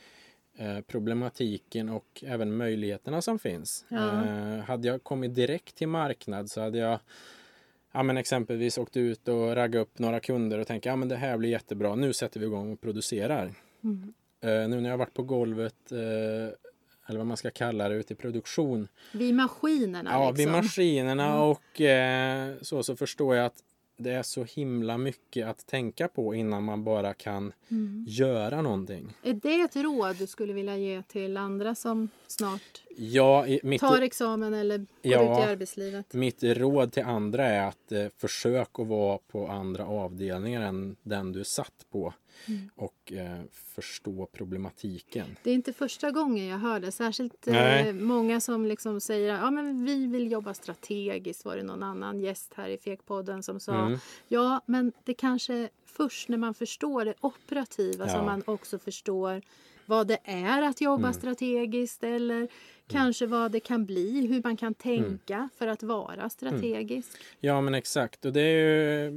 problematiken 0.87 1.89
och 1.89 2.25
även 2.27 2.57
möjligheterna 2.57 3.23
som 3.23 3.39
finns. 3.39 3.85
Ja. 3.89 4.25
Eh, 4.27 4.59
hade 4.59 4.89
jag 4.89 5.03
kommit 5.05 5.35
direkt 5.35 5.75
till 5.75 5.89
marknad 5.89 6.51
så 6.51 6.61
hade 6.61 6.79
jag 6.79 6.99
ja, 7.93 8.03
men 8.03 8.17
exempelvis 8.17 8.79
åkt 8.79 8.97
ut 8.97 9.29
och 9.29 9.55
raggat 9.57 9.83
upp 9.83 9.99
några 9.99 10.21
kunder 10.21 10.59
och 10.59 10.67
tänkt 10.67 10.85
ja 10.87 10.97
men 10.97 11.09
det 11.09 11.17
här 11.17 11.37
blir 11.39 11.51
jättebra, 11.51 11.95
nu 11.95 12.13
sätter 12.13 12.41
vi 12.41 12.47
igång 12.47 12.73
och 12.73 12.81
producerar. 12.81 13.53
Mm. 13.85 14.13
Eh, 14.41 14.69
nu 14.69 14.81
när 14.81 14.91
jag 14.91 14.99
varit 14.99 15.15
på 15.15 15.23
golvet, 15.23 15.93
eh, 15.93 15.99
eller 17.07 17.19
vad 17.19 17.27
man 17.27 17.37
ska 17.37 17.51
kalla 17.51 17.89
det, 17.89 17.95
ute 17.95 18.13
i 18.13 18.17
produktion, 18.17 18.89
Vid 19.13 19.35
maskinerna 19.35 20.11
Ja, 20.11 20.31
liksom. 20.31 20.37
vid 20.53 20.63
maskinerna 20.63 21.27
Mm. 21.27 21.41
och 21.41 21.81
eh, 21.81 22.55
så, 22.63 22.83
så 22.83 22.97
förstår 22.97 23.37
jag 23.37 23.47
att 23.47 23.63
det 24.03 24.11
är 24.11 24.23
så 24.23 24.45
himla 24.45 24.99
mycket 24.99 25.47
att 25.47 25.67
tänka 25.67 26.09
på 26.09 26.35
innan 26.35 26.65
man 26.65 26.85
bara 26.85 27.15
kan 27.15 27.53
Mm. 27.69 28.05
göra 28.09 28.63
någonting. 28.63 29.13
Är 29.23 29.33
det 29.35 29.61
ett 29.61 29.77
råd 29.77 30.17
du 30.17 30.27
skulle 30.27 30.53
vilja 30.53 30.77
ge 30.77 31.03
till 31.03 31.37
andra 31.37 31.75
som 31.75 32.09
snart 32.27 32.83
Ja, 32.97 33.47
mitt, 33.63 33.81
tar 33.81 34.03
examen 34.03 34.55
eller 34.55 34.79
går 34.79 34.87
Ja. 35.03 35.23
ut 35.43 35.49
i 35.49 35.51
arbetslivet? 35.51 36.15
mitt 36.15 36.43
råd 36.43 36.93
till 36.93 37.03
andra 37.05 37.47
är 37.47 37.69
att 37.69 37.93
eh, 37.93 38.07
försök 38.17 38.69
att 38.79 38.87
vara 38.87 39.19
på 39.29 39.49
andra 39.49 39.87
avdelningar 39.87 40.61
än 40.63 40.97
den 41.03 41.33
du 41.33 41.45
satt 41.45 41.87
på 41.93 42.15
Mm. 42.49 42.71
och 42.77 43.13
eh, 43.13 43.41
förstå 43.53 44.27
problematiken. 44.33 45.37
Det 45.43 45.51
är 45.51 45.55
inte 45.55 45.73
första 45.73 46.11
gången 46.11 46.47
jag 46.47 46.59
hör 46.59 46.81
det. 46.81 46.93
Särskilt 46.93 47.49
eh, 47.49 47.93
många 47.93 48.41
som 48.41 48.67
liksom 48.67 49.01
säger 49.01 49.35
ja 49.35 49.51
men 49.51 49.85
vi 49.85 50.07
vill 50.07 50.33
jobba 50.33 50.55
strategiskt 50.55 51.45
var 51.45 51.57
det 51.57 51.63
någon 51.63 51.83
annan 51.83 52.21
gäst 52.21 52.55
här 52.57 52.69
i 52.69 52.79
Fekpodden 52.79 53.43
som 53.43 53.61
sa. 53.61 53.87
Mm. 53.87 53.99
Ja 54.29 54.61
men 54.67 54.93
det 55.05 55.15
kanske 55.15 55.55
är 55.55 55.69
först 55.87 56.29
när 56.29 56.39
man 56.39 56.55
förstår 56.55 57.05
det 57.05 57.15
operativa 57.21 58.07
Ja. 58.07 58.13
som 58.13 58.25
man 58.27 58.43
också 58.47 58.79
förstår 58.79 59.43
vad 59.91 60.07
det 60.07 60.19
är 60.25 60.63
att 60.63 60.81
jobba 60.81 61.09
Mm. 61.09 61.13
strategiskt 61.15 62.05
eller 62.05 62.49
kanske 62.87 63.27
vad 63.27 63.53
det 63.53 63.61
kan 63.61 63.87
bli, 63.87 64.27
hur 64.27 64.43
man 64.45 64.57
kan 64.57 64.67
Mm. 64.67 64.75
tänka 65.09 65.49
för 65.59 65.67
att 65.67 65.83
vara 65.83 66.31
strategisk. 66.31 67.09
Ja 67.41 67.61
men 67.61 67.75
exakt 67.75 68.25
och 68.25 68.33
det 68.33 68.41
är 68.41 69.05
ju 69.05 69.11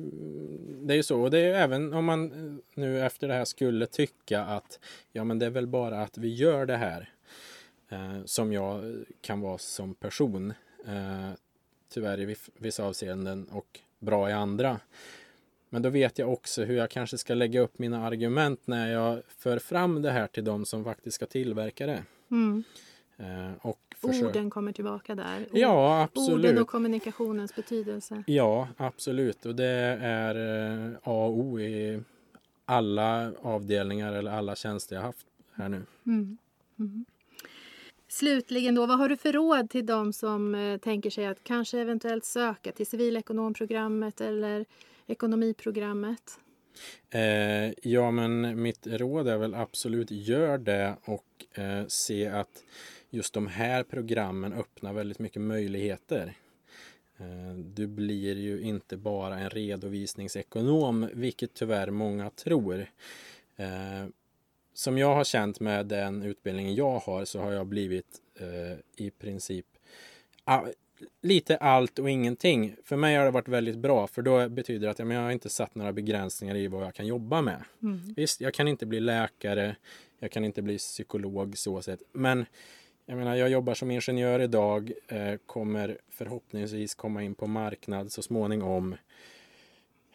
det 0.86 0.93
är 0.93 0.95
ju 0.97 1.03
så 1.03 1.21
och 1.21 1.32
det 1.32 1.39
är 1.39 1.45
ju 1.45 1.53
även 1.53 1.93
om 1.93 2.05
man 2.05 2.61
nu 2.74 3.05
efter 3.05 3.28
det 3.28 3.34
här 3.34 3.45
skulle 3.45 3.86
tycka 3.86 4.41
att 4.45 4.80
ja 5.11 5.24
men 5.24 5.39
det 5.39 5.45
är 5.45 5.49
väl 5.49 5.67
bara 5.67 6.01
att 6.01 6.17
vi 6.17 6.34
gör 6.34 6.65
det 6.65 6.78
här 6.78 7.09
eh, 7.89 8.24
som 8.26 8.53
jag 8.53 9.03
kan 9.21 9.41
vara 9.41 9.57
som 9.57 9.93
person 9.95 10.53
eh, 10.86 11.30
tyvärr 11.93 12.19
i 12.19 12.36
vissa 12.57 12.84
avseenden 12.84 13.47
och 13.51 13.80
bra 13.99 14.30
i 14.30 14.34
andra. 14.34 14.80
Men 15.74 15.82
då 15.82 15.89
vet 15.89 16.19
jag 16.19 16.34
också 16.34 16.63
hur 16.63 16.76
jag 16.76 16.89
kanske 16.89 17.17
ska 17.17 17.34
lägga 17.34 17.61
upp 17.61 17.80
mina 17.80 18.07
argument 18.07 18.59
när 18.65 18.91
jag 18.91 19.21
för 19.38 19.59
fram 19.59 20.01
det 20.01 20.11
här 20.11 20.28
till 20.28 20.43
de 20.43 20.65
som 20.65 20.84
faktiskt 20.84 21.15
ska 21.15 21.26
tillverka 21.26 21.86
det. 21.86 22.03
Mm. 22.32 22.63
Eh, 23.17 23.51
och 23.61 23.80
försök- 23.95 24.24
Orden 24.24 24.49
kommer 24.49 24.71
tillbaka 24.71 25.15
där. 25.15 25.45
Ja, 25.51 26.01
absolut. 26.03 26.39
Orden 26.45 26.57
och 26.57 26.67
kommunikationens 26.67 27.55
betydelse. 27.55 28.24
Ja, 28.28 28.67
absolut. 28.78 29.45
Och 29.45 29.55
det 29.55 29.97
är 30.01 30.36
eh, 30.36 30.91
A 31.03 31.26
och 31.26 31.38
O 31.38 31.59
i 31.59 32.01
alla 32.65 33.32
avdelningar 33.41 34.13
eller 34.13 34.32
alla 34.32 34.55
tjänster 34.55 34.95
jag 34.95 35.03
haft 35.03 35.26
här 35.53 35.69
nu. 35.69 35.82
Mm. 36.05 36.38
Mm. 36.80 37.05
Slutligen 38.07 38.76
då, 38.76 38.86
vad 38.86 38.97
har 38.97 39.09
du 39.09 39.17
för 39.17 39.34
råd 39.34 39.69
till 39.69 39.86
de 39.86 40.13
som 40.13 40.55
eh, 40.55 40.78
tänker 40.78 41.09
sig 41.09 41.26
att 41.26 41.43
kanske 41.43 41.80
eventuellt 41.80 42.26
söka 42.26 42.71
till 42.71 42.88
civilekonomprogrammet 42.88 44.21
eller 44.21 44.65
ekonomiprogrammet? 45.08 46.39
Eh, 47.10 47.72
ja, 47.82 48.12
men 48.12 48.62
mitt 48.62 48.88
råd 48.88 49.28
är 49.28 49.38
väl 49.38 49.56
absolut 49.56 50.12
gör 50.12 50.58
det 50.58 50.95
och 51.06 51.60
eh, 51.60 51.88
se 51.88 52.28
att 52.28 52.64
just 53.10 53.34
de 53.34 53.47
här 53.47 53.84
programmen 53.84 54.54
öppnar 54.54 54.93
väldigt 54.93 55.20
mycket 55.20 55.41
möjligheter. 55.41 56.34
Eh, 57.18 57.56
du 57.56 57.88
blir 57.88 58.38
ju 58.38 58.62
inte 58.62 58.97
bara 58.97 59.39
en 59.39 59.49
redovisningsekonom, 59.49 61.10
vilket 61.14 61.54
tyvärr 61.54 61.89
många 61.89 62.30
tror. 62.30 62.86
Eh, 63.56 64.08
som 64.74 64.97
jag 64.97 65.16
har 65.16 65.24
känt 65.24 65.60
med 65.60 65.86
den 65.86 66.24
utbildningen 66.24 66.76
jag 66.76 66.99
har 66.99 67.26
så 67.26 67.39
har 67.39 67.51
jag 67.51 67.68
blivit 67.68 68.22
eh, 68.39 69.06
i 69.06 69.10
princip 69.10 69.66
lite 71.22 71.58
allt 71.58 71.99
och 71.99 72.10
ingenting. 72.10 72.76
För 72.84 72.95
mig 72.95 73.16
har 73.16 73.26
det 73.26 73.32
varit 73.32 73.47
väldigt 73.47 73.78
bra 73.78 74.08
för 74.08 74.22
då 74.22 74.49
betyder 74.49 74.88
det 74.88 74.91
att 74.91 74.99
ja, 74.99 75.06
men 75.06 75.18
jag 75.18 75.24
har 75.24 75.32
inte 75.32 75.49
satt 75.49 75.76
några 75.76 75.93
begränsningar 75.93 76.56
i 76.56 76.68
vad 76.68 76.86
jag 76.86 76.93
kan 76.93 77.08
jobba 77.08 77.41
med. 77.41 77.64
Mm. 77.82 78.14
Visst, 78.16 78.41
jag 78.41 78.54
kan 78.54 78.68
inte 78.68 78.86
bli 78.86 78.99
läkare, 78.99 79.76
jag 80.20 80.32
kan 80.32 80.45
inte 80.45 80.62
bli 80.62 80.78
psykolog 80.78 81.58
så 81.58 81.82
sett. 81.82 82.01
Men 82.12 82.45
jag 83.06 83.18
menar, 83.18 83.36
jag 83.36 83.49
jobbar 83.49 83.74
som 83.74 83.91
ingenjör 83.91 84.39
idag, 84.39 84.91
eh, 85.08 85.36
kommer 85.45 85.97
förhoppningsvis 86.10 86.95
komma 86.95 87.24
in 87.24 87.36
på 87.36 87.47
marknad 87.47 88.12
så 88.12 88.22
småningom. 88.22 88.95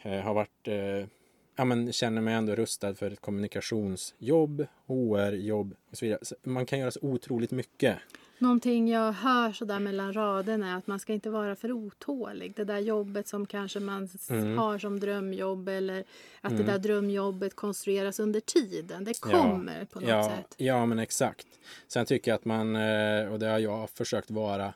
Eh, 0.03 0.21
har 0.21 0.35
varit, 0.35 0.69
eh, 0.69 1.09
ja 1.57 1.65
men 1.65 1.93
känner 1.93 2.23
mig 2.23 2.35
ändå 2.35 2.55
rustad 2.55 2.95
för 2.95 3.11
ett 3.11 3.21
kommunikationsjobb, 3.21 4.67
HR-jobb 4.87 5.75
och 5.91 5.97
så 5.97 6.05
vidare. 6.05 6.21
Så 6.23 6.35
man 6.43 6.67
kan 6.67 6.79
göra 6.79 6.91
så 6.91 7.01
otroligt 7.03 7.51
mycket. 7.51 7.97
Någonting 8.39 8.89
jag 8.89 9.13
hör 9.13 9.53
sådär 9.53 9.79
mellan 9.79 10.13
raderna 10.13 10.73
är 10.73 10.77
att 10.79 10.87
man 10.87 10.99
ska 10.99 11.13
inte 11.13 11.31
vara 11.31 11.57
för 11.57 11.73
otålig. 11.73 12.53
Det 12.57 12.65
där 12.65 12.79
jobbet 12.79 13.29
som 13.29 13.47
kanske 13.47 13.81
man 13.81 14.09
Mm. 14.31 14.59
har 14.59 14.79
som 14.79 15.01
drömjobb 15.01 15.69
eller 15.69 16.05
att 16.41 16.57
det 16.57 16.63
där 16.63 16.79
drömjobbet 16.79 17.55
konstrueras 17.57 18.21
under 18.21 18.41
tiden. 18.41 19.05
Det 19.05 19.19
Ja. 19.23 19.31
kommer 19.31 19.85
på 19.85 20.01
något 20.01 20.09
ja, 20.09 20.29
sätt. 20.37 20.55
Ja, 20.57 20.87
men 20.87 20.99
exakt. 20.99 21.47
Sen 21.89 22.07
tycker 22.07 22.31
jag 22.31 22.37
att 22.37 22.45
man, 22.45 22.77
eh, 22.77 23.33
och 23.33 23.39
det 23.39 23.47
har 23.47 23.59
jag 23.59 23.91
försökt 23.91 24.31
vara, 24.31 24.75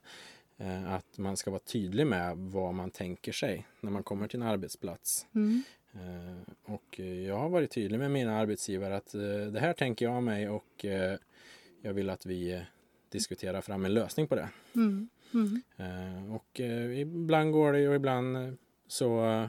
eh, 0.59 0.93
att 0.95 1.19
man 1.19 1.37
ska 1.37 1.51
vara 1.51 1.61
tydlig 1.61 2.07
med 2.07 2.37
vad 2.37 2.75
man 2.75 2.91
tänker 2.91 3.33
sig 3.33 3.67
när 3.81 3.91
man 3.91 4.03
kommer 4.03 4.29
till 4.29 4.41
en 4.43 4.47
arbetsplats. 4.49 5.27
Mm. 5.35 5.63
Eh, 5.95 6.73
Och 6.75 6.99
jag 7.01 7.37
har 7.39 7.49
varit 7.49 7.71
tydlig 7.71 7.99
med 7.99 8.11
mina 8.11 8.37
arbetsgivare 8.37 8.97
att 8.97 9.13
det 9.53 9.61
här 9.61 9.73
tänker 9.73 10.05
jag 10.05 10.23
mig 10.23 10.49
och 10.49 10.85
jag 11.83 11.93
vill 11.95 12.11
att 12.11 12.27
vi 12.27 12.63
diskuterar 13.13 13.61
fram 13.61 13.85
en 13.85 13.95
lösning 13.95 14.27
på 14.27 14.35
det. 14.35 14.49
Mm. 14.75 15.09
Mm. 15.35 15.63
Eh, 15.77 16.35
Och 16.35 16.61
eh, 16.61 17.01
ibland 17.01 17.53
går 17.53 17.73
det 17.73 17.89
och 17.89 17.95
ibland 17.95 18.37
eh, 18.37 18.53
så 18.87 19.49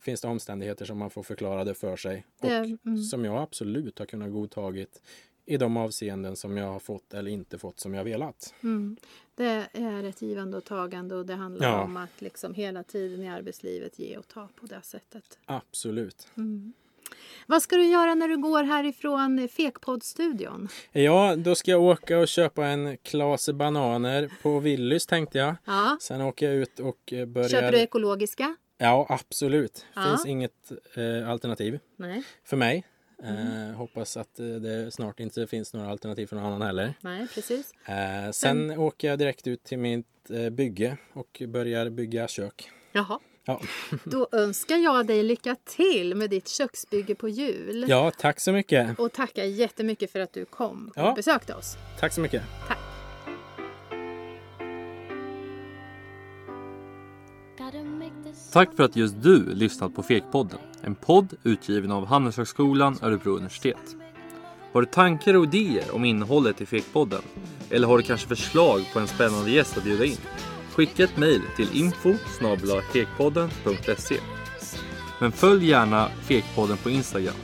finns 0.00 0.20
det 0.20 0.28
omständigheter 0.28 0.84
som 0.84 0.98
man 0.98 1.10
får 1.10 1.22
förklara 1.22 1.64
det 1.64 1.74
för 1.74 1.96
sig. 1.96 2.26
Och 2.40 2.50
mm. 2.50 2.98
som 2.98 3.24
jag 3.24 3.42
absolut 3.42 3.98
har 3.98 4.06
kunnat 4.06 4.32
godtagit 4.32 5.02
i 5.44 5.56
de 5.56 5.76
avseenden 5.76 6.36
som 6.36 6.56
jag 6.56 6.66
har 6.72 6.78
fått 6.78 7.14
eller 7.14 7.30
inte 7.30 7.58
fått 7.58 7.80
som 7.80 7.94
jag 7.94 8.04
velat. 8.04 8.54
Mm. 8.62 8.96
Det 9.34 9.66
är 9.72 10.04
ett 10.04 10.22
givande 10.22 10.56
och 10.56 10.64
tagande 10.64 11.14
och 11.14 11.26
det 11.26 11.34
handlar 11.34 11.66
Ja. 11.68 11.82
om 11.82 11.96
att 11.96 12.20
liksom 12.20 12.54
hela 12.54 12.82
tiden 12.82 13.22
i 13.22 13.28
arbetslivet 13.28 13.98
ge 13.98 14.16
och 14.16 14.28
ta 14.28 14.48
på 14.60 14.66
det 14.66 14.82
sättet. 14.82 15.38
Absolut. 15.44 16.28
Mm. 16.36 16.72
Vad 17.46 17.62
ska 17.62 17.76
du 17.76 17.86
göra 17.86 18.14
när 18.14 18.28
du 18.28 18.36
går 18.36 18.64
härifrån 18.64 19.48
Fekpoddstudion? 19.48 20.68
Ja, 20.92 21.36
då 21.36 21.54
ska 21.54 21.70
jag 21.70 21.82
åka 21.82 22.18
och 22.18 22.28
köpa 22.28 22.66
en 22.66 22.96
klase 22.96 23.52
bananer 23.52 24.30
på 24.42 24.60
Willys 24.60 25.06
tänkte 25.06 25.38
jag. 25.38 25.54
Ja. 25.64 25.98
Sen 26.00 26.20
åker 26.20 26.46
jag 26.46 26.54
ut 26.54 26.80
och 26.80 27.12
eh, 27.12 27.26
börjar... 27.26 27.48
Köper 27.48 27.72
du 27.72 27.78
ekologiska? 27.78 28.56
Ja, 28.78 29.06
absolut. 29.08 29.86
Ja. 29.94 30.04
Finns 30.04 30.26
inget 30.26 30.72
eh, 30.94 31.30
alternativ 31.30 31.78
Nej. 31.96 32.22
för 32.44 32.56
mig. 32.56 32.84
Mm. 33.22 33.70
Eh, 33.70 33.76
hoppas 33.76 34.16
att 34.16 34.40
eh, 34.40 34.46
det 34.46 34.90
snart 34.90 35.20
inte 35.20 35.46
finns 35.46 35.74
några 35.74 35.90
alternativ 35.90 36.26
för 36.26 36.36
någon 36.36 36.44
annan 36.44 36.62
heller. 36.62 36.94
Nej, 37.00 37.26
precis. 37.34 37.72
Eh, 37.84 38.30
sen 38.30 38.78
åker 38.78 39.08
jag 39.08 39.18
direkt 39.18 39.46
ut 39.46 39.64
till 39.64 39.78
mitt 39.78 40.30
eh, 40.30 40.50
bygge 40.50 40.96
och 41.12 41.42
börjar 41.48 41.90
bygga 41.90 42.28
kök. 42.28 42.70
Jaha. 42.92 43.20
Ja. 43.46 43.60
Då 44.04 44.28
önskar 44.32 44.76
jag 44.76 45.06
dig 45.06 45.22
lycka 45.22 45.56
till 45.64 46.14
med 46.14 46.30
ditt 46.30 46.48
köksbygge 46.48 47.14
på 47.14 47.28
jul. 47.28 47.84
ja, 47.88 48.12
tack 48.18 48.40
så 48.40 48.52
mycket. 48.52 48.98
Och 48.98 49.12
tackar 49.12 49.44
jättemycket 49.44 50.12
för 50.12 50.20
att 50.20 50.32
du 50.32 50.44
kom 50.44 50.88
och 50.88 51.02
Ja. 51.02 51.12
besökte 51.16 51.54
oss. 51.54 51.76
Tack 52.00 52.12
så 52.12 52.20
mycket. 52.20 52.42
This 58.24 58.50
Tack 58.52 58.76
för 58.76 58.82
att 58.82 58.96
just 58.96 59.22
du 59.22 59.54
lyssnat 59.54 59.94
på 59.94 60.02
Fekpodden. 60.02 60.58
En 60.82 60.94
podd 60.94 61.34
utgiven 61.42 61.90
av 61.92 62.06
Handelshögskolan 62.06 62.98
Örebro 63.02 63.30
universitet. 63.36 63.96
Har 64.72 64.80
du 64.80 64.86
tankar 64.86 65.34
och 65.34 65.44
idéer 65.44 65.94
om 65.94 66.04
innehållet 66.04 66.60
i 66.60 66.66
Fekpodden? 66.66 67.22
Eller 67.70 67.86
har 67.88 67.96
du 67.98 68.02
kanske 68.04 68.28
förslag 68.28 68.84
på 68.92 68.98
en 68.98 69.06
spännande 69.08 69.50
gäst 69.50 69.76
att 69.76 69.84
bjuda 69.84 70.04
in? 70.04 70.16
Skicka 70.76 71.04
ett 71.04 71.16
mejl 71.16 71.42
till 71.56 71.76
info 71.76 72.14
Men 75.20 75.32
följ 75.32 75.68
gärna 75.68 76.08
Fekpodden 76.22 76.76
på 76.76 76.90
Instagram 76.90 77.34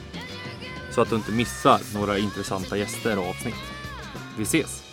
så 0.91 1.01
att 1.01 1.09
du 1.09 1.15
inte 1.15 1.31
missar 1.31 1.79
några 1.93 2.17
intressanta 2.17 2.77
gäster 2.77 3.19
och 3.19 3.29
avsnitt. 3.29 3.55
Vi 4.37 4.43
ses! 4.43 4.83